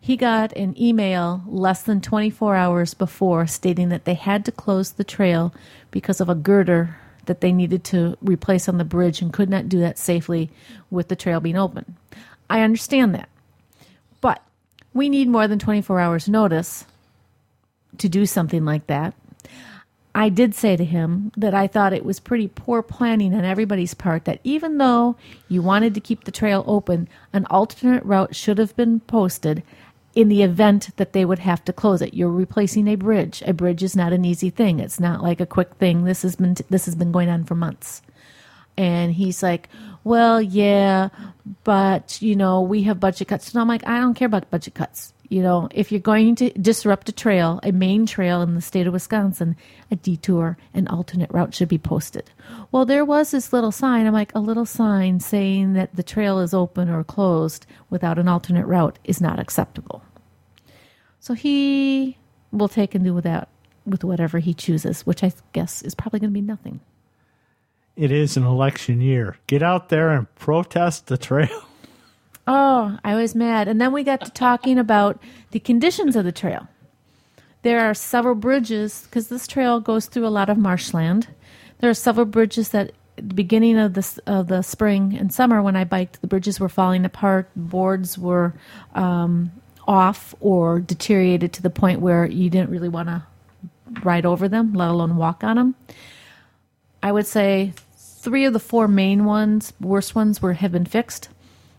He 0.00 0.16
got 0.16 0.52
an 0.56 0.80
email 0.80 1.42
less 1.46 1.82
than 1.82 2.00
24 2.00 2.56
hours 2.56 2.94
before 2.94 3.46
stating 3.46 3.88
that 3.88 4.04
they 4.04 4.14
had 4.14 4.44
to 4.44 4.52
close 4.52 4.92
the 4.92 5.04
trail 5.04 5.52
because 5.90 6.20
of 6.20 6.28
a 6.28 6.34
girder 6.34 6.96
that 7.26 7.40
they 7.40 7.52
needed 7.52 7.84
to 7.84 8.16
replace 8.22 8.68
on 8.68 8.78
the 8.78 8.84
bridge 8.84 9.20
and 9.20 9.32
could 9.32 9.50
not 9.50 9.68
do 9.68 9.80
that 9.80 9.98
safely 9.98 10.50
with 10.90 11.08
the 11.08 11.16
trail 11.16 11.40
being 11.40 11.58
open. 11.58 11.96
I 12.48 12.62
understand 12.62 13.14
that. 13.14 13.28
But 14.20 14.42
we 14.92 15.08
need 15.08 15.28
more 15.28 15.48
than 15.48 15.58
24 15.58 16.00
hours 16.00 16.28
notice 16.28 16.84
to 17.98 18.08
do 18.08 18.26
something 18.26 18.64
like 18.64 18.86
that. 18.86 19.14
I 20.14 20.30
did 20.30 20.54
say 20.54 20.76
to 20.76 20.84
him 20.84 21.30
that 21.36 21.54
I 21.54 21.66
thought 21.66 21.92
it 21.92 22.04
was 22.04 22.18
pretty 22.18 22.48
poor 22.48 22.82
planning 22.82 23.34
on 23.34 23.44
everybody's 23.44 23.94
part 23.94 24.24
that 24.24 24.40
even 24.42 24.78
though 24.78 25.16
you 25.48 25.62
wanted 25.62 25.94
to 25.94 26.00
keep 26.00 26.24
the 26.24 26.32
trail 26.32 26.64
open, 26.66 27.08
an 27.32 27.46
alternate 27.50 28.04
route 28.04 28.34
should 28.34 28.58
have 28.58 28.74
been 28.74 29.00
posted 29.00 29.62
in 30.14 30.28
the 30.28 30.42
event 30.42 30.90
that 30.96 31.12
they 31.12 31.24
would 31.24 31.38
have 31.38 31.64
to 31.66 31.72
close 31.72 32.02
it. 32.02 32.14
You're 32.14 32.30
replacing 32.30 32.88
a 32.88 32.96
bridge. 32.96 33.42
A 33.46 33.52
bridge 33.52 33.84
is 33.84 33.94
not 33.94 34.12
an 34.12 34.24
easy 34.24 34.50
thing. 34.50 34.80
It's 34.80 34.98
not 34.98 35.22
like 35.22 35.40
a 35.40 35.46
quick 35.46 35.74
thing. 35.74 36.02
This 36.04 36.22
has 36.22 36.34
been 36.34 36.56
this 36.68 36.86
has 36.86 36.96
been 36.96 37.12
going 37.12 37.28
on 37.28 37.44
for 37.44 37.54
months. 37.54 38.02
And 38.76 39.12
he's 39.12 39.42
like, 39.42 39.68
"Well, 40.04 40.40
yeah, 40.40 41.08
but 41.64 42.20
you 42.22 42.36
know, 42.36 42.62
we 42.62 42.82
have 42.84 43.00
budget 43.00 43.28
cuts." 43.28 43.52
And 43.52 43.60
I'm 43.60 43.68
like, 43.68 43.86
"I 43.86 44.00
don't 44.00 44.14
care 44.14 44.26
about 44.26 44.50
budget 44.50 44.74
cuts. 44.74 45.12
You 45.28 45.42
know, 45.42 45.68
if 45.72 45.92
you're 45.92 46.00
going 46.00 46.36
to 46.36 46.50
disrupt 46.50 47.10
a 47.10 47.12
trail, 47.12 47.60
a 47.62 47.70
main 47.70 48.06
trail 48.06 48.40
in 48.40 48.54
the 48.54 48.62
state 48.62 48.86
of 48.86 48.94
Wisconsin, 48.94 49.56
a 49.90 49.96
detour, 49.96 50.56
an 50.72 50.88
alternate 50.88 51.30
route 51.30 51.54
should 51.54 51.68
be 51.68 51.76
posted. 51.76 52.30
Well, 52.72 52.86
there 52.86 53.04
was 53.04 53.30
this 53.30 53.52
little 53.52 53.72
sign. 53.72 54.06
I'm 54.06 54.14
like, 54.14 54.34
a 54.34 54.40
little 54.40 54.64
sign 54.64 55.20
saying 55.20 55.74
that 55.74 55.94
the 55.94 56.02
trail 56.02 56.40
is 56.40 56.54
open 56.54 56.88
or 56.88 57.04
closed 57.04 57.66
without 57.90 58.18
an 58.18 58.26
alternate 58.26 58.66
route 58.66 58.98
is 59.04 59.20
not 59.20 59.38
acceptable. 59.38 60.02
So 61.20 61.34
he 61.34 62.16
will 62.50 62.68
take 62.68 62.94
and 62.94 63.04
do 63.04 63.12
with 63.12 63.24
that 63.24 63.48
with 63.84 64.04
whatever 64.04 64.38
he 64.38 64.54
chooses, 64.54 65.06
which 65.06 65.22
I 65.22 65.32
guess 65.52 65.82
is 65.82 65.94
probably 65.94 66.20
going 66.20 66.30
to 66.30 66.34
be 66.34 66.40
nothing. 66.40 66.80
It 67.98 68.12
is 68.12 68.36
an 68.36 68.44
election 68.44 69.00
year. 69.00 69.38
Get 69.48 69.60
out 69.60 69.88
there 69.88 70.10
and 70.10 70.32
protest 70.36 71.08
the 71.08 71.18
trail. 71.18 71.64
Oh, 72.50 72.96
I 73.04 73.14
was 73.14 73.34
mad. 73.34 73.68
And 73.68 73.78
then 73.78 73.92
we 73.92 74.02
got 74.02 74.24
to 74.24 74.30
talking 74.30 74.78
about 74.78 75.20
the 75.50 75.60
conditions 75.60 76.16
of 76.16 76.24
the 76.24 76.32
trail. 76.32 76.66
There 77.60 77.80
are 77.80 77.92
several 77.92 78.34
bridges 78.34 79.02
because 79.02 79.28
this 79.28 79.46
trail 79.46 79.80
goes 79.80 80.06
through 80.06 80.26
a 80.26 80.32
lot 80.32 80.48
of 80.48 80.56
marshland. 80.56 81.28
There 81.80 81.90
are 81.90 81.94
several 81.94 82.24
bridges 82.24 82.70
that 82.70 82.92
at 83.18 83.28
the 83.28 83.34
beginning 83.34 83.76
of 83.76 83.92
the 83.92 84.22
of 84.26 84.48
the 84.48 84.62
spring 84.62 85.14
and 85.14 85.30
summer 85.30 85.60
when 85.60 85.76
I 85.76 85.84
biked, 85.84 86.22
the 86.22 86.26
bridges 86.26 86.58
were 86.58 86.70
falling 86.70 87.04
apart, 87.04 87.50
boards 87.54 88.16
were 88.16 88.54
um, 88.94 89.52
off 89.86 90.34
or 90.40 90.80
deteriorated 90.80 91.52
to 91.52 91.62
the 91.62 91.68
point 91.68 92.00
where 92.00 92.24
you 92.24 92.48
didn't 92.48 92.70
really 92.70 92.88
want 92.88 93.10
to 93.10 93.22
ride 94.02 94.24
over 94.24 94.48
them, 94.48 94.72
let 94.72 94.88
alone 94.88 95.16
walk 95.16 95.44
on 95.44 95.56
them. 95.56 95.74
I 97.02 97.12
would 97.12 97.26
say 97.26 97.74
three 98.28 98.44
of 98.44 98.52
the 98.52 98.60
four 98.60 98.86
main 98.86 99.24
ones, 99.24 99.72
worst 99.80 100.14
ones, 100.14 100.42
were 100.42 100.52
have 100.52 100.72
been 100.72 100.84
fixed. 100.84 101.30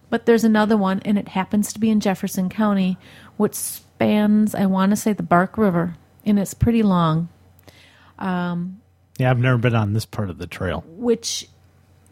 But 0.09 0.25
there's 0.25 0.43
another 0.43 0.75
one, 0.75 0.99
and 1.05 1.15
it 1.15 1.27
happens 1.27 1.71
to 1.73 1.79
be 1.79 1.91
in 1.91 1.99
Jefferson 1.99 2.49
County, 2.49 2.97
which 3.37 3.53
spans, 3.53 4.55
I 4.55 4.65
want 4.65 4.89
to 4.89 4.95
say, 4.95 5.13
the 5.13 5.21
Bark 5.21 5.59
River, 5.59 5.93
and 6.25 6.39
it's 6.39 6.55
pretty 6.55 6.81
long. 6.81 7.29
Yeah, 9.19 9.29
I've 9.29 9.37
never 9.37 9.59
been 9.59 9.75
on 9.75 9.93
this 9.93 10.07
part 10.07 10.31
of 10.31 10.39
the 10.39 10.47
trail. 10.47 10.83
Which 10.87 11.47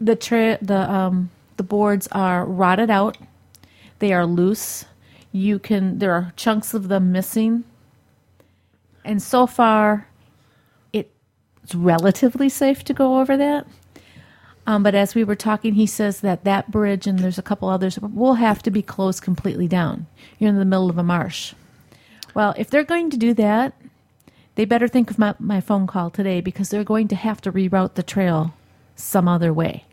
the 0.00 0.14
tra- 0.14 0.58
the 0.62 0.88
um, 0.88 1.30
the 1.56 1.64
boards 1.64 2.06
are 2.12 2.44
rotted 2.44 2.90
out. 2.90 3.18
They 3.98 4.12
are 4.12 4.24
loose. 4.24 4.84
You 5.32 5.58
can 5.58 5.98
there 5.98 6.12
are 6.12 6.32
chunks 6.36 6.74
of 6.74 6.86
them 6.86 7.10
missing, 7.10 7.64
and 9.04 9.20
so 9.20 9.48
far, 9.48 10.06
it's 10.92 11.74
relatively 11.74 12.48
safe 12.48 12.84
to 12.84 12.94
go 12.94 13.18
over 13.18 13.36
that. 13.36 13.66
Um, 14.68 14.82
but 14.82 14.94
as 14.94 15.14
we 15.14 15.24
were 15.24 15.34
talking, 15.34 15.74
he 15.74 15.86
says 15.86 16.20
that 16.20 16.44
that 16.44 16.70
bridge 16.70 17.06
and 17.06 17.18
there's 17.18 17.38
a 17.38 17.42
couple 17.42 17.70
others 17.70 17.98
will 17.98 18.34
have 18.34 18.62
to 18.64 18.70
be 18.70 18.82
closed 18.82 19.22
completely 19.22 19.66
down. 19.66 20.06
You're 20.38 20.50
in 20.50 20.58
the 20.58 20.64
middle 20.66 20.90
of 20.90 20.98
a 20.98 21.02
marsh. 21.02 21.54
Well, 22.34 22.52
if 22.58 22.68
they're 22.68 22.84
going 22.84 23.08
to 23.08 23.16
do 23.16 23.32
that, 23.32 23.72
they 24.56 24.66
better 24.66 24.86
think 24.86 25.10
of 25.10 25.18
my, 25.18 25.34
my 25.38 25.62
phone 25.62 25.86
call 25.86 26.10
today 26.10 26.42
because 26.42 26.68
they're 26.68 26.84
going 26.84 27.08
to 27.08 27.16
have 27.16 27.40
to 27.40 27.50
reroute 27.50 27.94
the 27.94 28.02
trail 28.02 28.52
some 28.94 29.26
other 29.26 29.54
way. 29.54 29.84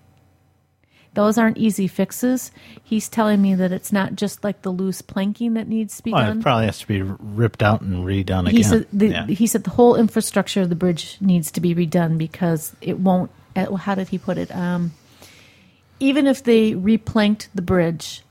Those 1.14 1.38
aren't 1.38 1.58
easy 1.58 1.88
fixes. 1.88 2.52
He's 2.84 3.08
telling 3.08 3.42
me 3.42 3.56
that 3.56 3.72
it's 3.72 3.94
not 3.94 4.16
just 4.16 4.44
like 4.44 4.62
the 4.64 4.72
loose 4.72 5.02
planking 5.02 5.54
that 5.54 5.70
needs 5.70 5.96
to 5.96 6.04
be 6.04 6.12
Well, 6.12 6.26
done. 6.26 6.40
it 6.40 6.44
probably 6.44 6.66
has 6.66 6.80
to 6.80 6.88
be 6.88 7.02
ripped 7.02 7.64
out 7.64 7.80
and 7.80 8.04
redone 8.04 8.50
he 8.50 8.58
again. 8.60 8.70
said 8.70 8.88
the, 8.92 9.08
yeah. 9.08 9.26
he 9.28 9.48
said 9.48 9.64
the 9.64 9.70
whole 9.70 9.96
infrastructure 9.96 10.60
of 10.64 10.68
the 10.68 10.76
bridge 10.76 11.16
needs 11.22 11.50
to 11.52 11.62
be 11.62 11.74
redone 11.74 12.18
because 12.18 12.76
it 12.82 13.00
won't. 13.00 13.32
Uh, 13.56 13.74
How 13.76 13.96
did 13.96 14.10
he 14.10 14.18
put 14.18 14.38
it? 14.38 14.54
Um, 14.56 14.94
even 16.00 16.28
if 16.28 16.44
they 16.44 16.74
replanked 16.74 17.48
the 17.56 17.62
bridge, 17.62 18.22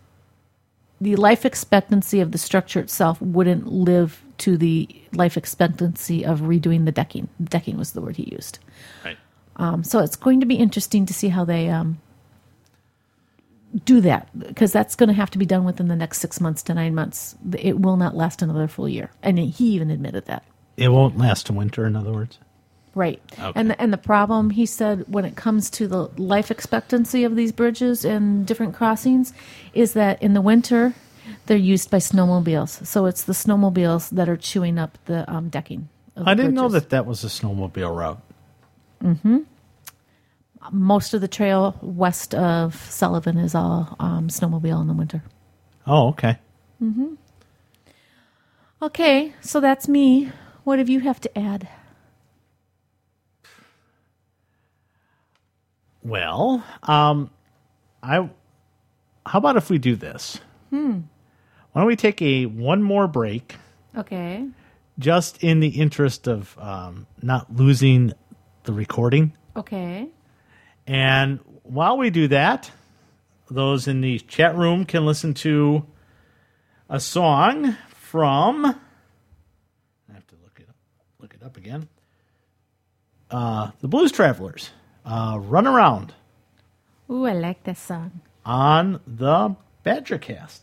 the 1.00 1.16
life 1.16 1.44
expectancy 1.44 2.20
of 2.20 2.32
the 2.32 2.38
structure 2.38 2.80
itself 2.80 3.20
wouldn't 3.20 3.66
live 3.66 4.22
to 4.38 4.56
the 4.56 4.88
life 5.12 5.36
expectancy 5.36 6.24
of 6.24 6.40
redoing 6.40 6.84
the 6.84 6.92
decking. 6.92 7.28
Decking 7.42 7.76
was 7.76 7.92
the 7.92 8.00
word 8.00 8.16
he 8.16 8.30
used. 8.32 8.58
Right. 9.04 9.16
Um, 9.56 9.84
so 9.84 10.00
it's 10.00 10.16
going 10.16 10.40
to 10.40 10.46
be 10.46 10.56
interesting 10.56 11.06
to 11.06 11.14
see 11.14 11.28
how 11.28 11.44
they 11.44 11.68
um, 11.68 12.00
do 13.84 14.00
that 14.00 14.28
because 14.38 14.72
that's 14.72 14.94
going 14.94 15.08
to 15.08 15.14
have 15.14 15.30
to 15.30 15.38
be 15.38 15.46
done 15.46 15.64
within 15.64 15.88
the 15.88 15.96
next 15.96 16.18
six 16.18 16.40
months 16.40 16.62
to 16.64 16.74
nine 16.74 16.94
months. 16.94 17.34
It 17.58 17.80
will 17.80 17.96
not 17.96 18.16
last 18.16 18.42
another 18.42 18.68
full 18.68 18.88
year, 18.88 19.10
and 19.22 19.38
he 19.38 19.66
even 19.70 19.90
admitted 19.90 20.26
that. 20.26 20.44
It 20.76 20.88
won't 20.88 21.16
last 21.16 21.46
to 21.46 21.52
winter, 21.52 21.86
in 21.86 21.94
other 21.96 22.12
words. 22.12 22.38
Right. 22.94 23.20
Okay. 23.38 23.52
And 23.58 23.70
the, 23.70 23.80
and 23.80 23.92
the 23.92 23.98
problem 23.98 24.50
he 24.50 24.66
said 24.66 25.04
when 25.08 25.24
it 25.24 25.34
comes 25.34 25.68
to 25.70 25.88
the 25.88 26.06
life 26.16 26.50
expectancy 26.50 27.24
of 27.24 27.34
these 27.34 27.50
bridges 27.50 28.04
and 28.04 28.46
different 28.46 28.74
crossings 28.74 29.32
is 29.72 29.94
that 29.94 30.22
in 30.22 30.34
the 30.34 30.40
winter 30.40 30.94
they're 31.46 31.56
used 31.56 31.90
by 31.90 31.98
snowmobiles. 31.98 32.86
So 32.86 33.06
it's 33.06 33.24
the 33.24 33.32
snowmobiles 33.32 34.10
that 34.10 34.28
are 34.28 34.36
chewing 34.36 34.78
up 34.78 34.98
the 35.06 35.30
um, 35.30 35.48
decking. 35.48 35.88
Of 36.16 36.28
I 36.28 36.34
the 36.34 36.42
didn't 36.42 36.54
know 36.54 36.68
that 36.68 36.90
that 36.90 37.06
was 37.06 37.24
a 37.24 37.28
snowmobile 37.28 37.96
route. 37.96 38.20
Mm-hmm. 39.02 39.38
Most 40.70 41.12
of 41.12 41.20
the 41.20 41.28
trail 41.28 41.76
west 41.82 42.34
of 42.34 42.76
Sullivan 42.90 43.36
is 43.38 43.54
all 43.54 43.96
um, 43.98 44.28
snowmobile 44.28 44.80
in 44.80 44.86
the 44.86 44.94
winter. 44.94 45.22
Oh, 45.86 46.08
okay. 46.08 46.38
Mm-hmm. 46.82 47.14
Okay, 48.80 49.34
so 49.40 49.60
that's 49.60 49.88
me. 49.88 50.30
What 50.64 50.78
have 50.78 50.88
you 50.88 51.00
have 51.00 51.20
to 51.22 51.38
add? 51.38 51.68
Well, 56.04 56.62
um, 56.82 57.30
I. 58.02 58.28
How 59.26 59.38
about 59.38 59.56
if 59.56 59.70
we 59.70 59.78
do 59.78 59.96
this? 59.96 60.38
Hmm. 60.70 61.00
Why 61.72 61.80
don't 61.80 61.86
we 61.86 61.96
take 61.96 62.20
a 62.20 62.44
one 62.46 62.82
more 62.82 63.08
break, 63.08 63.56
Okay. 63.96 64.46
just 64.98 65.42
in 65.42 65.60
the 65.60 65.68
interest 65.68 66.28
of 66.28 66.56
um, 66.58 67.06
not 67.22 67.54
losing 67.56 68.12
the 68.64 68.72
recording? 68.74 69.32
Okay. 69.56 70.08
And 70.86 71.40
while 71.62 71.96
we 71.96 72.10
do 72.10 72.28
that, 72.28 72.70
those 73.50 73.88
in 73.88 74.02
the 74.02 74.18
chat 74.20 74.54
room 74.56 74.84
can 74.84 75.06
listen 75.06 75.32
to 75.34 75.86
a 76.90 77.00
song 77.00 77.76
from. 77.96 78.66
I 78.66 80.12
have 80.12 80.26
to 80.28 80.36
look 80.44 80.60
it 80.60 80.68
up. 80.68 80.76
Look 81.18 81.34
it 81.34 81.42
up 81.42 81.56
again. 81.56 81.88
Uh, 83.30 83.70
the 83.80 83.88
Blues 83.88 84.12
Travelers, 84.12 84.70
uh, 85.04 85.38
"Run 85.40 85.66
Around" 85.66 86.14
Ooh, 87.10 87.26
I 87.26 87.32
like 87.32 87.64
that 87.64 87.76
song. 87.76 88.20
on 88.46 89.00
the 89.06 89.56
Badgercast. 89.84 90.60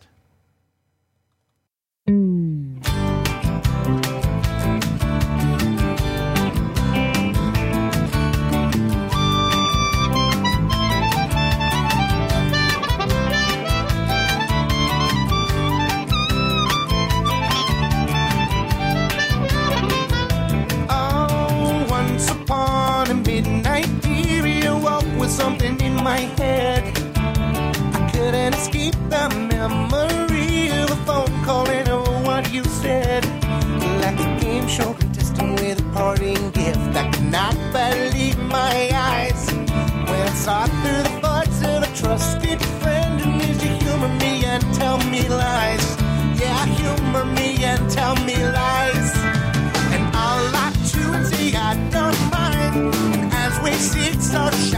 such 54.32 54.70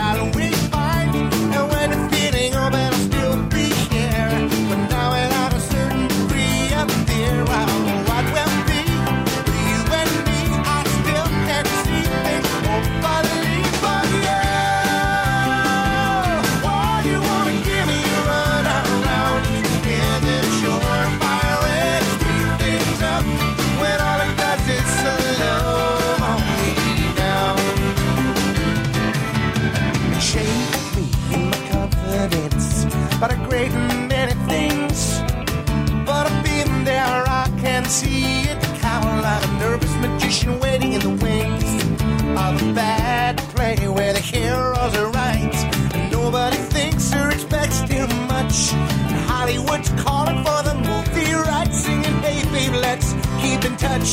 touch. 53.83 54.11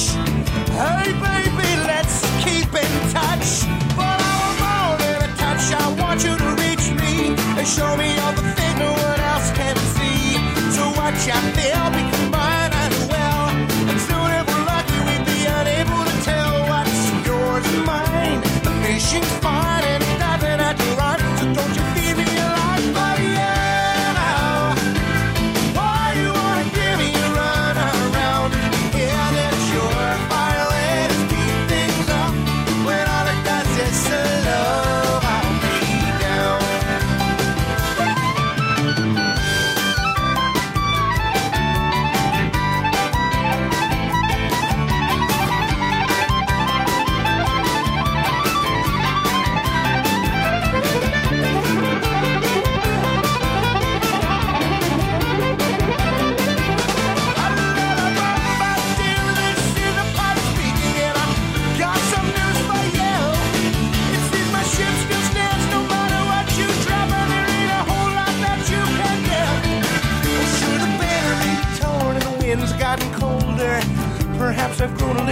Hey, 0.75 1.13
baby, 1.27 1.71
let's 1.87 2.17
keep 2.43 2.71
in 2.75 2.93
touch. 3.15 3.49
But 3.97 4.19
I 4.19 4.35
want 4.43 4.57
more 4.65 4.95
than 5.03 5.17
a 5.27 5.31
touch. 5.43 5.65
I 5.83 5.87
want 6.01 6.19
you 6.27 6.35
to 6.45 6.51
reach 6.63 6.87
me 7.03 7.35
and 7.59 7.67
show 7.67 7.97
me 7.97 8.19
all 8.19 8.33
the 8.33 8.47
things 8.57 8.79
no 8.79 8.91
one 8.91 9.21
else 9.33 9.51
can 9.53 9.77
see. 9.95 10.35
So 10.75 10.83
watch 10.99 11.29
out, 11.29 11.55
there. 11.55 12.00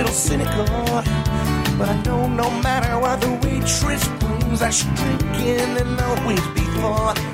little 0.09 0.21
cynical, 0.21 0.65
but 1.77 1.89
I 1.89 2.03
know 2.05 2.29
no 2.29 2.51
matter 2.63 2.99
what 2.99 3.21
the 3.21 3.31
waitress 3.47 4.09
brings, 4.21 4.63
I 4.63 4.71
should 4.71 4.95
drink 4.95 5.23
in 5.41 5.77
and 5.77 6.01
always 6.01 6.41
be 6.49 6.61
thought. 6.81 7.28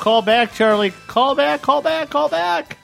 call 0.00 0.22
back, 0.22 0.52
Charlie. 0.54 0.92
Call 1.06 1.34
back, 1.34 1.62
call 1.62 1.82
back, 1.82 2.10
call 2.10 2.28
back. 2.28 2.78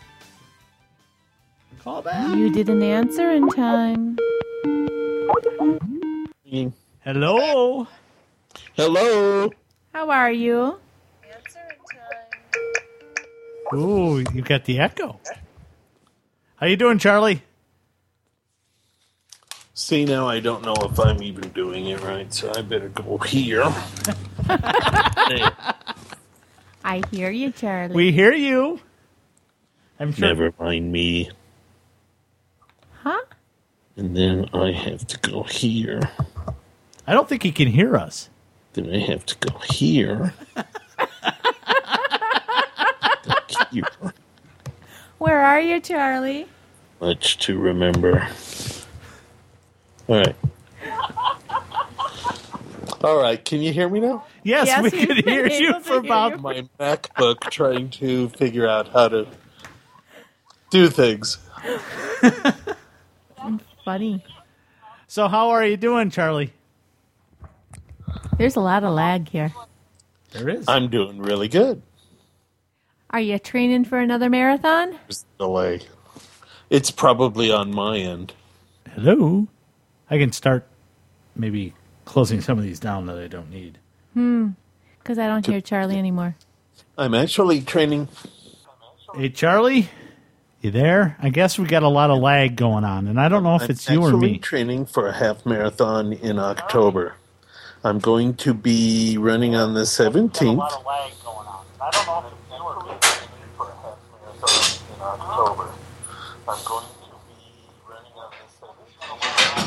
Call 1.82 2.02
back. 2.02 2.36
You 2.36 2.50
didn't 2.50 2.82
answer 2.82 3.30
in 3.30 3.48
time. 3.48 4.18
Hello. 7.04 7.86
Hello. 8.74 9.50
How 9.92 10.10
are 10.10 10.30
you? 10.30 10.78
Answer 11.24 11.60
in 11.70 11.76
time. 13.72 13.80
Ooh, 13.80 14.18
you 14.34 14.42
got 14.42 14.64
the 14.64 14.78
echo. 14.78 15.18
How 16.56 16.66
you 16.66 16.76
doing, 16.76 16.98
Charlie? 16.98 17.42
See 19.72 20.04
now, 20.04 20.26
I 20.26 20.40
don't 20.40 20.64
know 20.64 20.74
if 20.80 20.98
I'm 20.98 21.22
even 21.22 21.48
doing 21.50 21.86
it 21.86 22.02
right, 22.02 22.32
so 22.32 22.52
I 22.56 22.62
better 22.62 22.88
go 22.88 23.18
here. 23.18 23.64
I 26.86 27.02
hear 27.10 27.30
you, 27.30 27.50
Charlie. 27.50 27.96
We 27.96 28.12
hear 28.12 28.32
you. 28.32 28.78
I'm 29.98 30.12
sure. 30.12 30.28
Never 30.28 30.54
mind 30.56 30.92
me. 30.92 31.30
Huh? 33.02 33.22
And 33.96 34.16
then 34.16 34.48
I 34.54 34.70
have 34.70 35.04
to 35.08 35.18
go 35.18 35.42
here. 35.42 36.00
I 37.04 37.12
don't 37.12 37.28
think 37.28 37.42
he 37.42 37.50
can 37.50 37.66
hear 37.66 37.96
us. 37.96 38.30
Then 38.74 38.94
I 38.94 38.98
have 38.98 39.26
to 39.26 39.36
go 39.48 39.58
here. 39.58 40.32
here. 43.72 43.82
Where 45.18 45.40
are 45.40 45.60
you, 45.60 45.80
Charlie? 45.80 46.46
Much 47.00 47.38
to 47.38 47.58
remember. 47.58 48.28
All 50.06 50.18
right. 50.18 50.36
All 53.04 53.20
right, 53.20 53.42
can 53.44 53.60
you 53.60 53.72
hear 53.72 53.88
me 53.88 54.00
now? 54.00 54.24
Yes, 54.42 54.66
Yes, 54.68 54.82
we 54.82 54.90
we've 54.90 55.08
could 55.08 55.24
been 55.24 55.34
hear 55.34 55.46
you 55.46 55.68
able 55.70 55.80
to 55.80 55.84
for 55.84 55.96
about. 55.98 56.40
My 56.40 56.66
MacBook 56.80 57.40
trying 57.50 57.90
to 57.90 58.28
figure 58.30 58.66
out 58.66 58.88
how 58.88 59.08
to 59.08 59.26
do 60.70 60.88
things. 60.88 61.38
Funny. 63.84 64.24
So, 65.06 65.28
how 65.28 65.50
are 65.50 65.64
you 65.64 65.76
doing, 65.76 66.10
Charlie? 66.10 66.52
There's 68.38 68.56
a 68.56 68.60
lot 68.60 68.82
of 68.82 68.92
lag 68.92 69.28
here. 69.28 69.52
There 70.32 70.48
is. 70.48 70.64
I'm 70.68 70.90
doing 70.90 71.18
really 71.18 71.48
good. 71.48 71.82
Are 73.10 73.20
you 73.20 73.38
training 73.38 73.84
for 73.84 73.98
another 73.98 74.28
marathon? 74.28 74.98
There's 75.06 75.24
a 75.38 75.44
delay. 75.44 75.80
It's 76.68 76.90
probably 76.90 77.52
on 77.52 77.72
my 77.72 77.98
end. 77.98 78.34
Hello. 78.94 79.46
I 80.10 80.18
can 80.18 80.32
start 80.32 80.66
maybe 81.36 81.74
closing 82.06 82.40
some 82.40 82.56
of 82.56 82.64
these 82.64 82.80
down 82.80 83.04
that 83.06 83.18
I 83.18 83.26
don't 83.26 83.50
need. 83.50 83.78
Hmm. 84.14 84.50
Because 84.98 85.18
I 85.18 85.26
don't 85.26 85.44
hear 85.44 85.60
Charlie 85.60 85.98
anymore. 85.98 86.36
I'm 86.96 87.12
actually 87.12 87.60
training. 87.60 88.08
Hey, 89.14 89.28
Charlie, 89.28 89.90
you 90.62 90.70
there? 90.70 91.16
I 91.20 91.28
guess 91.28 91.58
we 91.58 91.66
got 91.66 91.82
a 91.82 91.88
lot 91.88 92.10
of 92.10 92.18
lag 92.18 92.56
going 92.56 92.84
on, 92.84 93.06
and 93.06 93.20
I 93.20 93.28
don't 93.28 93.42
know 93.42 93.56
if 93.56 93.62
I'm 93.62 93.70
it's 93.70 93.88
you 93.88 94.02
or 94.02 94.08
actually 94.08 94.32
me. 94.32 94.38
training 94.38 94.86
for 94.86 95.06
a 95.06 95.12
half 95.12 95.44
marathon 95.44 96.14
in 96.14 96.38
October. 96.38 97.14
I'm 97.84 97.98
going 97.98 98.34
to 98.38 98.54
be 98.54 99.18
running 99.18 99.54
on 99.54 99.74
the 99.74 99.82
17th. 99.82 100.18
I'm 100.18 100.24
going 100.32 100.32
to 100.32 100.88
be 107.28 107.34
running 107.86 108.12
on 108.16 108.30
the 108.32 108.66
17th. 108.66 109.66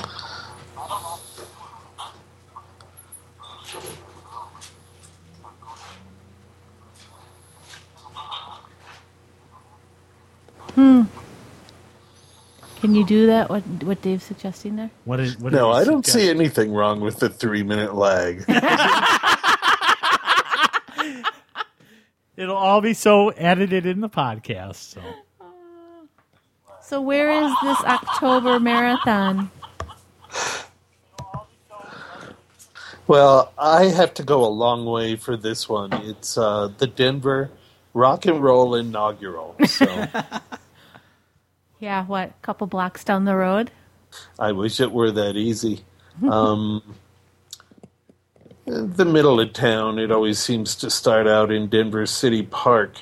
Can 12.81 12.95
you 12.95 13.05
do 13.05 13.25
that? 13.27 13.49
What 13.49 13.63
what 13.83 14.01
Dave's 14.01 14.23
suggesting 14.23 14.75
there? 14.77 14.89
What 15.03 15.19
is? 15.19 15.37
What 15.37 15.51
No, 15.51 15.69
I 15.71 15.79
you 15.81 15.85
don't 15.85 16.05
suggest? 16.05 16.25
see 16.25 16.29
anything 16.29 16.71
wrong 16.71 17.01
with 17.01 17.19
the 17.19 17.27
three 17.29 17.63
minute 17.63 17.93
lag. 17.93 18.45
It'll 22.37 22.55
all 22.55 22.79
be 22.79 22.93
so 22.93 23.29
edited 23.29 23.85
in 23.85 23.99
the 23.99 24.07
podcast. 24.09 24.75
So 24.75 25.01
So 26.81 27.01
where 27.01 27.31
is 27.31 27.51
this 27.63 27.77
October 27.81 28.59
marathon? 28.61 29.51
Well, 33.07 33.51
I 33.57 33.85
have 33.85 34.13
to 34.15 34.23
go 34.23 34.45
a 34.45 34.47
long 34.47 34.85
way 34.85 35.15
for 35.17 35.35
this 35.35 35.67
one. 35.67 35.91
It's 35.93 36.37
uh, 36.37 36.69
the 36.77 36.87
Denver 36.87 37.49
Rock 37.93 38.25
and 38.27 38.41
Roll 38.41 38.75
inaugural. 38.75 39.55
So 39.65 39.85
Yeah, 41.79 42.05
what? 42.05 42.29
A 42.29 42.33
couple 42.41 42.67
blocks 42.67 43.03
down 43.03 43.25
the 43.25 43.35
road? 43.35 43.71
I 44.37 44.51
wish 44.51 44.79
it 44.79 44.91
were 44.91 45.11
that 45.11 45.35
easy. 45.35 45.85
Um, 46.29 46.83
the 48.65 49.05
middle 49.05 49.39
of 49.39 49.53
town, 49.53 49.97
it 49.97 50.11
always 50.11 50.39
seems 50.39 50.75
to 50.75 50.89
start 50.89 51.27
out 51.27 51.51
in 51.51 51.67
Denver 51.67 52.05
City 52.05 52.43
Park. 52.43 52.97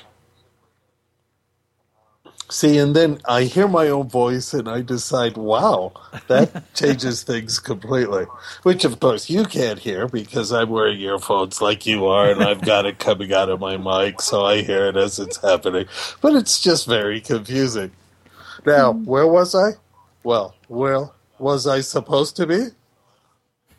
See, 2.50 2.78
and 2.78 2.96
then 2.96 3.20
I 3.28 3.42
hear 3.42 3.68
my 3.68 3.88
own 3.88 4.08
voice 4.08 4.54
and 4.54 4.68
I 4.68 4.80
decide, 4.80 5.36
wow, 5.36 5.92
that 6.28 6.72
changes 6.74 7.22
things 7.22 7.58
completely. 7.58 8.24
Which, 8.62 8.86
of 8.86 9.00
course, 9.00 9.28
you 9.28 9.44
can't 9.44 9.78
hear 9.78 10.08
because 10.08 10.50
I'm 10.50 10.70
wearing 10.70 10.98
earphones 11.00 11.60
like 11.60 11.84
you 11.84 12.06
are 12.06 12.30
and 12.30 12.42
I've 12.42 12.62
got 12.62 12.86
it 12.86 13.00
coming 13.00 13.34
out 13.34 13.50
of 13.50 13.60
my 13.60 13.76
mic, 13.76 14.22
so 14.22 14.46
I 14.46 14.62
hear 14.62 14.86
it 14.86 14.96
as 14.96 15.18
it's 15.18 15.36
happening. 15.42 15.86
But 16.22 16.36
it's 16.36 16.62
just 16.62 16.86
very 16.86 17.20
confusing. 17.20 17.90
Now, 18.68 18.92
where 18.92 19.26
was 19.26 19.54
I? 19.54 19.72
Well, 20.22 20.54
where 20.68 21.10
was 21.38 21.66
I 21.66 21.80
supposed 21.80 22.36
to 22.36 22.46
be? 22.46 22.66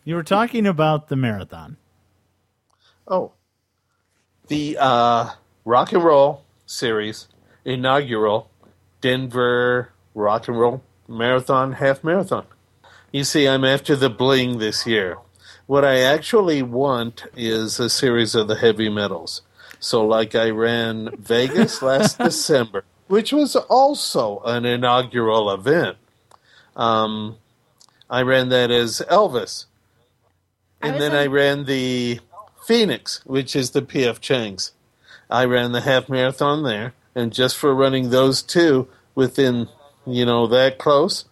you 0.03 0.15
were 0.15 0.23
talking 0.23 0.65
about 0.65 1.07
the 1.09 1.15
marathon. 1.15 1.77
Oh, 3.07 3.33
the 4.47 4.77
uh, 4.79 5.29
Rock 5.65 5.93
and 5.93 6.03
Roll 6.03 6.43
Series 6.65 7.27
inaugural 7.63 8.49
Denver 9.01 9.91
Rock 10.15 10.47
and 10.47 10.59
Roll 10.59 10.81
Marathon 11.07 11.73
Half 11.73 12.03
Marathon. 12.03 12.47
You 13.11 13.23
see, 13.23 13.47
I'm 13.47 13.63
after 13.63 13.95
the 13.95 14.09
bling 14.09 14.57
this 14.57 14.87
year. 14.87 15.17
What 15.67 15.85
I 15.85 15.99
actually 15.99 16.63
want 16.63 17.25
is 17.35 17.79
a 17.79 17.89
series 17.89 18.33
of 18.33 18.47
the 18.47 18.55
heavy 18.55 18.89
metals. 18.89 19.43
So, 19.79 20.03
like 20.05 20.33
I 20.33 20.49
ran 20.49 21.15
Vegas 21.17 21.83
last 21.83 22.17
December, 22.29 22.83
which 23.09 23.33
was 23.33 23.55
also 23.55 24.39
an 24.45 24.65
inaugural 24.65 25.51
event. 25.51 25.97
Um, 26.75 27.37
I 28.09 28.21
ran 28.21 28.49
that 28.49 28.71
as 28.71 29.01
Elvis. 29.09 29.65
And 30.81 30.93
was 30.93 31.01
then 31.01 31.11
in- 31.11 31.17
I 31.17 31.25
ran 31.25 31.65
the 31.65 32.21
Phoenix, 32.65 33.21
which 33.25 33.55
is 33.55 33.71
the 33.71 33.81
PF 33.81 34.21
Chang's. 34.21 34.71
I 35.29 35.45
ran 35.45 35.71
the 35.71 35.81
half 35.81 36.07
marathon 36.07 36.63
there, 36.63 36.93
and 37.15 37.33
just 37.33 37.57
for 37.57 37.73
running 37.73 38.11
those 38.11 38.41
two 38.43 38.87
within, 39.15 39.67
you 40.05 40.25
know, 40.25 40.45
that 40.47 40.77
close, 40.77 41.25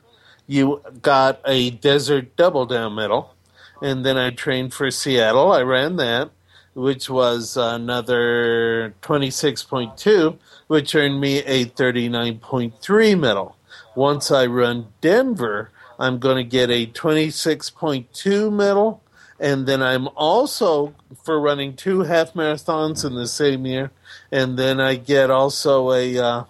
you 0.48 0.82
got 1.02 1.40
a 1.46 1.70
desert 1.70 2.36
double 2.36 2.66
down 2.66 2.96
medal. 2.96 3.36
And 3.82 4.04
then 4.04 4.18
I 4.18 4.32
trained 4.32 4.74
for 4.74 4.90
Seattle. 4.90 5.52
I 5.52 5.62
ran 5.62 5.98
that, 5.98 6.32
which 6.78 7.10
was 7.10 7.58
another 7.58 8.94
26.2, 9.02 10.38
which 10.68 10.94
earned 10.94 11.20
me 11.20 11.40
a 11.40 11.66
39.3 11.66 13.20
medal. 13.20 13.58
Once 13.96 14.30
I 14.30 14.46
run 14.46 14.88
Denver, 15.02 15.72
I'm 15.98 16.20
going 16.20 16.38
to 16.38 16.44
get 16.44 16.70
a 16.70 16.86
26.2 16.86 18.54
medal. 18.54 19.02
And 19.40 19.66
then 19.66 19.82
I'm 19.82 20.08
also 20.10 20.94
for 21.24 21.40
running 21.40 21.76
two 21.76 22.02
half 22.02 22.34
marathons 22.34 23.04
in 23.04 23.16
the 23.16 23.28
same 23.28 23.66
year. 23.66 23.90
And 24.32 24.58
then 24.58 24.80
I 24.80 24.96
get 24.96 25.32
also 25.32 25.92
a 25.92 26.18
uh, 26.18 26.44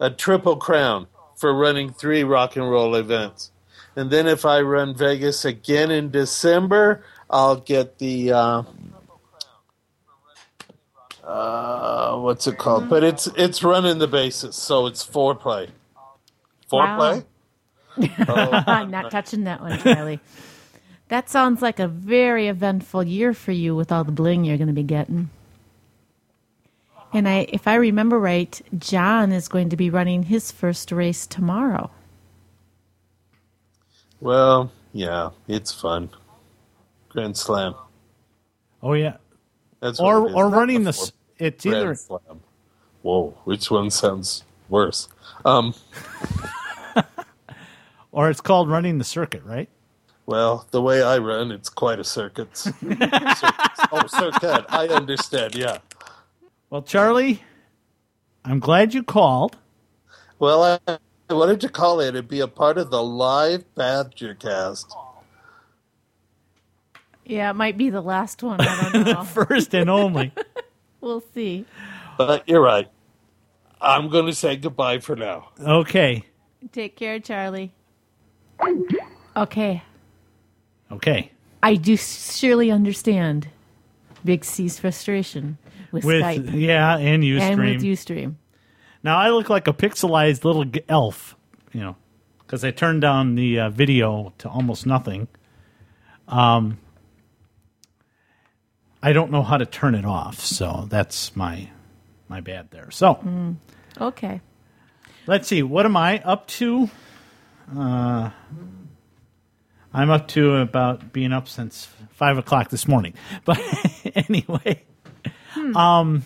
a 0.00 0.10
triple 0.10 0.56
crown 0.56 1.06
for 1.36 1.54
running 1.54 1.92
three 1.92 2.24
rock 2.24 2.56
and 2.56 2.68
roll 2.68 2.96
events. 2.96 3.52
And 3.94 4.10
then 4.10 4.26
if 4.26 4.44
I 4.44 4.60
run 4.60 4.94
Vegas 4.94 5.44
again 5.44 5.90
in 5.90 6.10
December, 6.10 7.02
I'll 7.28 7.56
get 7.56 7.98
the 7.98 8.32
uh, 8.32 8.62
uh, 11.24 12.16
what's 12.18 12.46
it 12.46 12.56
called? 12.56 12.88
But 12.88 13.02
it's 13.02 13.26
it's 13.36 13.62
running 13.64 13.98
the 13.98 14.06
bases, 14.06 14.54
so 14.54 14.86
it's 14.86 15.04
foreplay. 15.04 15.70
Foreplay. 16.70 17.24
I'm 18.66 18.90
not 18.90 19.10
touching 19.10 19.44
that 19.44 19.60
one, 19.60 19.78
Charlie. 19.80 20.20
that 21.08 21.28
sounds 21.28 21.62
like 21.62 21.78
a 21.78 21.88
very 21.88 22.48
eventful 22.48 23.04
year 23.04 23.32
for 23.32 23.52
you 23.52 23.74
with 23.74 23.90
all 23.90 24.04
the 24.04 24.12
bling 24.12 24.44
you're 24.44 24.58
going 24.58 24.68
to 24.68 24.74
be 24.74 24.82
getting. 24.82 25.30
And 27.12 27.28
I, 27.28 27.46
if 27.48 27.66
I 27.66 27.76
remember 27.76 28.18
right, 28.18 28.60
John 28.78 29.32
is 29.32 29.48
going 29.48 29.70
to 29.70 29.76
be 29.76 29.88
running 29.88 30.24
his 30.24 30.52
first 30.52 30.92
race 30.92 31.26
tomorrow. 31.26 31.90
Well, 34.20 34.70
yeah, 34.92 35.30
it's 35.48 35.72
fun. 35.72 36.10
Grand 37.16 37.34
Slam. 37.34 37.74
Oh 38.82 38.92
yeah, 38.92 39.16
That's 39.80 39.98
or 39.98 40.30
or 40.30 40.50
running 40.50 40.84
the. 40.84 40.90
It's 41.38 41.64
Grand 41.64 41.76
either 41.78 41.94
Slam. 41.94 42.40
Whoa, 43.00 43.38
which 43.44 43.70
one 43.70 43.88
sounds 43.88 44.44
worse? 44.68 45.08
Um, 45.46 45.72
or 48.12 48.28
it's 48.28 48.42
called 48.42 48.68
running 48.68 48.98
the 48.98 49.04
circuit, 49.04 49.42
right? 49.46 49.70
well, 50.26 50.66
the 50.72 50.82
way 50.82 51.02
I 51.02 51.16
run, 51.16 51.52
it's 51.52 51.70
quite 51.70 51.98
a 51.98 52.04
circuit. 52.04 52.54
Circuits. 52.54 53.42
Oh, 53.92 54.06
circuit. 54.08 54.66
I 54.68 54.88
understand. 54.88 55.54
Yeah. 55.54 55.78
Well, 56.68 56.82
Charlie, 56.82 57.42
I'm 58.44 58.58
glad 58.58 58.92
you 58.92 59.02
called. 59.02 59.56
Well, 60.38 60.80
I, 60.86 60.98
what 61.32 61.46
did 61.46 61.62
you 61.62 61.68
call 61.70 62.00
it? 62.00 62.08
It'd 62.08 62.28
be 62.28 62.40
a 62.40 62.48
part 62.48 62.76
of 62.76 62.90
the 62.90 63.02
live 63.02 63.64
Badger 63.74 64.34
cast. 64.34 64.92
Yeah, 67.26 67.50
it 67.50 67.54
might 67.54 67.76
be 67.76 67.90
the 67.90 68.00
last 68.00 68.42
one. 68.42 68.60
I 68.60 68.90
don't 68.92 69.04
know. 69.06 69.24
First 69.24 69.74
and 69.74 69.90
only. 69.90 70.32
we'll 71.00 71.22
see. 71.34 71.66
But 72.16 72.48
you're 72.48 72.62
right. 72.62 72.88
I'm 73.80 74.08
going 74.08 74.26
to 74.26 74.32
say 74.34 74.56
goodbye 74.56 75.00
for 75.00 75.16
now. 75.16 75.48
Okay. 75.60 76.24
Take 76.72 76.96
care, 76.96 77.18
Charlie. 77.20 77.72
Okay. 79.36 79.82
Okay. 80.90 81.32
I 81.62 81.74
do 81.74 81.96
surely 81.96 82.70
understand 82.70 83.48
Big 84.24 84.44
C's 84.44 84.78
frustration 84.78 85.58
with, 85.92 86.04
With 86.04 86.22
Skype 86.22 86.52
yeah, 86.54 86.96
and 86.96 87.22
Ustream. 87.22 87.40
and 87.40 87.58
with 87.60 87.82
Ustream. 87.82 88.34
Now 89.02 89.18
I 89.18 89.30
look 89.30 89.50
like 89.50 89.66
a 89.68 89.72
pixelized 89.72 90.44
little 90.44 90.64
elf, 90.88 91.36
you 91.72 91.80
know, 91.80 91.96
because 92.38 92.64
I 92.64 92.70
turned 92.70 93.02
down 93.02 93.34
the 93.34 93.60
uh, 93.60 93.70
video 93.70 94.32
to 94.38 94.48
almost 94.48 94.86
nothing. 94.86 95.28
Um, 96.28 96.78
I 99.06 99.12
don't 99.12 99.30
know 99.30 99.42
how 99.44 99.56
to 99.56 99.66
turn 99.66 99.94
it 99.94 100.04
off, 100.04 100.40
so 100.40 100.86
that's 100.88 101.36
my 101.36 101.68
my 102.28 102.40
bad 102.40 102.70
there. 102.72 102.90
So 102.90 103.56
Okay. 104.00 104.40
let's 105.28 105.46
see. 105.46 105.62
What 105.62 105.86
am 105.86 105.96
I 105.96 106.20
up 106.24 106.48
to? 106.58 106.90
Uh, 107.72 108.30
I'm 109.94 110.10
up 110.10 110.26
to 110.28 110.56
about 110.56 111.12
being 111.12 111.32
up 111.32 111.46
since 111.46 111.88
five 112.10 112.36
o'clock 112.36 112.70
this 112.70 112.88
morning. 112.88 113.14
But 113.44 113.60
anyway, 114.28 114.82
um, 115.76 116.24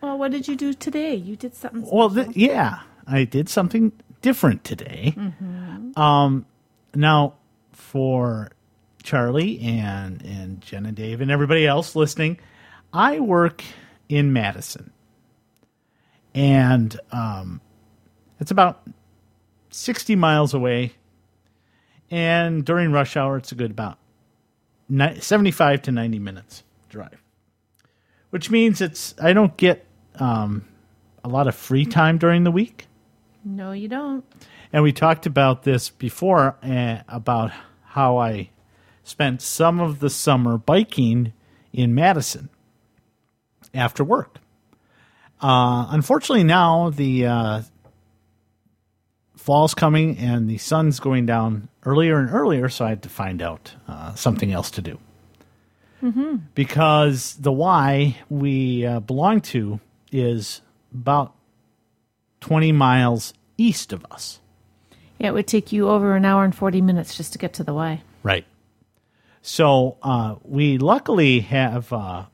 Well, 0.00 0.18
what 0.18 0.32
did 0.32 0.48
you 0.48 0.56
do 0.56 0.74
today? 0.74 1.14
You 1.14 1.36
did 1.36 1.54
something. 1.54 1.88
well, 1.90 2.10
th- 2.10 2.36
yeah, 2.36 2.80
I 3.06 3.22
did 3.24 3.48
something 3.48 3.92
different 4.22 4.64
today. 4.64 5.14
Um, 5.96 6.46
now 6.96 7.34
for 7.72 8.50
Charlie 9.06 9.60
and 9.60 10.20
and 10.22 10.60
Jen 10.60 10.84
and 10.84 10.96
Dave 10.96 11.20
and 11.20 11.30
everybody 11.30 11.64
else 11.64 11.94
listening, 11.94 12.40
I 12.92 13.20
work 13.20 13.62
in 14.08 14.32
Madison, 14.32 14.92
and 16.34 16.98
um, 17.12 17.60
it's 18.40 18.50
about 18.50 18.82
sixty 19.70 20.16
miles 20.16 20.54
away. 20.54 20.92
And 22.10 22.64
during 22.64 22.90
rush 22.90 23.16
hour, 23.16 23.36
it's 23.36 23.52
a 23.52 23.54
good 23.54 23.70
about 23.70 23.98
ni- 24.88 25.20
seventy-five 25.20 25.82
to 25.82 25.92
ninety 25.92 26.18
minutes 26.18 26.64
drive, 26.88 27.22
which 28.30 28.50
means 28.50 28.80
it's 28.80 29.14
I 29.22 29.32
don't 29.32 29.56
get 29.56 29.86
um, 30.16 30.66
a 31.22 31.28
lot 31.28 31.46
of 31.46 31.54
free 31.54 31.86
time 31.86 32.18
during 32.18 32.42
the 32.42 32.50
week. 32.50 32.86
No, 33.44 33.70
you 33.70 33.86
don't. 33.86 34.24
And 34.72 34.82
we 34.82 34.92
talked 34.92 35.26
about 35.26 35.62
this 35.62 35.90
before 35.90 36.56
uh, 36.60 36.98
about 37.08 37.52
how 37.84 38.18
I 38.18 38.50
spent 39.06 39.40
some 39.40 39.78
of 39.78 40.00
the 40.00 40.10
summer 40.10 40.58
biking 40.58 41.32
in 41.72 41.94
Madison 41.94 42.48
after 43.72 44.02
work. 44.02 44.38
Uh, 45.40 45.86
unfortunately, 45.90 46.42
now 46.42 46.90
the 46.90 47.24
uh, 47.24 47.62
fall's 49.36 49.74
coming 49.74 50.18
and 50.18 50.50
the 50.50 50.58
sun's 50.58 50.98
going 50.98 51.24
down 51.24 51.68
earlier 51.84 52.18
and 52.18 52.30
earlier, 52.30 52.68
so 52.68 52.84
I 52.84 52.88
had 52.88 53.02
to 53.04 53.08
find 53.08 53.40
out 53.40 53.74
uh, 53.86 54.14
something 54.14 54.52
else 54.52 54.72
to 54.72 54.82
do. 54.82 54.98
Because 56.54 57.34
the 57.34 57.52
Y 57.52 58.16
we 58.28 58.84
uh, 58.84 59.00
belong 59.00 59.40
to 59.42 59.78
is 60.10 60.62
about 60.92 61.32
20 62.40 62.72
miles 62.72 63.34
east 63.56 63.92
of 63.92 64.04
us. 64.10 64.40
Yeah, 65.18 65.28
it 65.28 65.34
would 65.34 65.46
take 65.46 65.72
you 65.72 65.88
over 65.88 66.16
an 66.16 66.24
hour 66.24 66.44
and 66.44 66.54
40 66.54 66.80
minutes 66.80 67.16
just 67.16 67.32
to 67.34 67.38
get 67.38 67.54
to 67.54 67.64
the 67.64 67.72
Y. 67.72 68.02
Right. 68.22 68.44
So 69.46 69.96
uh, 70.02 70.34
we 70.42 70.76
luckily 70.76 71.38
have 71.38 71.92
uh, 71.92 72.24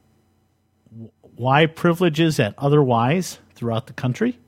Y 1.37 1.67
privileges 1.67 2.41
at 2.41 2.55
other 2.57 2.83
Ys 2.83 3.39
throughout 3.55 3.87
the 3.87 3.93
country. 3.93 4.39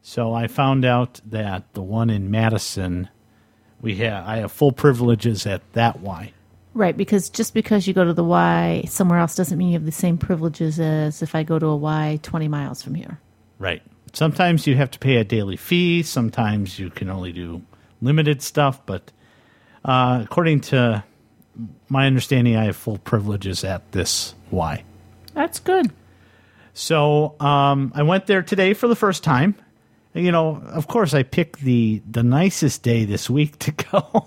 So 0.00 0.32
I 0.32 0.46
found 0.46 0.84
out 0.84 1.20
that 1.26 1.64
the 1.74 1.82
one 1.82 2.08
in 2.08 2.30
Madison, 2.30 3.08
we 3.80 3.96
have 3.96 4.24
I 4.24 4.36
have 4.36 4.52
full 4.52 4.70
privileges 4.70 5.46
at 5.46 5.62
that 5.72 5.98
Y. 5.98 6.32
Right, 6.74 6.96
because 6.96 7.28
just 7.28 7.54
because 7.54 7.88
you 7.88 7.92
go 7.92 8.04
to 8.04 8.14
the 8.14 8.22
Y 8.22 8.84
somewhere 8.86 9.18
else 9.18 9.34
doesn't 9.34 9.58
mean 9.58 9.70
you 9.70 9.74
have 9.74 9.84
the 9.84 9.90
same 9.90 10.16
privileges 10.16 10.78
as 10.78 11.22
if 11.22 11.34
I 11.34 11.42
go 11.42 11.58
to 11.58 11.66
a 11.66 11.76
Y 11.76 12.20
20 12.22 12.46
miles 12.46 12.84
from 12.84 12.94
here. 12.94 13.18
Right. 13.58 13.82
Sometimes 14.12 14.64
you 14.64 14.76
have 14.76 14.92
to 14.92 14.98
pay 15.00 15.16
a 15.16 15.24
daily 15.24 15.56
fee. 15.56 16.04
Sometimes 16.04 16.78
you 16.78 16.88
can 16.90 17.10
only 17.10 17.32
do 17.32 17.62
limited 18.00 18.42
stuff. 18.42 18.80
But 18.86 19.10
uh, 19.84 20.20
according 20.22 20.60
to 20.60 21.02
my 21.88 22.06
understanding, 22.06 22.56
I 22.56 22.64
have 22.64 22.76
full 22.76 22.98
privileges 22.98 23.64
at 23.64 23.92
this 23.92 24.34
Y. 24.50 24.84
That's 25.34 25.60
good. 25.60 25.92
So 26.72 27.34
um, 27.40 27.92
I 27.94 28.02
went 28.02 28.26
there 28.26 28.42
today 28.42 28.74
for 28.74 28.88
the 28.88 28.96
first 28.96 29.24
time. 29.24 29.54
You 30.14 30.32
know, 30.32 30.62
of 30.66 30.88
course, 30.88 31.14
I 31.14 31.22
picked 31.22 31.60
the 31.60 32.02
the 32.10 32.22
nicest 32.22 32.82
day 32.82 33.04
this 33.04 33.30
week 33.30 33.58
to 33.60 33.70
go. 33.72 34.26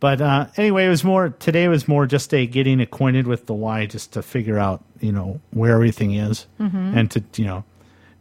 but 0.00 0.20
uh, 0.20 0.46
anyway, 0.56 0.86
it 0.86 0.88
was 0.88 1.04
more 1.04 1.30
today 1.30 1.68
was 1.68 1.86
more 1.86 2.06
just 2.06 2.32
a 2.34 2.46
getting 2.46 2.80
acquainted 2.80 3.26
with 3.26 3.46
the 3.46 3.54
Y, 3.54 3.86
just 3.86 4.12
to 4.14 4.22
figure 4.22 4.58
out 4.58 4.84
you 5.00 5.12
know 5.12 5.40
where 5.50 5.74
everything 5.74 6.14
is, 6.14 6.46
and 6.96 7.10
to 7.12 7.22
you 7.36 7.44
know 7.44 7.64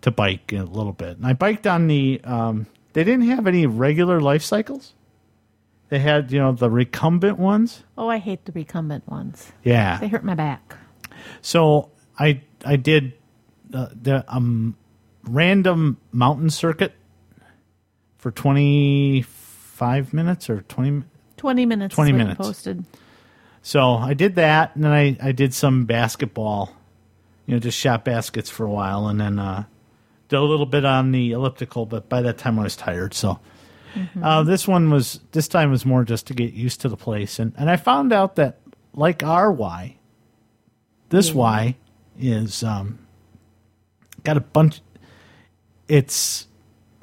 to 0.02 0.12
bike 0.12 0.54
a 0.54 0.64
little 0.64 0.94
bit. 0.94 1.18
And 1.18 1.26
I 1.26 1.34
biked 1.34 1.66
on 1.66 1.88
the. 1.88 2.22
Um, 2.24 2.68
they 2.94 3.04
didn't 3.04 3.28
have 3.28 3.46
any 3.48 3.66
regular 3.68 4.20
life 4.20 4.42
cycles. 4.42 4.94
They 5.90 6.00
had 6.00 6.32
you 6.32 6.40
know 6.40 6.52
the 6.52 6.70
recumbent 6.70 7.40
ones. 7.40 7.84
Oh, 7.98 8.08
I 8.08 8.18
hate 8.20 8.46
the 8.46 8.52
recumbent 8.52 9.08
ones. 9.08 9.52
Yeah, 9.64 9.98
They 10.00 10.08
hurt 10.08 10.24
my 10.24 10.36
back. 10.36 10.76
So 11.42 11.90
I 12.18 12.42
I 12.64 12.76
did 12.76 13.14
uh, 13.74 13.88
the 14.00 14.24
um 14.28 14.76
random 15.24 15.98
mountain 16.12 16.50
circuit 16.52 16.94
for 18.18 18.32
twenty 18.32 19.24
five 19.24 20.14
minutes 20.14 20.50
or 20.50 20.62
twenty. 20.62 21.04
20 21.38 21.66
minutes. 21.66 21.96
20 21.96 22.10
is 22.10 22.14
what 22.14 22.20
you 22.20 22.26
minutes. 22.26 22.38
Posted. 22.46 22.84
So 23.62 23.94
I 23.94 24.14
did 24.14 24.36
that, 24.36 24.76
and 24.76 24.84
then 24.84 24.92
I 24.92 25.18
I 25.22 25.32
did 25.32 25.54
some 25.54 25.86
basketball. 25.86 26.76
You 27.46 27.56
know, 27.56 27.60
just 27.60 27.78
shot 27.78 28.04
baskets 28.04 28.50
for 28.50 28.66
a 28.66 28.70
while, 28.70 29.08
and 29.08 29.22
then 29.22 29.40
uh, 29.40 29.64
did 30.28 30.38
a 30.38 30.42
little 30.44 30.66
bit 30.66 30.84
on 30.84 31.12
the 31.14 31.32
elliptical. 31.32 31.86
But 31.86 32.10
by 32.10 32.22
that 32.24 32.38
time, 32.38 32.60
I 32.60 32.64
was 32.64 32.76
tired. 32.76 33.14
So 33.14 33.40
uh, 34.22 34.44
this 34.44 34.68
one 34.68 34.90
was 34.90 35.20
this 35.32 35.48
time 35.48 35.72
was 35.72 35.86
more 35.86 36.04
just 36.04 36.28
to 36.28 36.34
get 36.34 36.54
used 36.54 36.82
to 36.82 36.90
the 36.90 36.98
place, 36.98 37.40
and 37.40 37.54
and 37.58 37.70
I 37.70 37.76
found 37.76 38.14
out 38.14 38.36
that 38.36 38.60
like 38.94 39.24
our 39.24 39.52
Y, 39.52 39.98
this 41.10 41.34
Y 41.34 41.76
is 42.20 42.64
um, 42.64 43.00
got 44.24 44.38
a 44.38 44.42
bunch. 44.42 44.82
It's 45.88 46.48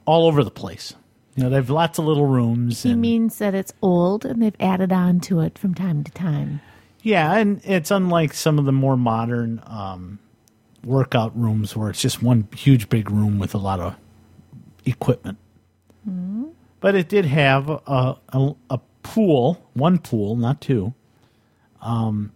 all 0.05 0.27
over 0.27 0.45
the 0.45 0.51
place. 0.51 0.95
You 1.35 1.43
know, 1.45 1.51
they 1.51 1.57
have 1.57 1.71
lots 1.71 1.99
of 1.99 2.07
little 2.07 2.27
rooms. 2.27 2.83
He 2.83 2.93
and, 2.93 3.01
means 3.01 3.39
that 3.39 3.55
it's 3.55 3.73
old 3.83 4.25
and 4.25 4.43
they've 4.43 4.57
added 4.59 4.93
on 4.93 5.21
to 5.21 5.41
it 5.41 5.59
from 5.59 5.75
time 5.75 6.03
to 6.05 6.13
time. 6.13 6.61
Yeah, 7.03 7.37
and 7.37 7.61
it's 7.65 7.91
unlike 7.91 8.33
some 8.33 8.59
of 8.59 8.65
the 8.65 8.73
more 8.73 8.97
modern 8.97 9.63
um, 9.67 10.19
workout 10.83 11.39
rooms 11.39 11.77
where 11.77 11.91
it's 11.91 12.01
just 12.01 12.23
one 12.23 12.49
huge 12.57 12.89
big 12.89 13.11
room 13.11 13.39
with 13.39 13.55
a 13.55 13.59
lot 13.59 13.81
of 13.81 13.97
equipment. 14.87 15.39
But 16.87 16.95
it 16.95 17.09
did 17.09 17.25
have 17.25 17.69
a, 17.69 18.17
a, 18.29 18.55
a 18.71 18.79
pool, 19.03 19.69
one 19.73 19.99
pool, 19.99 20.37
not 20.37 20.61
two. 20.61 20.95
Um, 21.83 22.31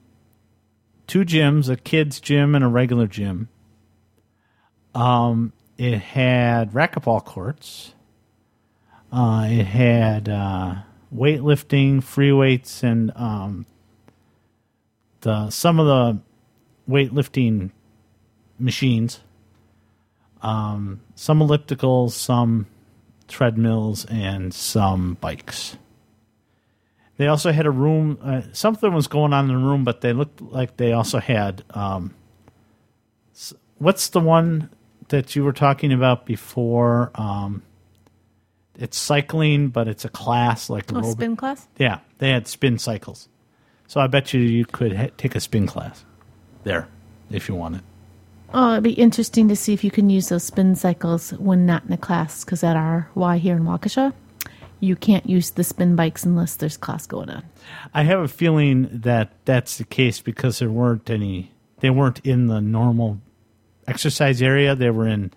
two 1.07 1.21
gyms, 1.21 1.69
a 1.69 1.77
kids 1.77 2.19
gym 2.19 2.57
and 2.57 2.65
a 2.65 2.67
regular 2.67 3.07
gym. 3.07 3.49
Um, 4.93 5.53
it 5.79 6.01
had 6.01 6.73
racquetball 6.73 7.25
courts. 7.25 7.95
Uh, 9.13 9.47
it 9.49 9.67
had 9.67 10.29
uh, 10.29 10.79
weightlifting, 11.15 12.03
free 12.03 12.33
weights, 12.33 12.83
and 12.83 13.13
um, 13.15 13.67
the 15.21 15.51
some 15.51 15.79
of 15.79 15.87
the 15.87 16.21
weightlifting 16.93 17.71
machines. 18.59 19.21
Um, 20.43 21.03
some 21.15 21.39
ellipticals, 21.39 22.11
some 22.11 22.67
treadmills, 23.31 24.05
and 24.07 24.53
some 24.53 25.15
bikes. 25.21 25.77
They 27.17 27.27
also 27.27 27.53
had 27.53 27.67
a 27.67 27.71
room. 27.71 28.19
Uh, 28.23 28.43
something 28.53 28.93
was 28.93 29.07
going 29.07 29.33
on 29.33 29.49
in 29.51 29.57
the 29.61 29.67
room, 29.67 29.85
but 29.85 30.01
they 30.01 30.13
looked 30.13 30.41
like 30.41 30.77
they 30.77 30.93
also 30.93 31.19
had. 31.19 31.63
Um, 31.71 32.15
what's 33.79 34.09
the 34.09 34.21
one 34.21 34.71
that 35.09 35.35
you 35.37 35.45
were 35.45 35.53
talking 35.53 35.93
about 35.93 36.27
before? 36.27 37.11
Um, 37.15 37.63
it's 38.79 38.97
cycling, 38.97 39.69
but 39.69 39.89
it's 39.89 40.05
a 40.05 40.09
class 40.09 40.71
like 40.71 40.91
Oh, 40.95 41.03
spin 41.13 41.37
class? 41.37 41.69
yeah, 41.79 41.99
they 42.19 42.31
had 42.31 42.47
spin 42.49 42.79
cycles. 42.79 43.29
So 43.87 44.01
I 44.01 44.07
bet 44.07 44.33
you 44.33 44.41
you 44.41 44.65
could 44.65 44.97
ha- 44.97 45.09
take 45.19 45.35
a 45.35 45.41
spin 45.41 45.67
class 45.67 46.05
there 46.65 46.89
if 47.31 47.49
you 47.49 47.55
wanted. 47.55 47.83
Oh, 48.53 48.73
it'd 48.73 48.85
be 48.85 48.93
interesting 48.93 49.49
to 49.49 49.57
see 49.57 49.73
if 49.73 49.85
you 49.85 49.91
can 49.91 50.11
use 50.11 50.29
those 50.29 50.45
spin 50.45 50.75
cycles 50.75 51.31
when 51.35 51.67
not 51.67 51.85
in 51.85 51.93
a 51.93 51.97
class. 51.97 52.45
Because 52.45 52.65
at 52.65 52.77
our 52.77 53.09
Y 53.15 53.39
here 53.39 53.57
in 53.57 53.65
Waukesha, 53.65 54.13
you 54.81 54.97
can't 54.97 55.29
use 55.29 55.51
the 55.51 55.63
spin 55.63 55.95
bikes 55.95 56.25
unless 56.25 56.57
there's 56.57 56.77
class 56.77 57.07
going 57.07 57.31
on. 57.31 57.45
I 57.95 58.03
have 58.03 58.21
a 58.21 58.29
feeling 58.29 58.89
that 58.93 59.33
that's 59.45 59.79
the 59.79 59.85
case 59.85 60.21
because 60.21 60.59
there 60.59 60.71
weren't 60.71 61.09
any. 61.11 61.53
They 61.81 61.91
weren't 61.91 62.21
in 62.25 62.49
the 62.49 62.61
normal 62.61 63.21
exercise 63.87 64.43
area. 64.43 64.75
They 64.75 64.91
were 64.91 65.07
in 65.07 65.33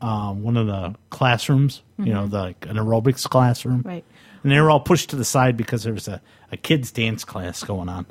um, 0.00 0.42
one 0.42 0.56
of 0.56 0.66
the 0.66 0.94
classrooms. 1.10 1.82
You 1.98 2.12
know, 2.12 2.26
the, 2.26 2.38
like 2.38 2.66
an 2.66 2.76
aerobics 2.76 3.28
classroom. 3.28 3.82
Right. 3.82 4.04
And 4.42 4.50
they 4.50 4.60
were 4.60 4.70
all 4.70 4.80
pushed 4.80 5.10
to 5.10 5.16
the 5.16 5.24
side 5.24 5.56
because 5.56 5.84
there 5.84 5.92
was 5.92 6.08
a, 6.08 6.20
a 6.50 6.56
kids 6.56 6.90
dance 6.90 7.24
class 7.24 7.62
going 7.62 7.88
on 7.88 8.06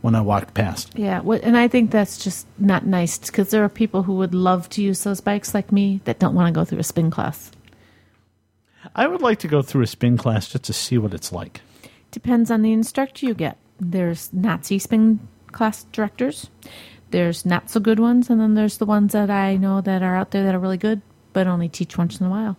when 0.00 0.14
I 0.14 0.20
walked 0.20 0.54
past. 0.54 0.92
Yeah, 0.96 1.20
and 1.20 1.56
I 1.56 1.68
think 1.68 1.90
that's 1.90 2.22
just 2.22 2.46
not 2.58 2.86
nice 2.86 3.18
because 3.18 3.50
there 3.50 3.64
are 3.64 3.68
people 3.68 4.02
who 4.02 4.14
would 4.14 4.34
love 4.34 4.68
to 4.70 4.82
use 4.82 5.04
those 5.04 5.20
bikes 5.20 5.54
like 5.54 5.72
me 5.72 6.00
that 6.04 6.18
don't 6.18 6.34
want 6.34 6.48
to 6.48 6.58
go 6.58 6.64
through 6.64 6.78
a 6.78 6.84
spin 6.84 7.10
class. 7.10 7.50
I 8.94 9.06
would 9.06 9.20
like 9.20 9.38
to 9.40 9.48
go 9.48 9.60
through 9.62 9.82
a 9.82 9.86
spin 9.86 10.16
class 10.16 10.48
just 10.48 10.64
to 10.64 10.72
see 10.72 10.96
what 10.96 11.12
it's 11.12 11.32
like. 11.32 11.60
Depends 12.10 12.50
on 12.50 12.62
the 12.62 12.72
instructor 12.72 13.26
you 13.26 13.34
get. 13.34 13.56
there's 13.78 14.32
Nazi 14.32 14.78
spin 14.78 15.20
class 15.52 15.84
directors. 15.84 16.50
There's 17.10 17.44
not 17.44 17.70
so 17.70 17.80
good 17.80 17.98
ones, 17.98 18.30
and 18.30 18.40
then 18.40 18.54
there's 18.54 18.78
the 18.78 18.86
ones 18.86 19.12
that 19.12 19.30
I 19.30 19.56
know 19.56 19.80
that 19.80 20.02
are 20.02 20.16
out 20.16 20.30
there 20.30 20.44
that 20.44 20.54
are 20.54 20.58
really 20.58 20.76
good, 20.76 21.02
but 21.32 21.46
only 21.46 21.68
teach 21.68 21.98
once 21.98 22.20
in 22.20 22.26
a 22.26 22.30
while. 22.30 22.56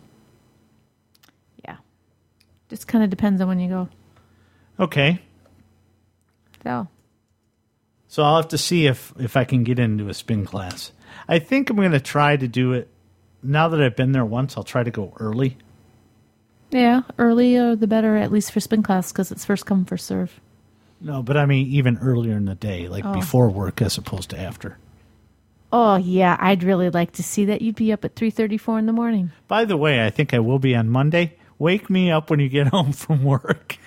Yeah, 1.63 1.77
just 2.69 2.87
kind 2.87 3.03
of 3.03 3.09
depends 3.09 3.39
on 3.41 3.47
when 3.47 3.59
you 3.59 3.69
go. 3.69 3.89
Okay. 4.79 5.21
So 6.63 6.87
So 8.11 8.23
I'll 8.23 8.35
have 8.35 8.49
to 8.49 8.57
see 8.57 8.87
if 8.87 9.13
if 9.17 9.37
I 9.37 9.45
can 9.45 9.63
get 9.63 9.79
into 9.79 10.09
a 10.09 10.13
spin 10.13 10.43
class. 10.45 10.91
I 11.29 11.39
think 11.39 11.69
I'm 11.69 11.77
going 11.77 11.91
to 11.93 11.99
try 12.01 12.35
to 12.35 12.45
do 12.45 12.73
it. 12.73 12.89
Now 13.41 13.69
that 13.69 13.81
I've 13.81 13.95
been 13.95 14.11
there 14.11 14.25
once, 14.25 14.57
I'll 14.57 14.65
try 14.65 14.83
to 14.83 14.91
go 14.91 15.13
early. 15.17 15.55
yeah, 16.71 17.03
earlier 17.17 17.73
the 17.77 17.87
better, 17.87 18.17
at 18.17 18.29
least 18.29 18.51
for 18.51 18.59
spin 18.59 18.83
class, 18.83 19.13
because 19.13 19.31
it's 19.31 19.45
first 19.45 19.65
come 19.65 19.85
first 19.85 20.05
serve. 20.07 20.41
No, 20.99 21.23
but 21.23 21.37
I 21.37 21.45
mean 21.45 21.67
even 21.67 21.99
earlier 21.99 22.35
in 22.35 22.43
the 22.43 22.55
day, 22.55 22.89
like 22.89 23.05
Oh. 23.05 23.13
before 23.13 23.49
work 23.49 23.81
as 23.81 23.97
opposed 23.97 24.31
to 24.31 24.37
after. 24.39 24.77
Oh 25.71 25.95
yeah, 25.95 26.35
I'd 26.37 26.63
really 26.63 26.89
like 26.89 27.13
to 27.13 27.23
see 27.23 27.45
that. 27.45 27.61
You'd 27.61 27.77
be 27.77 27.93
up 27.93 28.03
at 28.03 28.17
three 28.17 28.29
thirty-four 28.29 28.77
in 28.77 28.87
the 28.87 28.93
morning. 28.93 29.31
By 29.47 29.63
the 29.63 29.77
way, 29.77 30.05
I 30.05 30.09
think 30.09 30.33
I 30.33 30.39
will 30.39 30.59
be 30.59 30.75
on 30.75 30.89
Monday. 30.89 31.37
Wake 31.57 31.89
me 31.89 32.11
up 32.11 32.29
when 32.29 32.41
you 32.41 32.49
get 32.49 32.67
home 32.75 32.91
from 32.91 33.23
work. 33.23 33.77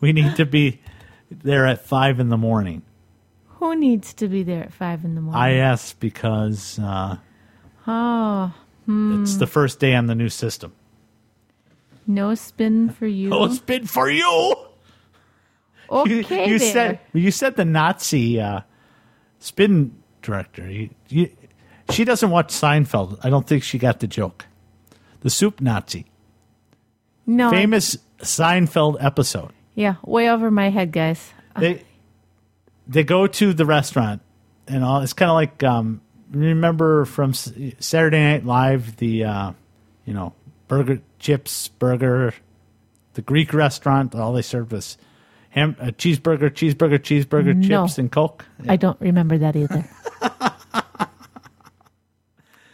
we 0.00 0.12
need 0.12 0.36
to 0.36 0.44
be 0.44 0.80
there 1.42 1.66
at 1.66 1.84
five 1.84 2.20
in 2.20 2.28
the 2.28 2.36
morning. 2.36 2.82
Who 3.62 3.76
needs 3.76 4.12
to 4.14 4.28
be 4.28 4.42
there 4.42 4.62
at 4.62 4.72
five 4.72 5.04
in 5.04 5.14
the 5.14 5.20
morning? 5.20 5.40
I 5.40 5.54
ask 5.54 5.98
because 6.00 6.78
uh, 6.78 7.16
oh, 7.86 8.52
hmm. 8.86 9.22
it's 9.22 9.36
the 9.36 9.46
first 9.46 9.78
day 9.78 9.94
on 9.94 10.06
the 10.06 10.14
new 10.14 10.28
system. 10.28 10.72
no 12.06 12.34
spin 12.34 12.90
for 12.90 13.06
you. 13.06 13.32
Oh, 13.32 13.44
it's 13.44 13.60
been 13.60 13.86
for 13.86 14.10
you. 14.10 14.56
okay, 15.88 16.48
you 16.48 16.58
there. 16.58 16.72
said 16.72 17.00
you 17.12 17.30
said 17.30 17.56
the 17.56 17.64
Nazi 17.64 18.40
uh, 18.40 18.62
spin 19.38 19.94
director. 20.22 20.68
You, 20.68 20.90
you, 21.08 21.30
she 21.90 22.04
doesn't 22.04 22.30
watch 22.30 22.48
Seinfeld. 22.48 23.20
I 23.22 23.30
don't 23.30 23.46
think 23.46 23.62
she 23.62 23.78
got 23.78 24.00
the 24.00 24.06
joke. 24.06 24.46
The 25.20 25.30
soup 25.30 25.60
Nazi, 25.60 26.06
no, 27.26 27.50
famous 27.50 27.96
Seinfeld 28.18 28.96
episode. 28.98 29.52
Yeah, 29.74 29.96
way 30.04 30.28
over 30.30 30.50
my 30.50 30.70
head, 30.70 30.92
guys. 30.92 31.32
They 31.58 31.82
they 32.86 33.04
go 33.04 33.26
to 33.26 33.52
the 33.52 33.64
restaurant 33.66 34.22
and 34.68 34.82
all. 34.84 35.00
It's 35.02 35.12
kind 35.12 35.30
of 35.30 35.34
like 35.34 35.62
um, 35.62 36.00
remember 36.30 37.04
from 37.04 37.34
Saturday 37.34 38.20
Night 38.20 38.44
Live 38.44 38.96
the 38.96 39.24
uh, 39.24 39.52
you 40.04 40.14
know 40.14 40.34
burger 40.68 41.00
chips 41.18 41.68
burger, 41.68 42.34
the 43.14 43.22
Greek 43.22 43.52
restaurant. 43.52 44.14
All 44.14 44.32
they 44.32 44.42
served 44.42 44.72
was 44.72 44.96
ham, 45.50 45.76
a 45.78 45.92
cheeseburger, 45.92 46.50
cheeseburger, 46.50 46.98
cheeseburger, 46.98 47.54
No. 47.54 47.84
chips, 47.86 47.98
and 47.98 48.10
Coke. 48.10 48.44
I 48.68 48.76
don't 48.76 49.00
remember 49.00 49.38
that 49.38 49.54
either. 49.56 49.84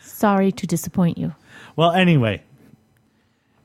Sorry 0.01 0.51
to 0.53 0.66
disappoint 0.66 1.16
you. 1.18 1.34
Well, 1.76 1.92
anyway, 1.92 2.42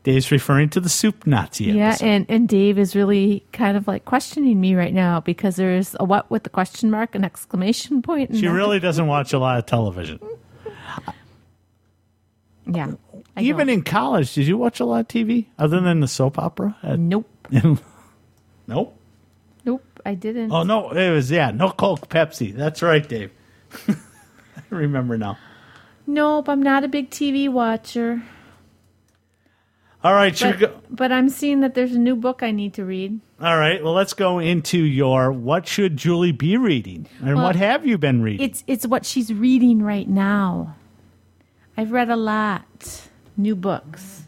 Dave's 0.03 0.31
referring 0.31 0.69
to 0.69 0.79
the 0.81 0.89
soup 0.89 1.25
Nazi 1.25 1.65
Yeah, 1.65 1.89
episode. 1.89 2.05
and, 2.05 2.25
and 2.29 2.49
Dave 2.49 2.77
is 2.77 2.93
really 2.95 3.45
kind 3.53 3.77
of 3.77 3.87
like 3.87 4.03
questioning 4.05 4.59
me 4.59 4.75
right 4.75 4.93
now 4.93 5.21
because 5.21 5.55
there's 5.55 5.95
a 5.99 6.03
what 6.03 6.29
with 6.29 6.43
the 6.43 6.49
question 6.49 6.91
mark, 6.91 7.15
an 7.15 7.23
exclamation 7.23 8.01
point. 8.01 8.29
and 8.31 8.39
she 8.39 8.47
really 8.47 8.79
doesn't 8.81 9.07
watch 9.07 9.31
a 9.33 9.39
lot 9.39 9.57
of 9.57 9.65
television. 9.65 10.19
yeah. 12.65 12.91
I 13.35 13.41
Even 13.41 13.67
don't. 13.67 13.77
in 13.77 13.83
college, 13.83 14.33
did 14.33 14.45
you 14.47 14.57
watch 14.57 14.79
a 14.79 14.85
lot 14.85 14.99
of 15.01 15.07
TV 15.07 15.45
other 15.57 15.79
than 15.81 15.99
the 16.01 16.07
soap 16.07 16.37
opera? 16.37 16.75
Uh, 16.83 16.95
nope, 16.99 17.27
nope. 18.67 18.99
nope, 19.65 19.99
I 20.05 20.13
didn't. 20.15 20.51
Oh 20.51 20.63
no, 20.63 20.91
it 20.91 21.11
was 21.11 21.31
yeah, 21.31 21.51
no 21.51 21.71
Coke, 21.71 22.09
Pepsi. 22.09 22.53
That's 22.53 22.81
right, 22.81 23.07
Dave. 23.07 23.31
I 23.87 23.95
remember 24.69 25.17
now. 25.17 25.37
Nope, 26.05 26.47
I'm 26.49 26.61
not 26.61 26.83
a 26.83 26.87
big 26.87 27.09
TV 27.09 27.49
watcher. 27.49 28.21
All 30.03 30.13
right, 30.13 30.37
But, 30.37 30.59
go? 30.59 30.81
but 30.89 31.13
I'm 31.13 31.29
seeing 31.29 31.61
that 31.61 31.75
there's 31.75 31.93
a 31.93 31.99
new 31.99 32.17
book 32.17 32.43
I 32.43 32.51
need 32.51 32.73
to 32.73 32.83
read. 32.83 33.21
All 33.39 33.57
right, 33.57 33.81
well, 33.81 33.93
let's 33.93 34.13
go 34.13 34.39
into 34.39 34.77
your 34.79 35.31
what 35.31 35.65
should 35.65 35.95
Julie 35.95 36.33
be 36.33 36.57
reading, 36.57 37.07
and 37.19 37.35
Well, 37.35 37.45
what 37.45 37.55
have 37.55 37.85
you 37.85 37.97
been 37.97 38.21
reading? 38.21 38.45
It's 38.45 38.63
it's 38.67 38.85
what 38.85 39.05
she's 39.05 39.33
reading 39.33 39.81
right 39.81 40.07
now. 40.07 40.75
I've 41.77 41.91
read 41.91 42.09
a 42.09 42.17
lot 42.17 43.01
new 43.37 43.55
books. 43.55 44.23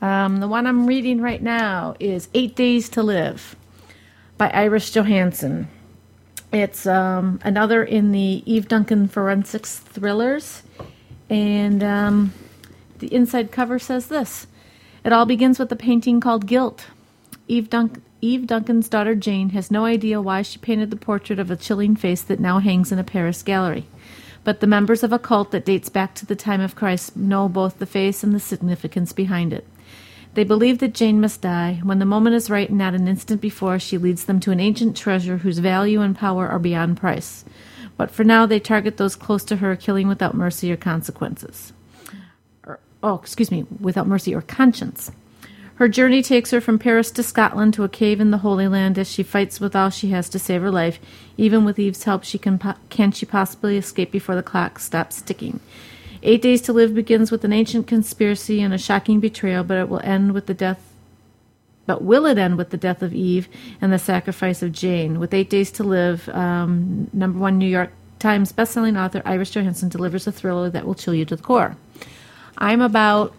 Um, 0.00 0.36
the 0.40 0.46
one 0.48 0.66
I'm 0.66 0.86
reading 0.86 1.20
right 1.20 1.42
now 1.42 1.96
is 1.98 2.28
Eight 2.34 2.54
Days 2.54 2.88
to 2.90 3.02
Live 3.02 3.56
by 4.36 4.50
Iris 4.50 4.90
Johansen. 4.90 5.66
It's 6.52 6.86
um, 6.86 7.40
another 7.42 7.82
in 7.82 8.12
the 8.12 8.42
Eve 8.46 8.68
Duncan 8.68 9.08
forensics 9.08 9.78
thrillers, 9.78 10.62
and 11.28 11.82
um, 11.82 12.32
the 12.98 13.12
inside 13.12 13.50
cover 13.50 13.78
says 13.78 14.06
this: 14.06 14.46
It 15.04 15.12
all 15.12 15.26
begins 15.26 15.58
with 15.58 15.70
a 15.72 15.76
painting 15.76 16.20
called 16.20 16.46
Guilt. 16.46 16.86
Eve, 17.46 17.70
Dunk- 17.70 18.02
Eve 18.20 18.46
Duncan's 18.46 18.88
daughter 18.88 19.14
Jane 19.14 19.50
has 19.50 19.70
no 19.70 19.84
idea 19.84 20.20
why 20.20 20.42
she 20.42 20.58
painted 20.58 20.90
the 20.90 20.96
portrait 20.96 21.38
of 21.38 21.50
a 21.50 21.56
chilling 21.56 21.94
face 21.96 22.22
that 22.22 22.40
now 22.40 22.58
hangs 22.58 22.90
in 22.90 22.98
a 22.98 23.04
Paris 23.04 23.42
gallery. 23.42 23.86
But 24.44 24.60
the 24.60 24.66
members 24.66 25.02
of 25.02 25.12
a 25.12 25.18
cult 25.18 25.50
that 25.52 25.64
dates 25.64 25.88
back 25.88 26.14
to 26.16 26.26
the 26.26 26.36
time 26.36 26.60
of 26.60 26.74
Christ 26.74 27.16
know 27.16 27.48
both 27.48 27.78
the 27.78 27.86
face 27.86 28.24
and 28.24 28.34
the 28.34 28.40
significance 28.40 29.12
behind 29.12 29.52
it. 29.52 29.66
They 30.34 30.44
believe 30.44 30.78
that 30.78 30.94
Jane 30.94 31.20
must 31.20 31.42
die 31.42 31.80
when 31.82 32.00
the 32.00 32.04
moment 32.04 32.36
is 32.36 32.50
right 32.50 32.68
and 32.68 32.78
not 32.78 32.94
an 32.94 33.08
instant 33.08 33.40
before 33.40 33.78
she 33.78 33.98
leads 33.98 34.24
them 34.24 34.40
to 34.40 34.50
an 34.50 34.60
ancient 34.60 34.96
treasure 34.96 35.38
whose 35.38 35.58
value 35.58 36.00
and 36.00 36.16
power 36.16 36.48
are 36.48 36.58
beyond 36.58 36.96
price. 36.96 37.44
But 37.96 38.10
for 38.10 38.24
now, 38.24 38.46
they 38.46 38.60
target 38.60 38.96
those 38.96 39.16
close 39.16 39.44
to 39.44 39.56
her, 39.56 39.74
killing 39.74 40.06
without 40.06 40.34
mercy 40.34 40.70
or 40.70 40.76
consequences. 40.76 41.72
Oh, 43.02 43.14
excuse 43.14 43.50
me, 43.50 43.66
without 43.80 44.06
mercy 44.06 44.34
or 44.34 44.42
conscience. 44.42 45.10
Her 45.76 45.88
journey 45.88 46.22
takes 46.22 46.50
her 46.50 46.60
from 46.60 46.80
Paris 46.80 47.12
to 47.12 47.22
Scotland 47.22 47.72
to 47.74 47.84
a 47.84 47.88
cave 47.88 48.20
in 48.20 48.32
the 48.32 48.38
Holy 48.38 48.66
Land 48.66 48.98
as 48.98 49.08
she 49.08 49.22
fights 49.22 49.60
with 49.60 49.76
all 49.76 49.90
she 49.90 50.10
has 50.10 50.28
to 50.30 50.38
save 50.38 50.60
her 50.62 50.72
life. 50.72 50.98
Even 51.36 51.64
with 51.64 51.78
Eve's 51.78 52.02
help, 52.02 52.24
she 52.24 52.36
can 52.36 52.58
po- 52.58 52.74
can 52.88 53.12
she 53.12 53.24
possibly 53.24 53.76
escape 53.76 54.10
before 54.10 54.34
the 54.34 54.42
clock 54.42 54.80
stops 54.80 55.22
ticking? 55.22 55.60
Eight 56.24 56.42
Days 56.42 56.60
to 56.62 56.72
Live 56.72 56.96
begins 56.96 57.30
with 57.30 57.44
an 57.44 57.52
ancient 57.52 57.86
conspiracy 57.86 58.60
and 58.60 58.74
a 58.74 58.78
shocking 58.78 59.20
betrayal, 59.20 59.62
but 59.62 59.78
it 59.78 59.88
will 59.88 60.00
end 60.00 60.32
with 60.32 60.46
the 60.46 60.54
death. 60.54 60.82
But 61.86 62.02
will 62.02 62.26
it 62.26 62.38
end 62.38 62.58
with 62.58 62.70
the 62.70 62.76
death 62.76 63.00
of 63.00 63.14
Eve 63.14 63.46
and 63.80 63.92
the 63.92 64.00
sacrifice 64.00 64.64
of 64.64 64.72
Jane? 64.72 65.20
With 65.20 65.32
Eight 65.32 65.48
Days 65.48 65.70
to 65.72 65.84
Live, 65.84 66.28
um, 66.30 67.08
number 67.12 67.38
one 67.38 67.56
New 67.56 67.68
York 67.68 67.92
Times 68.18 68.52
bestselling 68.52 68.98
author 68.98 69.22
Iris 69.24 69.52
Johansen 69.52 69.90
delivers 69.90 70.26
a 70.26 70.32
thriller 70.32 70.70
that 70.70 70.84
will 70.84 70.96
chill 70.96 71.14
you 71.14 71.24
to 71.26 71.36
the 71.36 71.42
core. 71.42 71.76
I'm 72.58 72.80
about 72.80 73.32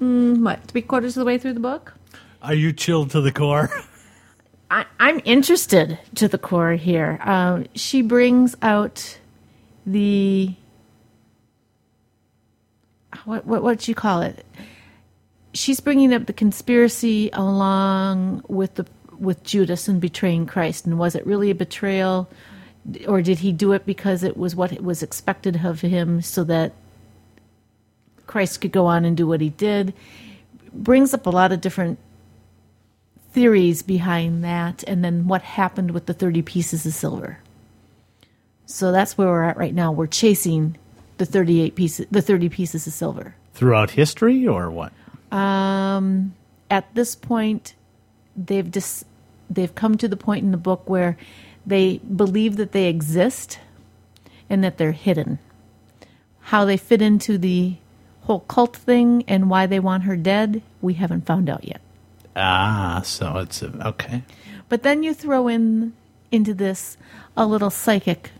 mm, 0.00 0.42
what 0.42 0.62
three 0.64 0.82
quarters 0.82 1.16
of 1.16 1.20
the 1.20 1.26
way 1.26 1.36
through 1.36 1.54
the 1.54 1.60
book. 1.60 1.94
Are 2.42 2.54
you 2.54 2.72
chilled 2.72 3.10
to 3.10 3.20
the 3.20 3.32
core? 3.32 3.70
I, 4.70 4.84
I'm 4.98 5.20
interested 5.24 5.98
to 6.16 6.28
the 6.28 6.38
core 6.38 6.72
here. 6.72 7.18
Um, 7.22 7.66
she 7.74 8.02
brings 8.02 8.56
out 8.62 9.18
the 9.84 10.54
what 13.24 13.46
what 13.46 13.62
what 13.62 13.80
do 13.80 13.90
you 13.90 13.94
call 13.94 14.22
it? 14.22 14.44
She's 15.52 15.80
bringing 15.80 16.12
up 16.12 16.26
the 16.26 16.32
conspiracy 16.32 17.30
along 17.32 18.44
with 18.48 18.74
the 18.74 18.86
with 19.18 19.42
Judas 19.44 19.88
and 19.88 20.00
betraying 20.00 20.46
Christ, 20.46 20.84
and 20.84 20.98
was 20.98 21.14
it 21.14 21.26
really 21.26 21.50
a 21.50 21.54
betrayal, 21.54 22.28
or 23.08 23.22
did 23.22 23.38
he 23.38 23.52
do 23.52 23.72
it 23.72 23.86
because 23.86 24.22
it 24.22 24.36
was 24.36 24.54
what 24.54 24.72
it 24.72 24.84
was 24.84 25.02
expected 25.02 25.64
of 25.64 25.80
him, 25.80 26.20
so 26.20 26.44
that 26.44 26.72
Christ 28.36 28.60
could 28.60 28.72
go 28.72 28.84
on 28.84 29.06
and 29.06 29.16
do 29.16 29.26
what 29.26 29.40
he 29.40 29.48
did? 29.48 29.94
Brings 30.70 31.14
up 31.14 31.24
a 31.24 31.30
lot 31.30 31.52
of 31.52 31.62
different 31.62 31.98
theories 33.30 33.80
behind 33.80 34.44
that 34.44 34.84
and 34.86 35.02
then 35.02 35.26
what 35.26 35.40
happened 35.40 35.92
with 35.92 36.04
the 36.04 36.12
30 36.12 36.42
pieces 36.42 36.84
of 36.84 36.92
silver. 36.92 37.38
So 38.66 38.92
that's 38.92 39.16
where 39.16 39.28
we're 39.28 39.44
at 39.44 39.56
right 39.56 39.72
now. 39.72 39.90
We're 39.90 40.06
chasing 40.06 40.76
the 41.16 41.24
38 41.24 41.74
pieces 41.74 42.06
the 42.10 42.20
30 42.20 42.50
pieces 42.50 42.86
of 42.86 42.92
silver. 42.92 43.34
Throughout 43.54 43.92
history, 43.92 44.46
or 44.46 44.70
what? 44.70 44.92
Um 45.32 46.34
at 46.70 46.94
this 46.94 47.16
point 47.16 47.74
they've 48.36 48.70
just 48.70 49.06
they've 49.48 49.74
come 49.74 49.96
to 49.96 50.08
the 50.08 50.16
point 50.18 50.44
in 50.44 50.50
the 50.50 50.58
book 50.58 50.82
where 50.90 51.16
they 51.64 52.00
believe 52.00 52.56
that 52.56 52.72
they 52.72 52.84
exist 52.90 53.60
and 54.50 54.62
that 54.62 54.76
they're 54.76 54.92
hidden. 54.92 55.38
How 56.52 56.66
they 56.66 56.76
fit 56.76 57.00
into 57.00 57.38
the 57.38 57.78
whole 58.26 58.40
cult 58.40 58.76
thing 58.76 59.24
and 59.28 59.48
why 59.48 59.66
they 59.66 59.78
want 59.78 60.02
her 60.02 60.16
dead, 60.16 60.60
we 60.80 60.94
haven't 60.94 61.26
found 61.26 61.48
out 61.48 61.64
yet. 61.64 61.80
Ah, 62.34 63.00
so 63.04 63.38
it's 63.38 63.62
a, 63.62 63.68
okay. 63.86 64.22
But 64.68 64.82
then 64.82 65.02
you 65.02 65.14
throw 65.14 65.48
in 65.48 65.94
into 66.32 66.52
this 66.52 66.96
a 67.36 67.46
little 67.46 67.70
psychic 67.70 68.30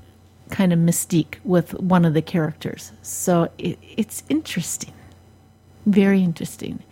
kind 0.50 0.72
of 0.72 0.78
mystique 0.78 1.36
with 1.44 1.72
one 1.74 2.04
of 2.04 2.14
the 2.14 2.22
characters. 2.22 2.92
So 3.02 3.48
it, 3.58 3.78
it's 3.96 4.24
interesting. 4.28 4.92
Very 5.86 6.22
interesting. 6.22 6.82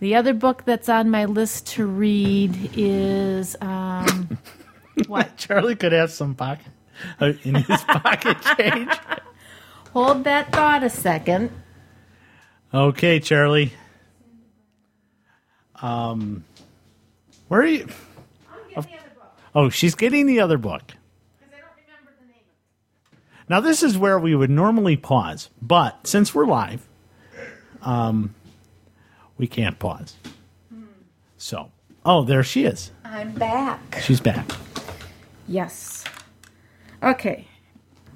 The 0.00 0.16
other 0.16 0.34
book 0.34 0.64
that's 0.64 0.88
on 0.88 1.10
my 1.10 1.26
list 1.26 1.68
to 1.68 1.86
read 1.86 2.70
is 2.76 3.56
um, 3.60 4.38
what? 5.06 5.36
Charlie 5.36 5.76
could 5.76 5.92
have 5.92 6.10
some 6.10 6.34
pocket 6.34 6.66
uh, 7.20 7.32
in 7.44 7.54
his 7.54 7.80
pocket 7.84 8.36
change. 8.58 8.90
Hold 9.92 10.24
that 10.24 10.52
thought 10.52 10.82
a 10.82 10.90
second. 10.90 11.50
Okay, 12.74 13.20
Charlie. 13.20 13.72
Um, 15.80 16.44
where 17.46 17.60
are 17.60 17.66
you? 17.66 17.86
Oh, 19.54 19.68
she's 19.68 19.94
getting 19.94 20.26
the 20.26 20.40
other 20.40 20.58
book. 20.58 20.82
Now, 23.48 23.60
this 23.60 23.84
is 23.84 23.96
where 23.96 24.18
we 24.18 24.34
would 24.34 24.50
normally 24.50 24.96
pause, 24.96 25.50
but 25.62 26.04
since 26.04 26.34
we're 26.34 26.46
live, 26.46 26.88
um, 27.82 28.34
we 29.38 29.46
can't 29.46 29.78
pause. 29.78 30.16
So, 31.36 31.70
oh, 32.04 32.24
there 32.24 32.42
she 32.42 32.64
is. 32.64 32.90
I'm 33.04 33.32
back. 33.34 34.00
She's 34.02 34.18
back. 34.18 34.50
Yes. 35.46 36.02
Okay. 37.04 37.46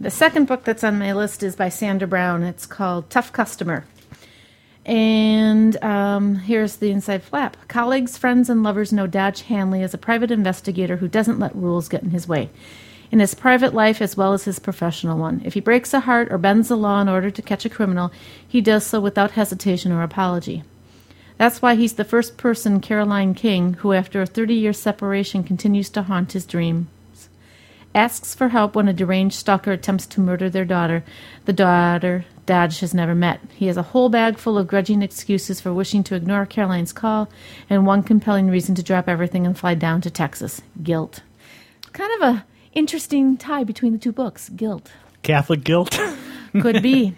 The 0.00 0.10
second 0.10 0.46
book 0.48 0.64
that's 0.64 0.82
on 0.82 0.98
my 0.98 1.12
list 1.12 1.44
is 1.44 1.54
by 1.54 1.68
Sandra 1.68 2.08
Brown. 2.08 2.42
It's 2.42 2.66
called 2.66 3.08
Tough 3.08 3.32
Customer. 3.32 3.84
And 4.88 5.82
um, 5.84 6.36
here's 6.36 6.76
the 6.76 6.90
inside 6.90 7.22
flap. 7.22 7.58
Colleagues, 7.68 8.16
friends, 8.16 8.48
and 8.48 8.62
lovers 8.62 8.90
know 8.90 9.06
Dodge 9.06 9.42
Hanley 9.42 9.82
as 9.82 9.92
a 9.92 9.98
private 9.98 10.30
investigator 10.30 10.96
who 10.96 11.08
doesn't 11.08 11.38
let 11.38 11.54
rules 11.54 11.90
get 11.90 12.02
in 12.02 12.10
his 12.10 12.26
way. 12.26 12.48
In 13.10 13.20
his 13.20 13.34
private 13.34 13.74
life 13.74 14.00
as 14.00 14.16
well 14.16 14.32
as 14.32 14.44
his 14.44 14.58
professional 14.58 15.18
one. 15.18 15.42
If 15.44 15.52
he 15.52 15.60
breaks 15.60 15.92
a 15.92 16.00
heart 16.00 16.32
or 16.32 16.38
bends 16.38 16.68
the 16.68 16.76
law 16.76 17.02
in 17.02 17.08
order 17.08 17.30
to 17.30 17.42
catch 17.42 17.66
a 17.66 17.70
criminal, 17.70 18.10
he 18.46 18.62
does 18.62 18.86
so 18.86 18.98
without 18.98 19.32
hesitation 19.32 19.92
or 19.92 20.02
apology. 20.02 20.62
That's 21.36 21.60
why 21.60 21.74
he's 21.74 21.94
the 21.94 22.04
first 22.04 22.38
person, 22.38 22.80
Caroline 22.80 23.34
King, 23.34 23.74
who 23.74 23.92
after 23.92 24.22
a 24.22 24.26
30 24.26 24.54
year 24.54 24.72
separation 24.72 25.44
continues 25.44 25.90
to 25.90 26.02
haunt 26.02 26.32
his 26.32 26.46
dreams. 26.46 26.86
Asks 27.98 28.32
for 28.32 28.50
help 28.50 28.76
when 28.76 28.86
a 28.86 28.92
deranged 28.92 29.34
stalker 29.34 29.72
attempts 29.72 30.06
to 30.06 30.20
murder 30.20 30.48
their 30.48 30.64
daughter, 30.64 31.02
the 31.46 31.52
daughter 31.52 32.26
Dodge 32.46 32.78
has 32.78 32.94
never 32.94 33.12
met. 33.12 33.40
He 33.56 33.66
has 33.66 33.76
a 33.76 33.82
whole 33.82 34.08
bag 34.08 34.38
full 34.38 34.56
of 34.56 34.68
grudging 34.68 35.02
excuses 35.02 35.60
for 35.60 35.74
wishing 35.74 36.04
to 36.04 36.14
ignore 36.14 36.46
Caroline's 36.46 36.92
call, 36.92 37.28
and 37.68 37.86
one 37.86 38.04
compelling 38.04 38.50
reason 38.50 38.76
to 38.76 38.84
drop 38.84 39.08
everything 39.08 39.44
and 39.44 39.58
fly 39.58 39.74
down 39.74 40.00
to 40.02 40.10
Texas 40.10 40.62
guilt. 40.80 41.22
Kind 41.92 42.12
of 42.22 42.36
a 42.36 42.46
interesting 42.72 43.36
tie 43.36 43.64
between 43.64 43.94
the 43.94 43.98
two 43.98 44.12
books 44.12 44.48
guilt. 44.50 44.92
Catholic 45.24 45.64
guilt. 45.64 45.98
Could 46.52 46.84
be. 46.84 47.16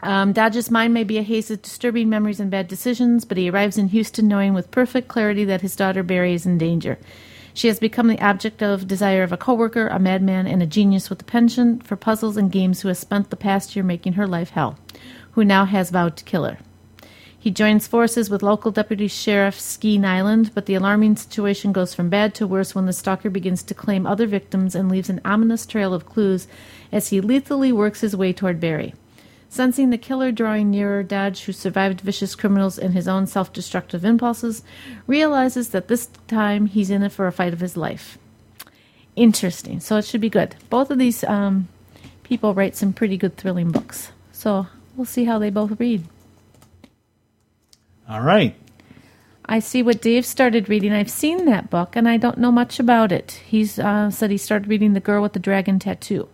Um, 0.00 0.32
Dodge's 0.32 0.70
mind 0.70 0.94
may 0.94 1.02
be 1.02 1.18
a 1.18 1.22
haze 1.22 1.50
of 1.50 1.60
disturbing 1.60 2.08
memories 2.08 2.38
and 2.38 2.52
bad 2.52 2.68
decisions, 2.68 3.24
but 3.24 3.36
he 3.36 3.50
arrives 3.50 3.78
in 3.78 3.88
Houston 3.88 4.28
knowing 4.28 4.54
with 4.54 4.70
perfect 4.70 5.08
clarity 5.08 5.44
that 5.46 5.60
his 5.60 5.74
daughter 5.74 6.04
Berry 6.04 6.34
is 6.34 6.46
in 6.46 6.56
danger. 6.56 6.98
She 7.54 7.68
has 7.68 7.78
become 7.78 8.08
the 8.08 8.20
object 8.20 8.62
of 8.62 8.88
desire 8.88 9.22
of 9.22 9.32
a 9.32 9.36
coworker, 9.36 9.88
a 9.88 9.98
madman, 9.98 10.46
and 10.46 10.62
a 10.62 10.66
genius 10.66 11.10
with 11.10 11.20
a 11.20 11.24
penchant 11.24 11.86
for 11.86 11.96
puzzles 11.96 12.36
and 12.36 12.50
games 12.50 12.80
who 12.80 12.88
has 12.88 12.98
spent 12.98 13.30
the 13.30 13.36
past 13.36 13.76
year 13.76 13.84
making 13.84 14.14
her 14.14 14.26
life 14.26 14.50
hell, 14.50 14.78
who 15.32 15.44
now 15.44 15.64
has 15.64 15.90
vowed 15.90 16.16
to 16.16 16.24
kill 16.24 16.44
her. 16.44 16.58
He 17.38 17.50
joins 17.50 17.88
forces 17.88 18.30
with 18.30 18.42
local 18.42 18.70
deputy 18.70 19.08
sheriff 19.08 19.58
Ski 19.58 19.98
Nyland, 19.98 20.52
but 20.54 20.66
the 20.66 20.76
alarming 20.76 21.16
situation 21.16 21.72
goes 21.72 21.92
from 21.92 22.08
bad 22.08 22.36
to 22.36 22.46
worse 22.46 22.72
when 22.72 22.86
the 22.86 22.92
stalker 22.92 23.30
begins 23.30 23.64
to 23.64 23.74
claim 23.74 24.06
other 24.06 24.28
victims 24.28 24.76
and 24.76 24.88
leaves 24.88 25.10
an 25.10 25.20
ominous 25.24 25.66
trail 25.66 25.92
of 25.92 26.06
clues 26.06 26.46
as 26.92 27.08
he 27.08 27.20
lethally 27.20 27.72
works 27.72 28.00
his 28.00 28.14
way 28.14 28.32
toward 28.32 28.60
Berry. 28.60 28.94
Sensing 29.52 29.90
the 29.90 29.98
killer 29.98 30.32
drawing 30.32 30.70
nearer, 30.70 31.02
Dodge, 31.02 31.44
who 31.44 31.52
survived 31.52 32.00
vicious 32.00 32.34
criminals 32.34 32.78
and 32.78 32.94
his 32.94 33.06
own 33.06 33.26
self 33.26 33.52
destructive 33.52 34.02
impulses, 34.02 34.62
realizes 35.06 35.68
that 35.68 35.88
this 35.88 36.08
time 36.26 36.64
he's 36.64 36.88
in 36.88 37.02
it 37.02 37.12
for 37.12 37.26
a 37.26 37.32
fight 37.32 37.52
of 37.52 37.60
his 37.60 37.76
life. 37.76 38.16
Interesting. 39.14 39.78
So 39.78 39.98
it 39.98 40.06
should 40.06 40.22
be 40.22 40.30
good. 40.30 40.56
Both 40.70 40.90
of 40.90 40.96
these 40.96 41.22
um, 41.24 41.68
people 42.22 42.54
write 42.54 42.76
some 42.76 42.94
pretty 42.94 43.18
good, 43.18 43.36
thrilling 43.36 43.70
books. 43.70 44.10
So 44.32 44.68
we'll 44.96 45.04
see 45.04 45.24
how 45.24 45.38
they 45.38 45.50
both 45.50 45.78
read. 45.78 46.06
All 48.08 48.22
right. 48.22 48.56
I 49.44 49.58
see 49.58 49.82
what 49.82 50.00
Dave 50.00 50.24
started 50.24 50.70
reading. 50.70 50.94
I've 50.94 51.10
seen 51.10 51.44
that 51.44 51.68
book, 51.68 51.94
and 51.94 52.08
I 52.08 52.16
don't 52.16 52.38
know 52.38 52.52
much 52.52 52.80
about 52.80 53.12
it. 53.12 53.32
He's 53.44 53.78
uh, 53.78 54.10
said 54.10 54.30
he 54.30 54.38
started 54.38 54.70
reading 54.70 54.94
The 54.94 55.00
Girl 55.00 55.20
with 55.20 55.34
the 55.34 55.38
Dragon 55.38 55.78
Tattoo. 55.78 56.30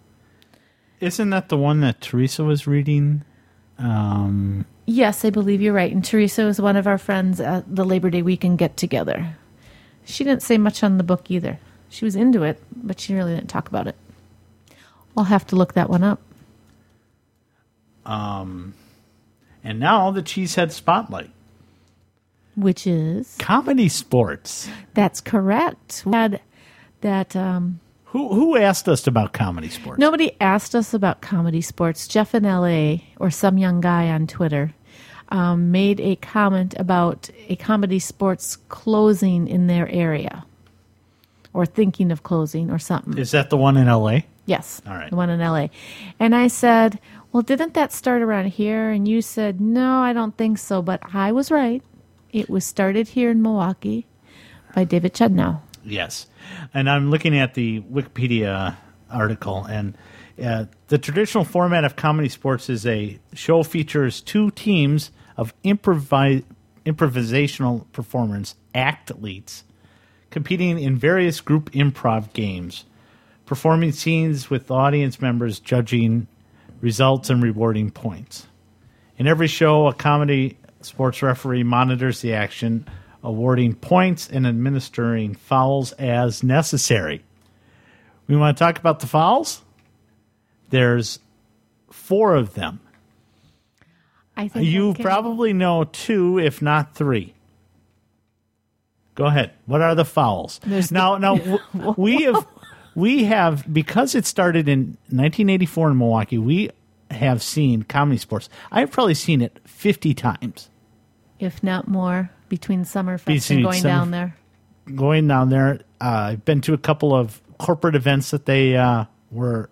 Isn't 1.00 1.30
that 1.30 1.48
the 1.48 1.56
one 1.56 1.80
that 1.80 2.00
Teresa 2.00 2.44
was 2.44 2.66
reading? 2.66 3.22
Um, 3.78 4.66
Yes, 4.90 5.22
I 5.24 5.30
believe 5.30 5.60
you're 5.60 5.74
right. 5.74 5.92
And 5.92 6.02
Teresa 6.02 6.44
was 6.44 6.60
one 6.60 6.74
of 6.76 6.86
our 6.86 6.96
friends 6.96 7.40
at 7.40 7.74
the 7.74 7.84
Labor 7.84 8.08
Day 8.08 8.22
weekend 8.22 8.56
get 8.58 8.76
together. 8.78 9.36
She 10.06 10.24
didn't 10.24 10.42
say 10.42 10.56
much 10.56 10.82
on 10.82 10.96
the 10.96 11.04
book 11.04 11.30
either. 11.30 11.58
She 11.90 12.06
was 12.06 12.16
into 12.16 12.42
it, 12.42 12.58
but 12.74 12.98
she 12.98 13.14
really 13.14 13.34
didn't 13.34 13.50
talk 13.50 13.68
about 13.68 13.86
it. 13.86 13.96
I'll 15.16 15.24
have 15.24 15.46
to 15.48 15.56
look 15.56 15.74
that 15.74 15.90
one 15.90 16.02
up. 16.02 16.20
um, 18.06 18.72
and 19.62 19.78
now 19.78 20.10
the 20.10 20.22
Cheesehead 20.22 20.72
Spotlight. 20.72 21.30
Which 22.56 22.86
is 22.86 23.36
Comedy 23.38 23.88
sports. 23.90 24.68
that's 24.94 25.20
correct. 25.20 26.02
We 26.06 26.12
had 26.12 26.40
that 27.02 27.36
um, 27.36 27.80
Who 28.12 28.28
who 28.34 28.56
asked 28.56 28.88
us 28.88 29.06
about 29.06 29.32
comedy 29.32 29.68
sports? 29.68 29.98
nobody 29.98 30.32
asked 30.40 30.74
us 30.74 30.94
about 30.94 31.20
comedy 31.20 31.60
sports. 31.60 32.08
Jeff 32.08 32.34
in 32.34 32.44
L.A. 32.46 33.04
or 33.18 33.30
some 33.30 33.58
young 33.58 33.80
guy 33.80 34.08
on 34.08 34.26
Twitter 34.26 34.72
um, 35.28 35.70
made 35.70 36.00
a 36.00 36.16
comment 36.16 36.74
about 36.78 37.28
a 37.48 37.56
comedy 37.56 37.98
sports 37.98 38.56
closing 38.68 39.46
in 39.46 39.66
their 39.66 39.88
area, 39.90 40.46
or 41.52 41.66
thinking 41.66 42.10
of 42.10 42.22
closing, 42.22 42.70
or 42.70 42.78
something. 42.78 43.18
Is 43.18 43.32
that 43.32 43.50
the 43.50 43.58
one 43.58 43.76
in 43.76 43.88
L.A.? 43.88 44.26
Yes. 44.48 44.80
All 44.86 44.94
right. 44.94 45.10
The 45.10 45.16
one 45.16 45.28
in 45.28 45.40
LA. 45.40 45.66
And 46.18 46.34
I 46.34 46.48
said, 46.48 46.98
Well, 47.32 47.42
didn't 47.42 47.74
that 47.74 47.92
start 47.92 48.22
around 48.22 48.46
here? 48.46 48.88
And 48.88 49.06
you 49.06 49.20
said, 49.20 49.60
No, 49.60 49.98
I 49.98 50.14
don't 50.14 50.34
think 50.38 50.56
so. 50.56 50.80
But 50.80 51.02
I 51.12 51.32
was 51.32 51.50
right. 51.50 51.82
It 52.32 52.48
was 52.48 52.64
started 52.64 53.08
here 53.08 53.30
in 53.30 53.42
Milwaukee 53.42 54.06
by 54.74 54.84
David 54.84 55.12
Chudnow. 55.12 55.60
Yes, 55.84 56.26
and 56.74 56.88
I'm 56.88 57.10
looking 57.10 57.36
at 57.36 57.54
the 57.54 57.80
Wikipedia 57.80 58.76
article, 59.10 59.64
and 59.64 59.96
uh, 60.42 60.66
the 60.88 60.98
traditional 60.98 61.44
format 61.44 61.84
of 61.84 61.96
comedy 61.96 62.28
sports 62.28 62.68
is 62.68 62.86
a 62.86 63.18
show 63.32 63.62
features 63.62 64.20
two 64.20 64.50
teams 64.52 65.10
of 65.36 65.54
improvi- 65.62 66.44
improvisational 66.84 67.90
performers, 67.92 68.54
athletes, 68.74 69.64
competing 70.30 70.78
in 70.78 70.96
various 70.96 71.40
group 71.40 71.70
improv 71.72 72.32
games, 72.32 72.84
performing 73.46 73.92
scenes 73.92 74.50
with 74.50 74.70
audience 74.70 75.20
members 75.20 75.58
judging 75.58 76.26
results 76.80 77.30
and 77.30 77.42
rewarding 77.42 77.90
points. 77.90 78.46
In 79.16 79.26
every 79.26 79.48
show, 79.48 79.88
a 79.88 79.94
comedy 79.94 80.58
sports 80.80 81.22
referee 81.22 81.64
monitors 81.64 82.20
the 82.20 82.34
action, 82.34 82.86
awarding 83.22 83.74
points 83.74 84.28
and 84.28 84.46
administering 84.46 85.34
fouls 85.34 85.92
as 85.92 86.42
necessary. 86.42 87.24
We 88.26 88.36
want 88.36 88.56
to 88.56 88.64
talk 88.64 88.78
about 88.78 89.00
the 89.00 89.06
fouls? 89.06 89.62
There's 90.70 91.18
four 91.90 92.34
of 92.34 92.54
them. 92.54 92.80
I 94.36 94.48
think 94.48 94.66
You 94.66 94.94
can- 94.94 95.02
probably 95.04 95.52
know 95.52 95.84
two, 95.84 96.38
if 96.38 96.62
not 96.62 96.94
three. 96.94 97.34
Go 99.14 99.24
ahead. 99.26 99.50
What 99.66 99.80
are 99.82 99.94
the 99.96 100.04
fouls? 100.04 100.60
There's 100.64 100.92
now, 100.92 101.16
now 101.18 101.58
we 101.96 102.22
have 102.22 102.46
we 102.94 103.24
have 103.24 103.72
because 103.72 104.14
it 104.14 104.26
started 104.26 104.68
in 104.68 104.96
1984 105.10 105.90
in 105.90 105.98
Milwaukee. 105.98 106.38
We 106.38 106.70
have 107.10 107.42
seen 107.42 107.82
comedy 107.82 108.18
sports. 108.18 108.48
I've 108.70 108.90
probably 108.92 109.14
seen 109.14 109.40
it 109.40 109.58
50 109.64 110.14
times. 110.14 110.68
if 111.40 111.62
not 111.62 111.88
more, 111.88 112.30
between 112.48 112.84
Summerfest 112.84 113.24
Between 113.26 113.58
and 113.58 113.64
going 113.64 113.80
Summer- 113.80 113.94
down 113.94 114.10
there. 114.10 114.36
Going 114.94 115.28
down 115.28 115.50
there, 115.50 115.80
uh, 116.00 116.04
I've 116.32 116.44
been 116.46 116.62
to 116.62 116.72
a 116.72 116.78
couple 116.78 117.14
of 117.14 117.42
corporate 117.58 117.94
events 117.94 118.30
that 118.30 118.46
they 118.46 118.74
uh, 118.76 119.04
were 119.30 119.68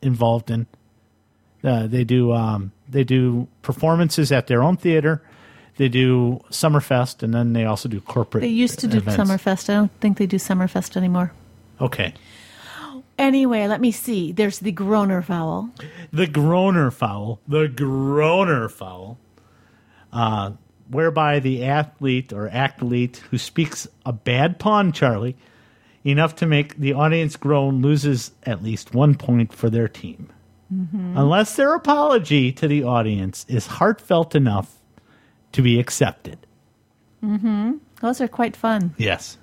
involved 0.00 0.50
in. 0.50 0.66
Uh, 1.62 1.86
they 1.86 2.04
do 2.04 2.32
um, 2.32 2.72
they 2.88 3.04
do 3.04 3.46
performances 3.62 4.32
at 4.32 4.46
their 4.46 4.62
own 4.62 4.76
theater. 4.78 5.22
They 5.76 5.88
do 5.88 6.40
Summerfest, 6.50 7.22
and 7.22 7.34
then 7.34 7.52
they 7.52 7.64
also 7.66 7.88
do 7.88 8.00
corporate. 8.00 8.42
They 8.42 8.48
used 8.48 8.78
to 8.80 8.86
do 8.86 8.98
events. 8.98 9.18
Summerfest. 9.22 9.68
I 9.68 9.74
don't 9.74 9.92
think 10.00 10.16
they 10.18 10.26
do 10.26 10.36
Summerfest 10.36 10.96
anymore. 10.96 11.32
Okay, 11.80 12.14
Anyway, 13.18 13.66
let 13.68 13.80
me 13.80 13.92
see. 13.92 14.32
There's 14.32 14.58
the 14.58 14.72
Groaner 14.72 15.22
foul. 15.22 15.70
the 16.12 16.26
Groaner 16.26 16.90
foul, 16.90 17.40
the 17.46 17.68
Groaner 17.68 18.68
foul, 18.68 19.18
uh, 20.12 20.52
whereby 20.88 21.40
the 21.40 21.64
athlete 21.64 22.32
or 22.32 22.48
athlete 22.48 23.22
who 23.30 23.38
speaks 23.38 23.86
a 24.04 24.12
bad 24.12 24.58
pun, 24.58 24.92
Charlie, 24.92 25.36
enough 26.04 26.36
to 26.36 26.46
make 26.46 26.76
the 26.76 26.92
audience 26.92 27.36
groan 27.36 27.80
loses 27.82 28.32
at 28.44 28.62
least 28.62 28.94
one 28.94 29.14
point 29.14 29.52
for 29.52 29.70
their 29.70 29.88
team. 29.88 30.30
Mm-hmm. 30.72 31.16
Unless 31.16 31.56
their 31.56 31.74
apology 31.74 32.52
to 32.52 32.68
the 32.68 32.84
audience 32.84 33.44
is 33.48 33.66
heartfelt 33.66 34.34
enough 34.34 34.76
to 35.52 35.62
be 35.62 35.78
accepted. 35.78 36.38
Mm-hmm. 37.22 37.74
Those 38.00 38.20
are 38.20 38.28
quite 38.28 38.56
fun. 38.56 38.94
Yes. 38.98 39.38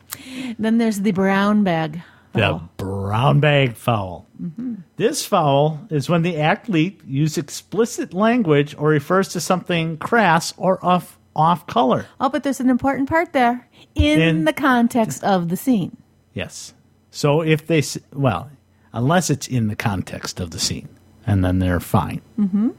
Then 0.60 0.78
there's 0.78 1.02
the 1.02 1.12
brown 1.12 1.64
bag. 1.64 2.02
The 2.34 2.62
brown 2.78 3.40
bag 3.40 3.76
foul. 3.76 4.28
Mm-hmm. 4.42 4.76
This 4.96 5.26
foul 5.26 5.86
is 5.90 6.10
when 6.10 6.22
the 6.22 6.40
athlete 6.40 7.02
uses 7.06 7.38
explicit 7.38 8.14
language 8.14 8.76
or 8.78 8.90
refers 8.90 9.30
to 9.30 9.42
something 9.42 9.98
crass 9.98 10.54
or 10.58 10.84
off 10.86 11.18
off 11.36 11.66
color. 11.68 12.06
Oh, 12.20 12.30
but 12.30 12.44
there's 12.44 12.60
an 12.60 12.70
important 12.70 13.08
part 13.10 13.34
there 13.34 13.68
in, 13.96 14.20
In- 14.22 14.44
the 14.46 14.54
context 14.54 15.24
of 15.24 15.50
the 15.50 15.58
scene. 15.58 15.98
Yes. 16.34 16.74
So 17.10 17.42
if 17.42 17.68
they 17.68 17.84
well, 18.14 18.50
unless 18.94 19.30
it's 19.30 19.48
in 19.48 19.68
the 19.68 19.76
context 19.76 20.40
of 20.40 20.52
the 20.52 20.60
scene, 20.60 20.90
and 21.28 21.44
then 21.44 21.60
they're 21.60 21.80
fine. 21.80 22.22
Mm-hmm. 22.40 22.70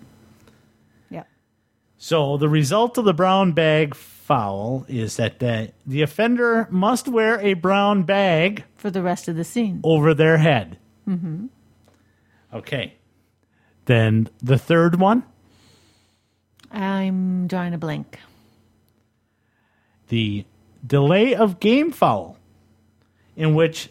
Yeah. 1.10 1.24
So 1.98 2.36
the 2.38 2.48
result 2.48 2.96
of 2.98 3.04
the 3.04 3.12
brown 3.14 3.52
bag 3.52 3.94
foul 3.94 4.86
is 4.88 5.16
that 5.16 5.38
the, 5.38 5.72
the 5.86 6.00
offender 6.02 6.66
must 6.70 7.08
wear 7.08 7.38
a 7.40 7.54
brown 7.54 8.04
bag 8.04 8.64
For 8.76 8.90
the 8.90 9.02
rest 9.02 9.28
of 9.28 9.36
the 9.36 9.44
scene. 9.44 9.80
over 9.84 10.14
their 10.14 10.38
head. 10.38 10.78
Mm-hmm. 11.08 11.46
Okay. 12.54 12.94
Then 13.86 14.28
the 14.42 14.58
third 14.58 14.98
one, 15.00 15.24
I'm 16.70 17.46
drawing 17.48 17.74
a 17.74 17.78
blank. 17.78 18.18
The 20.12 20.44
delay 20.86 21.34
of 21.34 21.59
game 21.59 21.90
foul, 21.90 22.36
in 23.34 23.55
which 23.55 23.89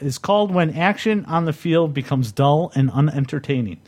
is 0.00 0.18
called 0.18 0.52
when 0.52 0.76
action 0.76 1.24
on 1.24 1.46
the 1.46 1.52
field 1.54 1.94
becomes 1.94 2.30
dull 2.30 2.70
and 2.74 2.90
unentertaining. 2.90 3.80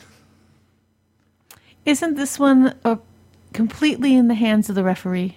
Isn't 1.85 2.15
this 2.15 2.39
one 2.39 2.75
uh, 2.87 2.97
completely 3.53 4.17
in 4.17 4.29
the 4.29 4.35
hands 4.35 4.71
of 4.71 4.77
the 4.77 4.83
referee? 4.83 5.37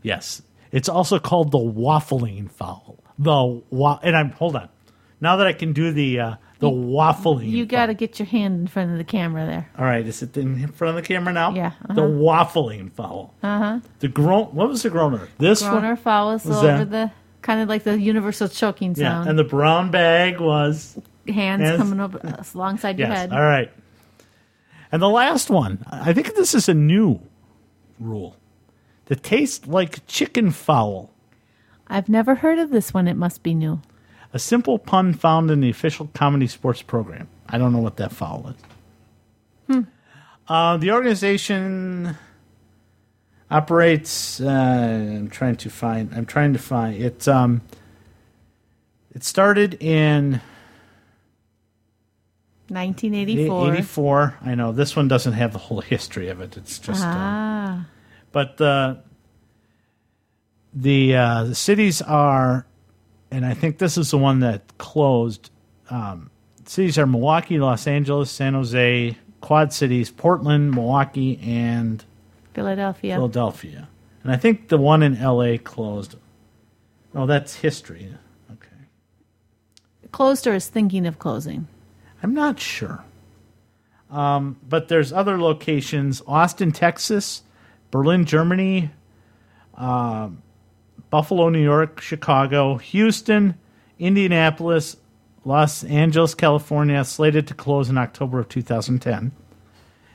Yes. 0.00 0.40
It's 0.72 0.88
also 0.88 1.18
called 1.18 1.50
the 1.50 1.58
waffling 1.58 2.50
foul. 2.50 2.98
The 3.18 3.62
wa- 3.68 4.00
and 4.02 4.16
I'm 4.16 4.30
hold 4.30 4.56
on. 4.56 4.70
Now 5.20 5.36
that 5.36 5.46
I 5.46 5.52
can 5.52 5.74
do 5.74 5.92
the 5.92 6.20
uh, 6.20 6.34
the 6.60 6.68
waffling. 6.70 7.48
You 7.50 7.66
got 7.66 7.86
to 7.86 7.94
get 7.94 8.18
your 8.18 8.26
hand 8.26 8.60
in 8.60 8.66
front 8.66 8.92
of 8.92 8.98
the 8.98 9.04
camera 9.04 9.46
there. 9.46 9.70
All 9.78 9.84
right, 9.84 10.06
is 10.06 10.22
it 10.22 10.36
in 10.36 10.68
front 10.68 10.96
of 10.96 11.02
the 11.02 11.06
camera 11.06 11.32
now? 11.32 11.54
Yeah, 11.54 11.72
The 11.88 12.02
uh-huh. 12.02 12.02
waffling 12.02 12.92
foul. 12.92 13.34
Uh 13.42 13.58
huh. 13.58 13.80
The 13.98 14.08
groan. 14.08 14.46
What 14.54 14.68
was 14.68 14.82
the 14.82 14.90
groaner? 14.90 15.28
This 15.38 15.62
Groaner 15.62 15.88
one. 15.88 15.96
foul 15.96 16.30
is 16.32 16.44
Was 16.44 16.58
over 16.58 16.84
that- 16.84 16.90
the 16.90 17.10
kind 17.42 17.60
of 17.62 17.68
like 17.68 17.84
the 17.84 17.98
universal 17.98 18.48
choking 18.48 18.94
sound. 18.94 19.24
Yeah, 19.24 19.30
and 19.30 19.38
the 19.38 19.44
brown 19.44 19.90
bag 19.90 20.38
was 20.40 20.98
hands, 21.26 21.62
hands- 21.62 21.78
coming 21.78 21.98
up 22.00 22.54
alongside 22.54 22.98
your 22.98 23.08
yes. 23.08 23.18
head. 23.18 23.32
All 23.32 23.40
right. 23.40 23.72
And 24.92 25.00
the 25.00 25.08
last 25.08 25.50
one, 25.50 25.84
I 25.90 26.12
think 26.12 26.34
this 26.34 26.54
is 26.54 26.68
a 26.68 26.74
new 26.74 27.20
rule. 27.98 28.36
The 29.06 29.16
taste 29.16 29.66
like 29.66 30.06
chicken 30.06 30.50
foul. 30.50 31.10
I've 31.86 32.08
never 32.08 32.34
heard 32.36 32.58
of 32.58 32.70
this 32.70 32.92
one. 32.92 33.08
It 33.08 33.16
must 33.16 33.42
be 33.42 33.54
new. 33.54 33.80
A 34.32 34.38
simple 34.38 34.78
pun 34.78 35.12
found 35.12 35.50
in 35.50 35.60
the 35.60 35.70
official 35.70 36.08
comedy 36.14 36.46
sports 36.46 36.82
program. 36.82 37.28
I 37.48 37.58
don't 37.58 37.72
know 37.72 37.80
what 37.80 37.96
that 37.96 38.12
foul 38.12 38.54
is. 38.54 39.74
Hmm. 39.74 39.82
Uh, 40.48 40.76
the 40.76 40.92
organization 40.92 42.16
operates. 43.50 44.40
Uh, 44.40 44.46
I'm 44.48 45.28
trying 45.30 45.56
to 45.56 45.70
find. 45.70 46.12
I'm 46.14 46.26
trying 46.26 46.52
to 46.52 46.58
find 46.58 47.02
it. 47.02 47.26
Um, 47.26 47.62
it 49.14 49.24
started 49.24 49.82
in 49.82 50.40
1984. 52.68 53.74
84. 53.74 54.38
I 54.42 54.54
know 54.54 54.70
this 54.70 54.94
one 54.94 55.08
doesn't 55.08 55.32
have 55.32 55.52
the 55.52 55.58
whole 55.58 55.80
history 55.80 56.28
of 56.28 56.40
it. 56.40 56.56
It's 56.56 56.78
just. 56.78 57.02
Uh, 57.02 57.08
ah, 57.08 57.86
but 58.30 58.60
uh, 58.60 58.96
the 60.72 61.16
uh, 61.16 61.44
the 61.44 61.54
cities 61.54 62.00
are, 62.02 62.66
and 63.30 63.46
I 63.46 63.54
think 63.54 63.78
this 63.78 63.96
is 63.96 64.10
the 64.10 64.18
one 64.18 64.40
that 64.40 64.78
closed. 64.78 65.50
Um, 65.88 66.30
cities 66.64 66.98
are 66.98 67.06
Milwaukee, 67.06 67.58
Los 67.58 67.86
Angeles, 67.86 68.30
San 68.30 68.54
Jose, 68.54 69.16
Quad 69.40 69.72
Cities, 69.72 70.10
Portland, 70.10 70.72
Milwaukee, 70.72 71.38
and 71.42 72.04
Philadelphia. 72.52 73.14
Philadelphia. 73.14 73.88
And 74.22 74.32
I 74.32 74.36
think 74.36 74.68
the 74.68 74.78
one 74.78 75.02
in 75.02 75.16
L.A. 75.16 75.58
closed. 75.58 76.16
Oh, 77.14 77.26
that's 77.26 77.56
history. 77.56 78.14
Okay, 78.50 78.68
Closed 80.12 80.46
or 80.46 80.54
is 80.54 80.68
thinking 80.68 81.06
of 81.06 81.18
closing. 81.18 81.66
I'm 82.22 82.34
not 82.34 82.60
sure. 82.60 83.04
Um, 84.10 84.58
but 84.68 84.88
there's 84.88 85.12
other 85.12 85.40
locations: 85.40 86.22
Austin, 86.26 86.72
Texas, 86.72 87.42
Berlin, 87.90 88.24
Germany, 88.24 88.90
um, 89.76 90.42
Buffalo, 91.10 91.48
New 91.48 91.62
York, 91.62 92.00
Chicago, 92.00 92.76
Houston, 92.78 93.56
Indianapolis, 93.98 94.96
Los 95.44 95.84
Angeles, 95.84 96.34
California, 96.34 97.04
slated 97.04 97.46
to 97.48 97.54
close 97.54 97.90
in 97.90 97.98
October 97.98 98.38
of 98.38 98.48
2010. 98.48 99.32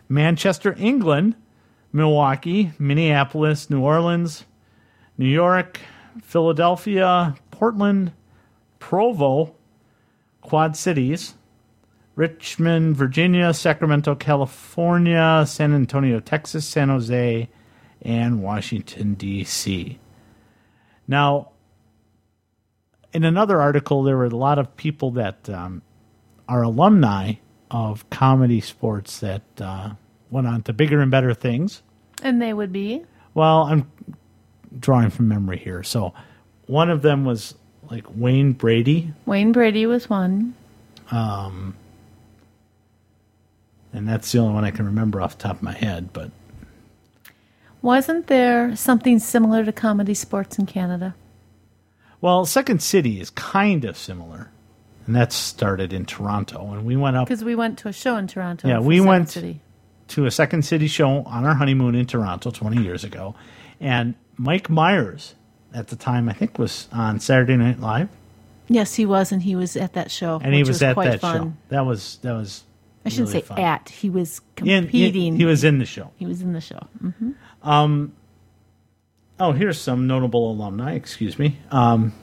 Manchester, 0.08 0.76
England, 0.78 1.36
Milwaukee, 1.92 2.72
Minneapolis, 2.80 3.70
New 3.70 3.82
Orleans, 3.82 4.46
New 5.18 5.28
York, 5.28 5.80
Philadelphia, 6.24 7.36
Portland, 7.52 8.14
Provo, 8.80 9.56
Quad 10.42 10.78
Cities, 10.78 11.36
Richmond, 12.16 12.96
Virginia, 12.96 13.54
Sacramento, 13.54 14.16
California, 14.16 15.44
San 15.46 15.74
Antonio, 15.74 16.20
Texas, 16.20 16.66
San 16.66 16.90
Jose, 16.90 17.50
and 18.02 18.42
Washington, 18.42 19.16
D.C. 19.16 20.00
Now, 21.08 21.50
in 23.14 23.24
another 23.24 23.62
article, 23.62 24.04
there 24.04 24.18
were 24.18 24.26
a 24.26 24.30
lot 24.30 24.60
of 24.60 24.76
people 24.76 25.12
that 25.12 25.50
um, 25.50 25.82
are 26.48 26.64
alumni 26.64 27.34
of 27.72 28.10
comedy 28.10 28.62
sports 28.62 29.20
that 29.20 29.44
uh, 29.60 29.92
went 30.30 30.48
on 30.48 30.64
to 30.64 30.74
bigger 30.74 31.02
and 31.02 31.12
better 31.12 31.34
things. 31.34 31.82
And 32.22 32.42
they 32.42 32.54
would 32.54 32.72
be. 32.72 33.04
Well, 33.34 33.64
I'm 33.64 33.92
drawing 34.80 35.10
from 35.10 35.28
memory 35.28 35.58
here. 35.58 35.84
So, 35.84 36.14
one 36.68 36.90
of 36.90 37.02
them 37.02 37.26
was 37.26 37.56
like 37.90 38.06
Wayne 38.16 38.54
Brady, 38.54 39.14
Wayne 39.26 39.52
Brady 39.52 39.86
was 39.86 40.10
one. 40.10 40.56
and 43.94 44.08
that's 44.08 44.32
the 44.32 44.40
only 44.40 44.54
one 44.54 44.66
I 44.66 44.72
can 44.72 44.86
remember 44.86 45.22
off 45.22 45.38
the 45.38 45.44
top 45.44 45.58
of 45.58 45.64
my 45.64 45.74
head. 45.74 46.12
But 46.12 46.32
Wasn't 47.90 48.26
there 48.26 48.76
something 48.76 49.20
similar 49.20 49.64
to 49.64 49.72
comedy 49.72 50.16
sports 50.16 50.58
in 50.58 50.66
Canada? 50.66 51.14
Well, 52.20 52.48
Second 52.48 52.82
City 52.82 53.20
is 53.22 53.30
kind 53.30 53.86
of 53.86 53.96
similar, 53.96 54.50
and 55.06 55.16
that 55.16 55.32
started 55.32 55.94
in 55.94 56.06
Toronto. 56.06 56.72
And 56.74 56.84
we 56.84 56.96
went 56.96 57.16
up 57.16 57.28
Because 57.28 57.44
we 57.44 57.54
went 57.54 57.78
to 57.80 57.88
a 57.88 57.94
show 57.94 58.18
in 58.18 58.26
Toronto. 58.26 58.68
Yeah, 58.68 58.80
we 58.80 58.96
Second 58.98 59.08
went- 59.08 59.30
City. 59.30 59.62
to 60.08 60.26
a 60.26 60.32
Second 60.32 60.64
City 60.66 60.88
show 60.88 61.22
on 61.26 61.46
our 61.46 61.54
honeymoon 61.54 61.94
in 61.94 62.08
Toronto 62.08 62.50
20 62.50 62.82
years 62.82 63.04
ago. 63.04 63.36
And 63.80 64.16
Mike 64.36 64.68
Myers, 64.68 65.36
at 65.72 65.90
the 65.90 65.96
time, 65.96 66.28
I 66.28 66.34
think 66.34 66.58
was 66.58 66.88
on 66.92 67.20
Saturday 67.20 67.56
Night 67.56 67.80
Live, 67.80 68.10
Yes, 68.68 68.96
he 68.96 69.06
was, 69.06 69.32
and 69.32 69.44
he 69.44 69.56
was 69.56 69.78
at 69.78 69.94
that 69.94 70.10
show. 70.10 70.42
and 70.44 70.56
he 70.56 70.62
which 70.62 70.70
was, 70.70 70.82
at 70.82 70.96
quite 70.96 71.12
that 71.12 71.22
fun. 71.22 71.38
show. 71.38 71.54
That 71.70 71.86
was 71.86 72.18
that 72.24 72.34
was. 72.34 72.64
I 73.06 73.10
shouldn't 73.10 73.30
really 73.30 73.42
say 73.42 73.48
fun. 73.48 73.60
at. 73.60 73.90
He 73.90 74.10
was 74.10 74.42
In- 74.58 74.68
in- 74.68 74.82
competing. 74.86 75.36
he 75.36 75.46
was 75.46 75.64
in 75.64 75.78
the 75.78 75.86
show. 75.86 76.10
He 76.16 76.26
was 76.26 76.42
in 76.42 76.54
the 76.54 76.62
show. 76.62 76.80
Mm-hmm. 77.04 77.34
Mm. 77.66 78.12
Oh, 79.40 79.52
here's 79.52 79.80
some 79.80 80.08
notable 80.08 80.52
alumni. 80.52 80.94
Excuse 80.94 81.38
me. 81.38 81.58
Um, 81.70 82.14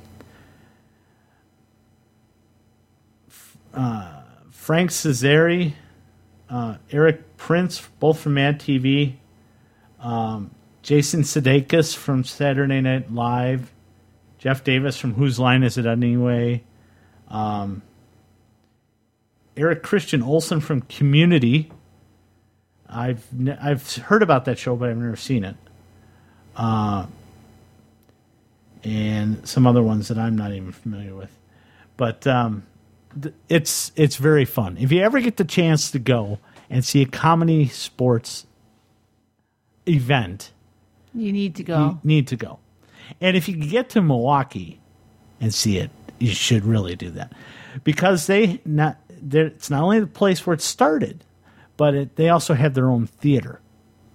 uh, 3.75 4.23
Frank 4.51 4.91
Cesari, 4.91 5.75
uh, 6.49 6.77
Eric 6.91 7.37
Prince, 7.37 7.87
both 8.01 8.21
from 8.21 8.35
Mad 8.35 8.61
TV. 8.61 9.15
Um, 10.01 10.51
Jason 10.83 11.23
Sudeikis 11.23 11.95
from 11.95 12.25
Saturday 12.25 12.81
Night 12.81 13.13
Live. 13.13 13.73
Jeff 14.39 14.65
Davis 14.65 14.97
from 14.97 15.15
Whose 15.15 15.39
Line 15.39 15.63
Is 15.63 15.79
It 15.79 15.87
Anyway? 15.87 16.65
Um, 17.29 17.83
Eric 19.57 19.83
Christian 19.83 20.23
Olsen 20.23 20.61
from 20.61 20.81
Community. 20.83 21.71
I've 22.93 23.33
ne- 23.33 23.57
I've 23.61 23.97
heard 23.97 24.23
about 24.23 24.45
that 24.45 24.59
show, 24.59 24.77
but 24.77 24.91
I've 24.91 24.97
never 24.97 25.17
seen 25.17 25.45
it 25.45 25.57
and 28.85 29.47
some 29.47 29.67
other 29.67 29.83
ones 29.83 30.09
that 30.09 30.19
I'm 30.19 30.37
not 30.37 30.53
even 30.53 30.73
familiar 30.73 31.15
with. 31.15 31.31
But 31.97 32.27
um, 32.27 32.65
th- 33.21 33.35
it's 33.49 33.93
it's 33.97 34.17
very 34.17 34.45
fun. 34.45 34.77
If 34.79 34.91
you 34.93 35.01
ever 35.03 35.21
get 35.21 35.37
the 35.37 35.45
chance 35.45 35.91
to 35.93 35.99
go 35.99 36.39
and 36.69 36.85
see 36.85 37.03
a 37.03 37.07
comedy 37.07 37.69
sports 37.69 38.47
event, 39.87 40.53
You 41.15 41.33
need 41.33 41.55
to 41.57 41.63
you 41.63 41.67
go. 41.67 41.99
need 42.03 42.27
to 42.29 42.37
go. 42.37 42.59
And 43.21 43.37
if 43.37 43.49
you 43.49 43.55
can 43.57 43.69
get 43.69 43.91
to 43.91 44.03
Milwaukee 44.03 44.81
and 45.41 45.53
see 45.53 45.79
it, 45.79 45.91
you 46.19 46.33
should 46.35 46.65
really 46.65 46.97
do 46.97 47.11
that 47.11 47.33
because 47.85 48.27
they 48.27 48.61
not 48.65 48.99
it's 49.31 49.71
not 49.71 49.83
only 49.83 50.01
the 50.01 50.07
place 50.07 50.45
where 50.47 50.55
it 50.55 50.61
started, 50.63 51.23
but 51.77 51.95
it, 51.95 52.17
they 52.17 52.29
also 52.29 52.55
have 52.55 52.75
their 52.75 52.89
own 52.91 53.07
theater. 53.07 53.61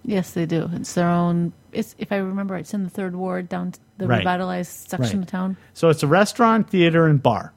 Yes, 0.04 0.32
they 0.32 0.46
do. 0.46 0.70
It's 0.74 0.94
their 0.94 1.10
own. 1.10 1.52
It's 1.74 1.94
if 1.98 2.12
I 2.12 2.18
remember, 2.18 2.56
it's 2.56 2.74
in 2.74 2.84
the 2.84 2.90
third 2.90 3.16
ward 3.16 3.50
down 3.50 3.74
the 3.98 4.08
Right. 4.08 4.20
revitalized 4.20 4.90
section 4.90 5.20
Right. 5.20 5.26
of 5.26 5.32
town. 5.32 5.58
So 5.74 5.90
it's 5.90 6.02
a 6.04 6.08
restaurant, 6.08 6.70
theater, 6.70 7.08
and 7.08 7.22
bar. 7.22 7.52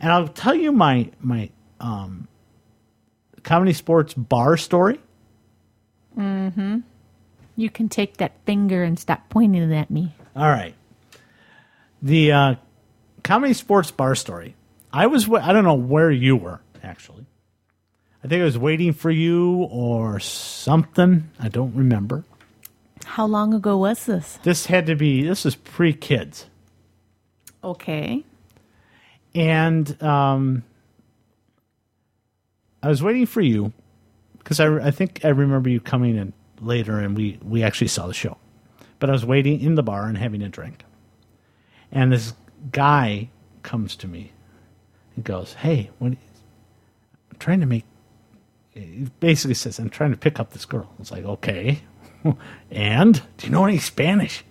And 0.00 0.10
I'll 0.10 0.28
tell 0.28 0.54
you 0.54 0.72
my 0.72 1.10
my 1.20 1.50
um, 1.78 2.26
comedy 3.42 3.72
sports 3.74 4.14
bar 4.14 4.56
story. 4.56 5.00
Mm-hmm. 6.16 6.78
You 7.56 7.70
can 7.70 7.88
take 7.88 8.16
that 8.18 8.32
finger 8.46 8.82
and 8.82 8.98
stop 8.98 9.28
pointing 9.28 9.62
it 9.70 9.74
at 9.74 9.90
me. 9.90 10.14
All 10.34 10.48
right. 10.48 10.74
The 12.02 12.32
uh, 12.32 12.54
comedy 13.22 13.52
sports 13.52 13.90
bar 13.90 14.14
story. 14.14 14.56
I 14.92 15.06
was, 15.06 15.28
I 15.30 15.52
don't 15.52 15.64
know 15.64 15.74
where 15.74 16.10
you 16.10 16.36
were, 16.36 16.60
actually. 16.82 17.26
I 18.22 18.28
think 18.28 18.42
I 18.42 18.44
was 18.44 18.58
waiting 18.58 18.92
for 18.92 19.10
you 19.10 19.68
or 19.70 20.20
something. 20.20 21.30
I 21.38 21.48
don't 21.48 21.74
remember. 21.74 22.24
How 23.04 23.26
long 23.26 23.54
ago 23.54 23.78
was 23.78 24.06
this? 24.06 24.38
This 24.42 24.66
had 24.66 24.86
to 24.86 24.94
be, 24.94 25.22
this 25.22 25.46
is 25.46 25.54
pre 25.54 25.92
kids. 25.92 26.46
Okay. 27.64 28.24
And 29.34 30.02
um, 30.02 30.64
I 32.82 32.88
was 32.88 33.02
waiting 33.02 33.26
for 33.26 33.40
you 33.40 33.72
because 34.38 34.60
I, 34.60 34.86
I 34.86 34.90
think 34.90 35.24
I 35.24 35.28
remember 35.28 35.70
you 35.70 35.80
coming 35.80 36.16
in 36.16 36.32
later 36.60 36.98
and 36.98 37.16
we, 37.16 37.38
we 37.42 37.62
actually 37.62 37.88
saw 37.88 38.06
the 38.06 38.14
show. 38.14 38.36
But 38.98 39.08
I 39.08 39.12
was 39.12 39.24
waiting 39.24 39.60
in 39.60 39.76
the 39.76 39.82
bar 39.82 40.04
and 40.04 40.18
having 40.18 40.42
a 40.42 40.48
drink. 40.48 40.84
And 41.90 42.12
this 42.12 42.34
guy 42.70 43.30
comes 43.62 43.96
to 43.96 44.08
me 44.08 44.32
and 45.16 45.24
goes, 45.24 45.54
Hey, 45.54 45.90
what, 45.98 46.12
I'm 46.12 47.38
trying 47.38 47.60
to 47.60 47.66
make, 47.66 47.84
he 48.74 49.08
basically 49.20 49.54
says, 49.54 49.78
I'm 49.78 49.90
trying 49.90 50.12
to 50.12 50.16
pick 50.16 50.38
up 50.38 50.50
this 50.52 50.64
girl. 50.64 50.92
It's 50.98 51.10
like, 51.10 51.24
Okay. 51.24 51.80
and 52.70 53.22
do 53.38 53.46
you 53.46 53.52
know 53.52 53.64
any 53.64 53.78
Spanish? 53.78 54.44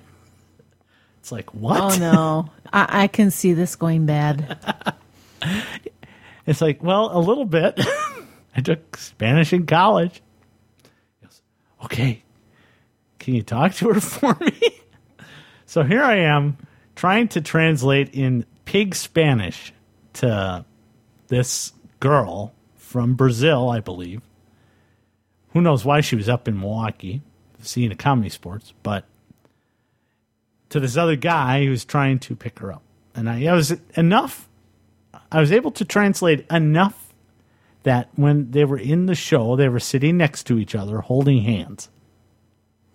It's 1.19 1.31
like, 1.31 1.53
What? 1.53 1.81
Oh 1.81 1.99
no, 1.99 2.49
I, 2.73 3.03
I 3.03 3.07
can 3.07 3.31
see 3.31 3.53
this 3.53 3.75
going 3.75 4.05
bad. 4.05 4.57
It's 6.49 6.61
like, 6.61 6.81
well, 6.81 7.15
a 7.15 7.19
little 7.19 7.45
bit. 7.45 7.79
I 8.57 8.61
took 8.61 8.97
Spanish 8.97 9.53
in 9.53 9.67
college. 9.67 10.19
Goes, 11.21 11.43
okay, 11.85 12.23
can 13.19 13.35
you 13.35 13.43
talk 13.43 13.75
to 13.75 13.89
her 13.93 14.01
for 14.01 14.35
me? 14.43 14.59
so 15.67 15.83
here 15.83 16.01
I 16.01 16.15
am 16.21 16.57
trying 16.95 17.27
to 17.29 17.41
translate 17.41 18.15
in 18.15 18.47
pig 18.65 18.95
Spanish 18.95 19.71
to 20.13 20.65
this 21.27 21.71
girl 21.99 22.51
from 22.89 23.13
Brazil, 23.13 23.69
I 23.69 23.81
believe. 23.81 24.21
Who 25.53 25.61
knows 25.61 25.85
why 25.85 26.01
she 26.01 26.15
was 26.15 26.27
up 26.27 26.47
in 26.47 26.59
Milwaukee 26.59 27.21
seeing 27.61 27.91
a 27.91 27.95
comedy 27.95 28.29
sports, 28.29 28.73
but 28.81 29.05
to 30.69 30.79
this 30.79 30.97
other 30.97 31.15
guy 31.15 31.65
who 31.65 31.69
was 31.69 31.85
trying 31.85 32.17
to 32.19 32.35
pick 32.35 32.59
her 32.59 32.71
up. 32.71 32.81
And 33.13 33.29
I, 33.29 33.45
I 33.45 33.53
was 33.53 33.75
enough 33.95 34.49
I 35.31 35.39
was 35.39 35.51
able 35.51 35.71
to 35.71 35.85
translate 35.85 36.45
enough 36.49 37.13
that 37.83 38.09
when 38.15 38.51
they 38.51 38.65
were 38.65 38.79
in 38.79 39.05
the 39.05 39.15
show, 39.15 39.55
they 39.55 39.69
were 39.69 39.79
sitting 39.79 40.17
next 40.17 40.45
to 40.47 40.57
each 40.57 40.73
other 40.73 41.01
holding 41.01 41.43
hands. 41.43 41.89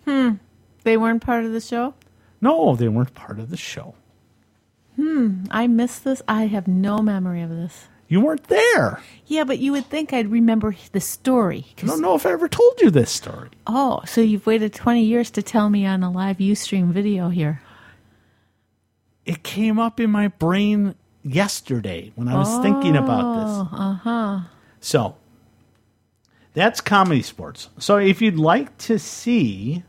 Hmm. 0.05 0.35
They 0.83 0.97
weren't 0.97 1.23
part 1.23 1.45
of 1.45 1.53
the 1.53 1.61
show. 1.61 1.95
No, 2.41 2.75
they 2.75 2.89
weren't 2.89 3.15
part 3.15 3.39
of 3.39 3.51
the 3.51 3.57
show. 3.57 3.95
Hmm. 4.97 5.45
I 5.51 5.67
missed 5.67 6.05
this. 6.05 6.23
I 6.27 6.47
have 6.47 6.67
no 6.69 6.99
memory 6.99 7.43
of 7.43 7.51
this. 7.51 7.87
You 8.09 8.21
weren't 8.21 8.45
there. 8.45 9.01
Yeah, 9.27 9.45
but 9.45 9.59
you 9.59 9.73
would 9.73 9.87
think 9.87 10.13
I'd 10.13 10.31
remember 10.31 10.75
the 10.93 11.01
story. 11.01 11.67
I 11.83 11.87
don't 11.87 12.01
know 12.01 12.15
if 12.15 12.27
I 12.27 12.33
ever 12.33 12.49
told 12.49 12.81
you 12.81 12.91
this 12.91 13.11
story. 13.11 13.49
Oh, 13.67 14.03
so 14.07 14.21
you've 14.21 14.47
waited 14.47 14.75
20 14.75 15.03
years 15.03 15.31
to 15.33 15.43
tell 15.43 15.71
me 15.71 15.87
on 15.87 16.03
a 16.03 16.11
live 16.11 16.39
Ustream 16.39 16.93
video 16.93 17.31
here. 17.31 17.63
It 19.25 19.43
came 19.43 19.79
up 19.79 20.01
in 20.01 20.11
my 20.11 20.29
brain 20.29 20.95
yesterday 21.23 22.13
when 22.15 22.29
I 22.29 22.37
was 22.37 22.63
thinking 22.63 22.97
about 22.97 23.41
this. 23.41 23.69
Uh 23.73 23.95
huh. 23.95 24.41
So 24.81 25.17
that's 26.53 26.83
comedy 26.83 27.23
sports. 27.23 27.71
So 27.79 27.97
if 27.97 28.21
you'd 28.21 28.39
like 28.39 28.77
to 28.79 28.99
see 28.99 29.83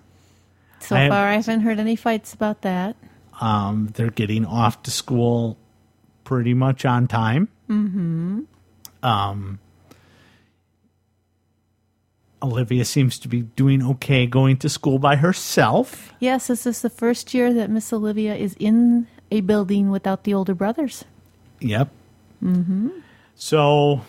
So 0.81 0.97
I 0.97 1.09
far, 1.09 1.29
I 1.29 1.35
haven't 1.35 1.61
heard 1.61 1.79
any 1.79 1.97
fights 1.97 2.33
about 2.33 2.63
that. 2.63 2.97
Um, 3.41 3.91
they're 3.95 4.11
getting 4.11 4.45
off 4.45 4.83
to 4.85 4.91
school 4.91 5.57
pretty 6.25 6.55
much 6.55 6.85
on 6.85 7.07
time. 7.07 7.49
Mm-hmm. 7.69 8.41
Um, 9.03 9.59
Olivia 12.43 12.85
seems 12.85 13.19
to 13.21 13.29
be 13.29 13.43
doing 13.43 13.83
okay 13.83 14.27
going 14.27 14.57
to 14.59 14.69
school 14.69 14.99
by 14.99 15.17
herself. 15.17 16.13
Yes, 16.21 16.47
this 16.49 16.67
is 16.67 16.83
the 16.83 16.91
first 16.91 17.35
year 17.35 17.53
that 17.53 17.71
Miss 17.71 17.93
Olivia 17.93 18.35
is 18.35 18.57
in 18.59 19.07
a 19.31 19.41
building 19.41 19.91
without 19.91 20.25
the 20.25 20.35
older 20.35 20.55
brothers. 20.55 21.05
Yep. 21.61 21.89
Mm-hmm. 22.43 22.89
So 23.35 24.03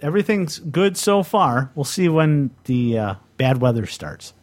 everything's 0.00 0.58
good 0.58 0.96
so 0.96 1.22
far. 1.22 1.70
We'll 1.74 1.84
see 1.84 2.08
when 2.08 2.50
the 2.64 2.98
uh, 2.98 3.14
bad 3.36 3.60
weather 3.60 3.86
starts. 3.86 4.34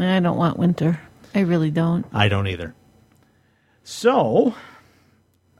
I 0.00 0.20
don't 0.20 0.36
want 0.36 0.58
winter. 0.58 1.00
I 1.34 1.40
really 1.40 1.70
don't. 1.70 2.04
I 2.12 2.28
don't 2.28 2.46
either. 2.48 2.74
So, 3.84 4.54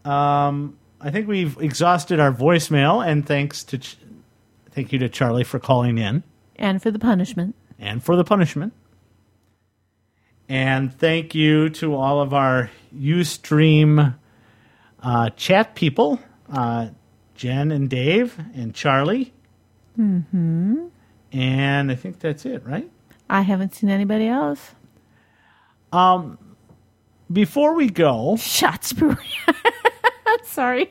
um, 0.05 0.79
I 1.01 1.11
think 1.11 1.27
we've 1.29 1.59
exhausted 1.61 2.21
our 2.21 2.33
voicemail, 2.33 3.05
and 3.07 3.27
thanks 3.27 3.65
to 3.65 3.79
Ch- 3.79 3.97
thank 4.71 4.93
you 4.93 4.99
to 5.01 5.09
Charlie 5.09 5.45
for 5.45 5.59
calling 5.59 5.99
in 5.99 6.23
And 6.57 6.81
for 6.83 6.91
the 6.91 6.99
punishment. 6.99 7.55
and 7.79 8.03
for 8.03 8.15
the 8.17 8.25
punishment. 8.25 8.73
And 10.49 10.93
thank 10.97 11.35
you 11.35 11.69
to 11.71 11.95
all 11.95 12.21
of 12.21 12.35
our 12.35 12.71
Ustream 12.95 14.15
uh, 15.03 15.31
chat 15.31 15.75
people, 15.75 16.21
uh, 16.53 16.89
Jen 17.35 17.71
and 17.73 17.89
Dave 17.89 18.39
and 18.55 18.75
Charlie. 18.75 19.33
Mm-hmm. 19.99 20.87
And 21.33 21.91
I 21.91 21.95
think 21.95 22.19
that's 22.21 22.45
it, 22.45 22.65
right? 22.67 22.91
I 23.33 23.41
haven't 23.43 23.75
seen 23.75 23.89
anybody 23.89 24.29
else. 24.29 24.73
Um, 25.93 26.39
before 27.33 27.75
we 27.75 27.89
go, 27.89 28.37
shots 28.37 28.93
brewery. 28.93 29.17
Sorry. 30.45 30.91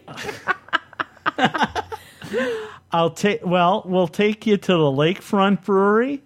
I'll 2.92 3.12
take. 3.12 3.46
Well, 3.46 3.84
we'll 3.86 4.08
take 4.08 4.46
you 4.48 4.58
to 4.58 4.72
the 4.74 4.78
Lakefront 4.78 5.64
Brewery, 5.64 6.22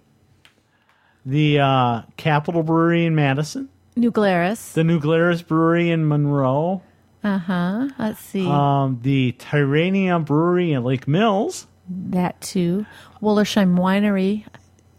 the 1.26 1.60
uh, 1.60 2.02
Capitol 2.18 2.64
Brewery 2.64 3.06
in 3.06 3.16
Madison, 3.16 3.70
New 3.96 4.12
Glarus. 4.12 4.74
the 4.74 4.84
New 4.84 5.00
Glarus 5.00 5.42
Brewery 5.42 5.90
in 5.92 6.08
Monroe, 6.08 6.82
Uh 7.24 7.38
huh. 7.38 7.90
Let's 8.00 8.20
see. 8.20 8.48
um, 8.48 9.00
the 9.04 9.34
Tyranena 9.34 10.24
Brewery 10.26 10.72
in 10.74 10.84
Lake 10.84 11.08
Mills, 11.08 11.68
that 11.90 12.40
too. 12.42 12.86
Wollersheim 13.22 13.78
Winery 13.78 14.46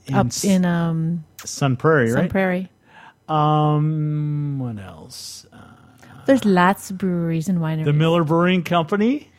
In 0.06 0.14
up 0.14 0.26
in 0.44 0.64
um 0.64 1.24
Sun 1.44 1.76
Prairie, 1.76 2.04
right? 2.06 2.12
Sun 2.12 2.22
right? 2.22 2.30
Prairie. 2.30 2.70
Um, 3.28 4.58
what 4.60 4.78
else? 4.78 5.46
There's 6.26 6.44
lots 6.44 6.90
of 6.90 6.98
breweries 6.98 7.48
and 7.48 7.60
wineries. 7.60 7.84
The 7.84 7.92
Miller 7.92 8.24
Brewing 8.24 8.64
Company 8.64 9.30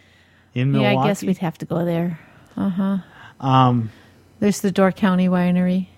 in 0.54 0.72
Milwaukee. 0.72 0.96
yeah, 0.96 1.02
I 1.02 1.08
guess 1.08 1.22
we'd 1.22 1.38
have 1.40 1.58
to 1.60 1.66
go 1.66 1.84
there. 1.84 2.20
Uh 2.56 2.70
huh. 2.70 2.98
Um, 3.40 3.92
There's 4.40 4.62
the 4.62 4.72
Door 4.72 4.94
County 4.94 5.28
Winery. 5.28 5.88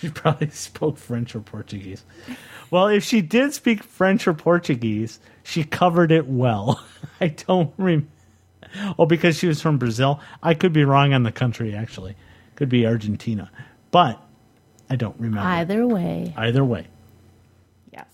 She 0.00 0.10
probably 0.10 0.50
spoke 0.50 0.98
French 0.98 1.34
or 1.34 1.40
Portuguese. 1.40 2.04
Well, 2.70 2.88
if 2.88 3.02
she 3.02 3.22
did 3.22 3.54
speak 3.54 3.82
French 3.82 4.28
or 4.28 4.34
Portuguese, 4.34 5.20
she 5.42 5.64
covered 5.64 6.12
it 6.12 6.26
well. 6.26 6.84
I 7.20 7.28
don't 7.28 7.72
remember. 7.78 8.08
Oh, 8.98 9.06
because 9.06 9.38
she 9.38 9.46
was 9.46 9.62
from 9.62 9.78
Brazil? 9.78 10.20
I 10.42 10.52
could 10.52 10.74
be 10.74 10.84
wrong 10.84 11.14
on 11.14 11.22
the 11.22 11.32
country, 11.32 11.74
actually. 11.74 12.14
Could 12.56 12.68
be 12.68 12.86
Argentina. 12.86 13.50
But 13.90 14.20
I 14.90 14.96
don't 14.96 15.18
remember. 15.18 15.48
Either 15.48 15.86
way. 15.86 16.34
Either 16.36 16.64
way. 16.64 16.86
Yes. 17.92 18.06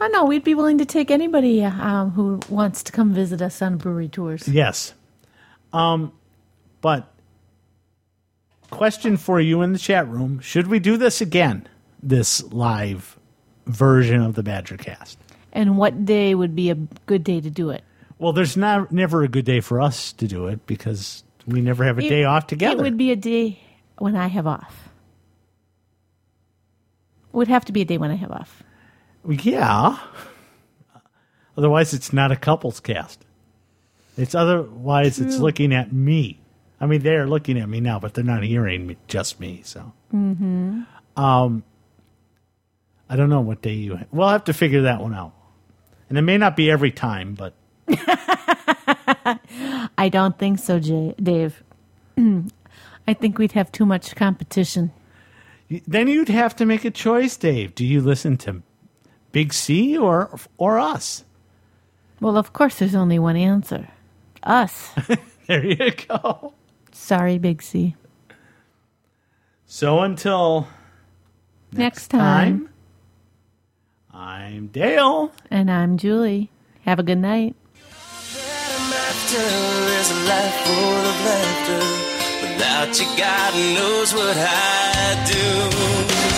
I 0.00 0.08
know 0.08 0.24
we'd 0.24 0.44
be 0.44 0.54
willing 0.54 0.78
to 0.78 0.84
take 0.84 1.10
anybody 1.10 1.64
um, 1.64 2.10
who 2.10 2.40
wants 2.48 2.82
to 2.84 2.92
come 2.92 3.12
visit 3.12 3.40
us 3.40 3.62
on 3.62 3.76
brewery 3.76 4.08
tours. 4.08 4.48
Yes. 4.48 4.94
Um, 5.72 6.12
but 6.80 7.12
question 8.70 9.16
for 9.16 9.40
you 9.40 9.62
in 9.62 9.72
the 9.72 9.78
chat 9.78 10.08
room: 10.08 10.40
Should 10.40 10.66
we 10.66 10.78
do 10.78 10.96
this 10.96 11.20
again? 11.20 11.68
This 12.02 12.42
live 12.52 13.18
version 13.66 14.20
of 14.20 14.34
the 14.34 14.42
Badger 14.42 14.76
Cast. 14.76 15.18
And 15.52 15.78
what 15.78 16.04
day 16.04 16.34
would 16.34 16.54
be 16.54 16.70
a 16.70 16.74
good 16.74 17.24
day 17.24 17.40
to 17.40 17.50
do 17.50 17.70
it? 17.70 17.82
Well, 18.18 18.32
there's 18.32 18.56
not 18.56 18.92
never 18.92 19.22
a 19.22 19.28
good 19.28 19.44
day 19.44 19.60
for 19.60 19.80
us 19.80 20.12
to 20.14 20.26
do 20.26 20.46
it 20.46 20.66
because 20.66 21.24
we 21.46 21.60
never 21.60 21.84
have 21.84 21.98
a 21.98 22.04
It- 22.04 22.08
day 22.08 22.24
off 22.24 22.46
together. 22.46 22.76
It 22.80 22.82
would 22.82 22.96
be 22.96 23.10
a 23.10 23.16
day 23.16 23.58
when 23.98 24.16
I 24.16 24.26
have 24.28 24.46
off. 24.46 24.88
It 27.32 27.36
would 27.36 27.48
have 27.48 27.64
to 27.66 27.72
be 27.72 27.80
a 27.82 27.84
day 27.84 27.98
when 27.98 28.10
I 28.10 28.14
have 28.16 28.30
off. 28.30 28.62
Yeah. 29.28 29.98
Otherwise, 31.56 31.94
it's 31.94 32.12
not 32.12 32.32
a 32.32 32.36
couples 32.36 32.80
cast. 32.80 33.24
It's 34.16 34.34
otherwise 34.34 35.20
it's 35.20 35.38
looking 35.38 35.72
at 35.74 35.92
me. 35.92 36.40
I 36.80 36.86
mean, 36.86 37.02
they're 37.02 37.26
looking 37.26 37.58
at 37.58 37.68
me 37.68 37.80
now, 37.80 37.98
but 37.98 38.14
they're 38.14 38.24
not 38.24 38.42
hearing 38.44 38.86
me, 38.86 38.96
just 39.08 39.40
me. 39.40 39.62
So, 39.64 39.92
Mm-hmm. 40.14 40.82
um, 41.16 41.62
I 43.08 43.16
don't 43.16 43.28
know 43.28 43.40
what 43.40 43.62
day 43.62 43.72
you. 43.74 43.98
We'll 44.12 44.28
have 44.28 44.44
to 44.44 44.52
figure 44.52 44.82
that 44.82 45.00
one 45.00 45.14
out, 45.14 45.32
and 46.08 46.16
it 46.18 46.22
may 46.22 46.38
not 46.38 46.56
be 46.56 46.70
every 46.70 46.90
time, 46.92 47.34
but 47.34 47.54
I 49.98 50.08
don't 50.08 50.38
think 50.38 50.58
so, 50.58 50.78
Jay, 50.78 51.14
Dave. 51.22 51.62
I 52.18 53.14
think 53.14 53.38
we'd 53.38 53.52
have 53.52 53.70
too 53.72 53.86
much 53.86 54.14
competition. 54.16 54.92
then 55.86 56.08
you'd 56.08 56.28
have 56.28 56.56
to 56.56 56.66
make 56.66 56.84
a 56.84 56.90
choice, 56.90 57.36
Dave. 57.36 57.74
Do 57.74 57.84
you 57.84 58.00
listen 58.00 58.36
to 58.38 58.62
Big 59.32 59.52
C 59.52 59.96
or 59.96 60.38
or 60.58 60.78
us? 60.78 61.24
Well, 62.20 62.36
of 62.36 62.52
course, 62.52 62.78
there's 62.78 62.94
only 62.94 63.18
one 63.18 63.36
answer 63.36 63.88
us. 64.42 64.90
there 65.46 65.64
you 65.64 65.90
go. 65.90 66.54
Sorry, 66.92 67.38
Big 67.38 67.62
C. 67.62 67.96
So 69.66 70.00
until 70.00 70.68
Next, 71.72 72.08
time. 72.08 72.68
I'm 74.12 74.68
Dale. 74.68 75.32
And 75.50 75.70
I'm 75.70 75.96
Julie. 75.98 76.50
Have 76.82 77.00
a 77.00 77.02
good 77.02 77.18
night. 77.18 77.56
After 79.36 79.90
is 79.98 80.10
a 80.12 80.20
life 80.28 80.54
full 80.64 81.02
of 81.10 81.24
laughter. 81.26 81.80
Without 82.42 83.00
you, 83.00 83.06
God 83.18 83.54
knows 83.74 84.14
what 84.14 84.36
I'd 84.36 85.24
do. 85.26 86.33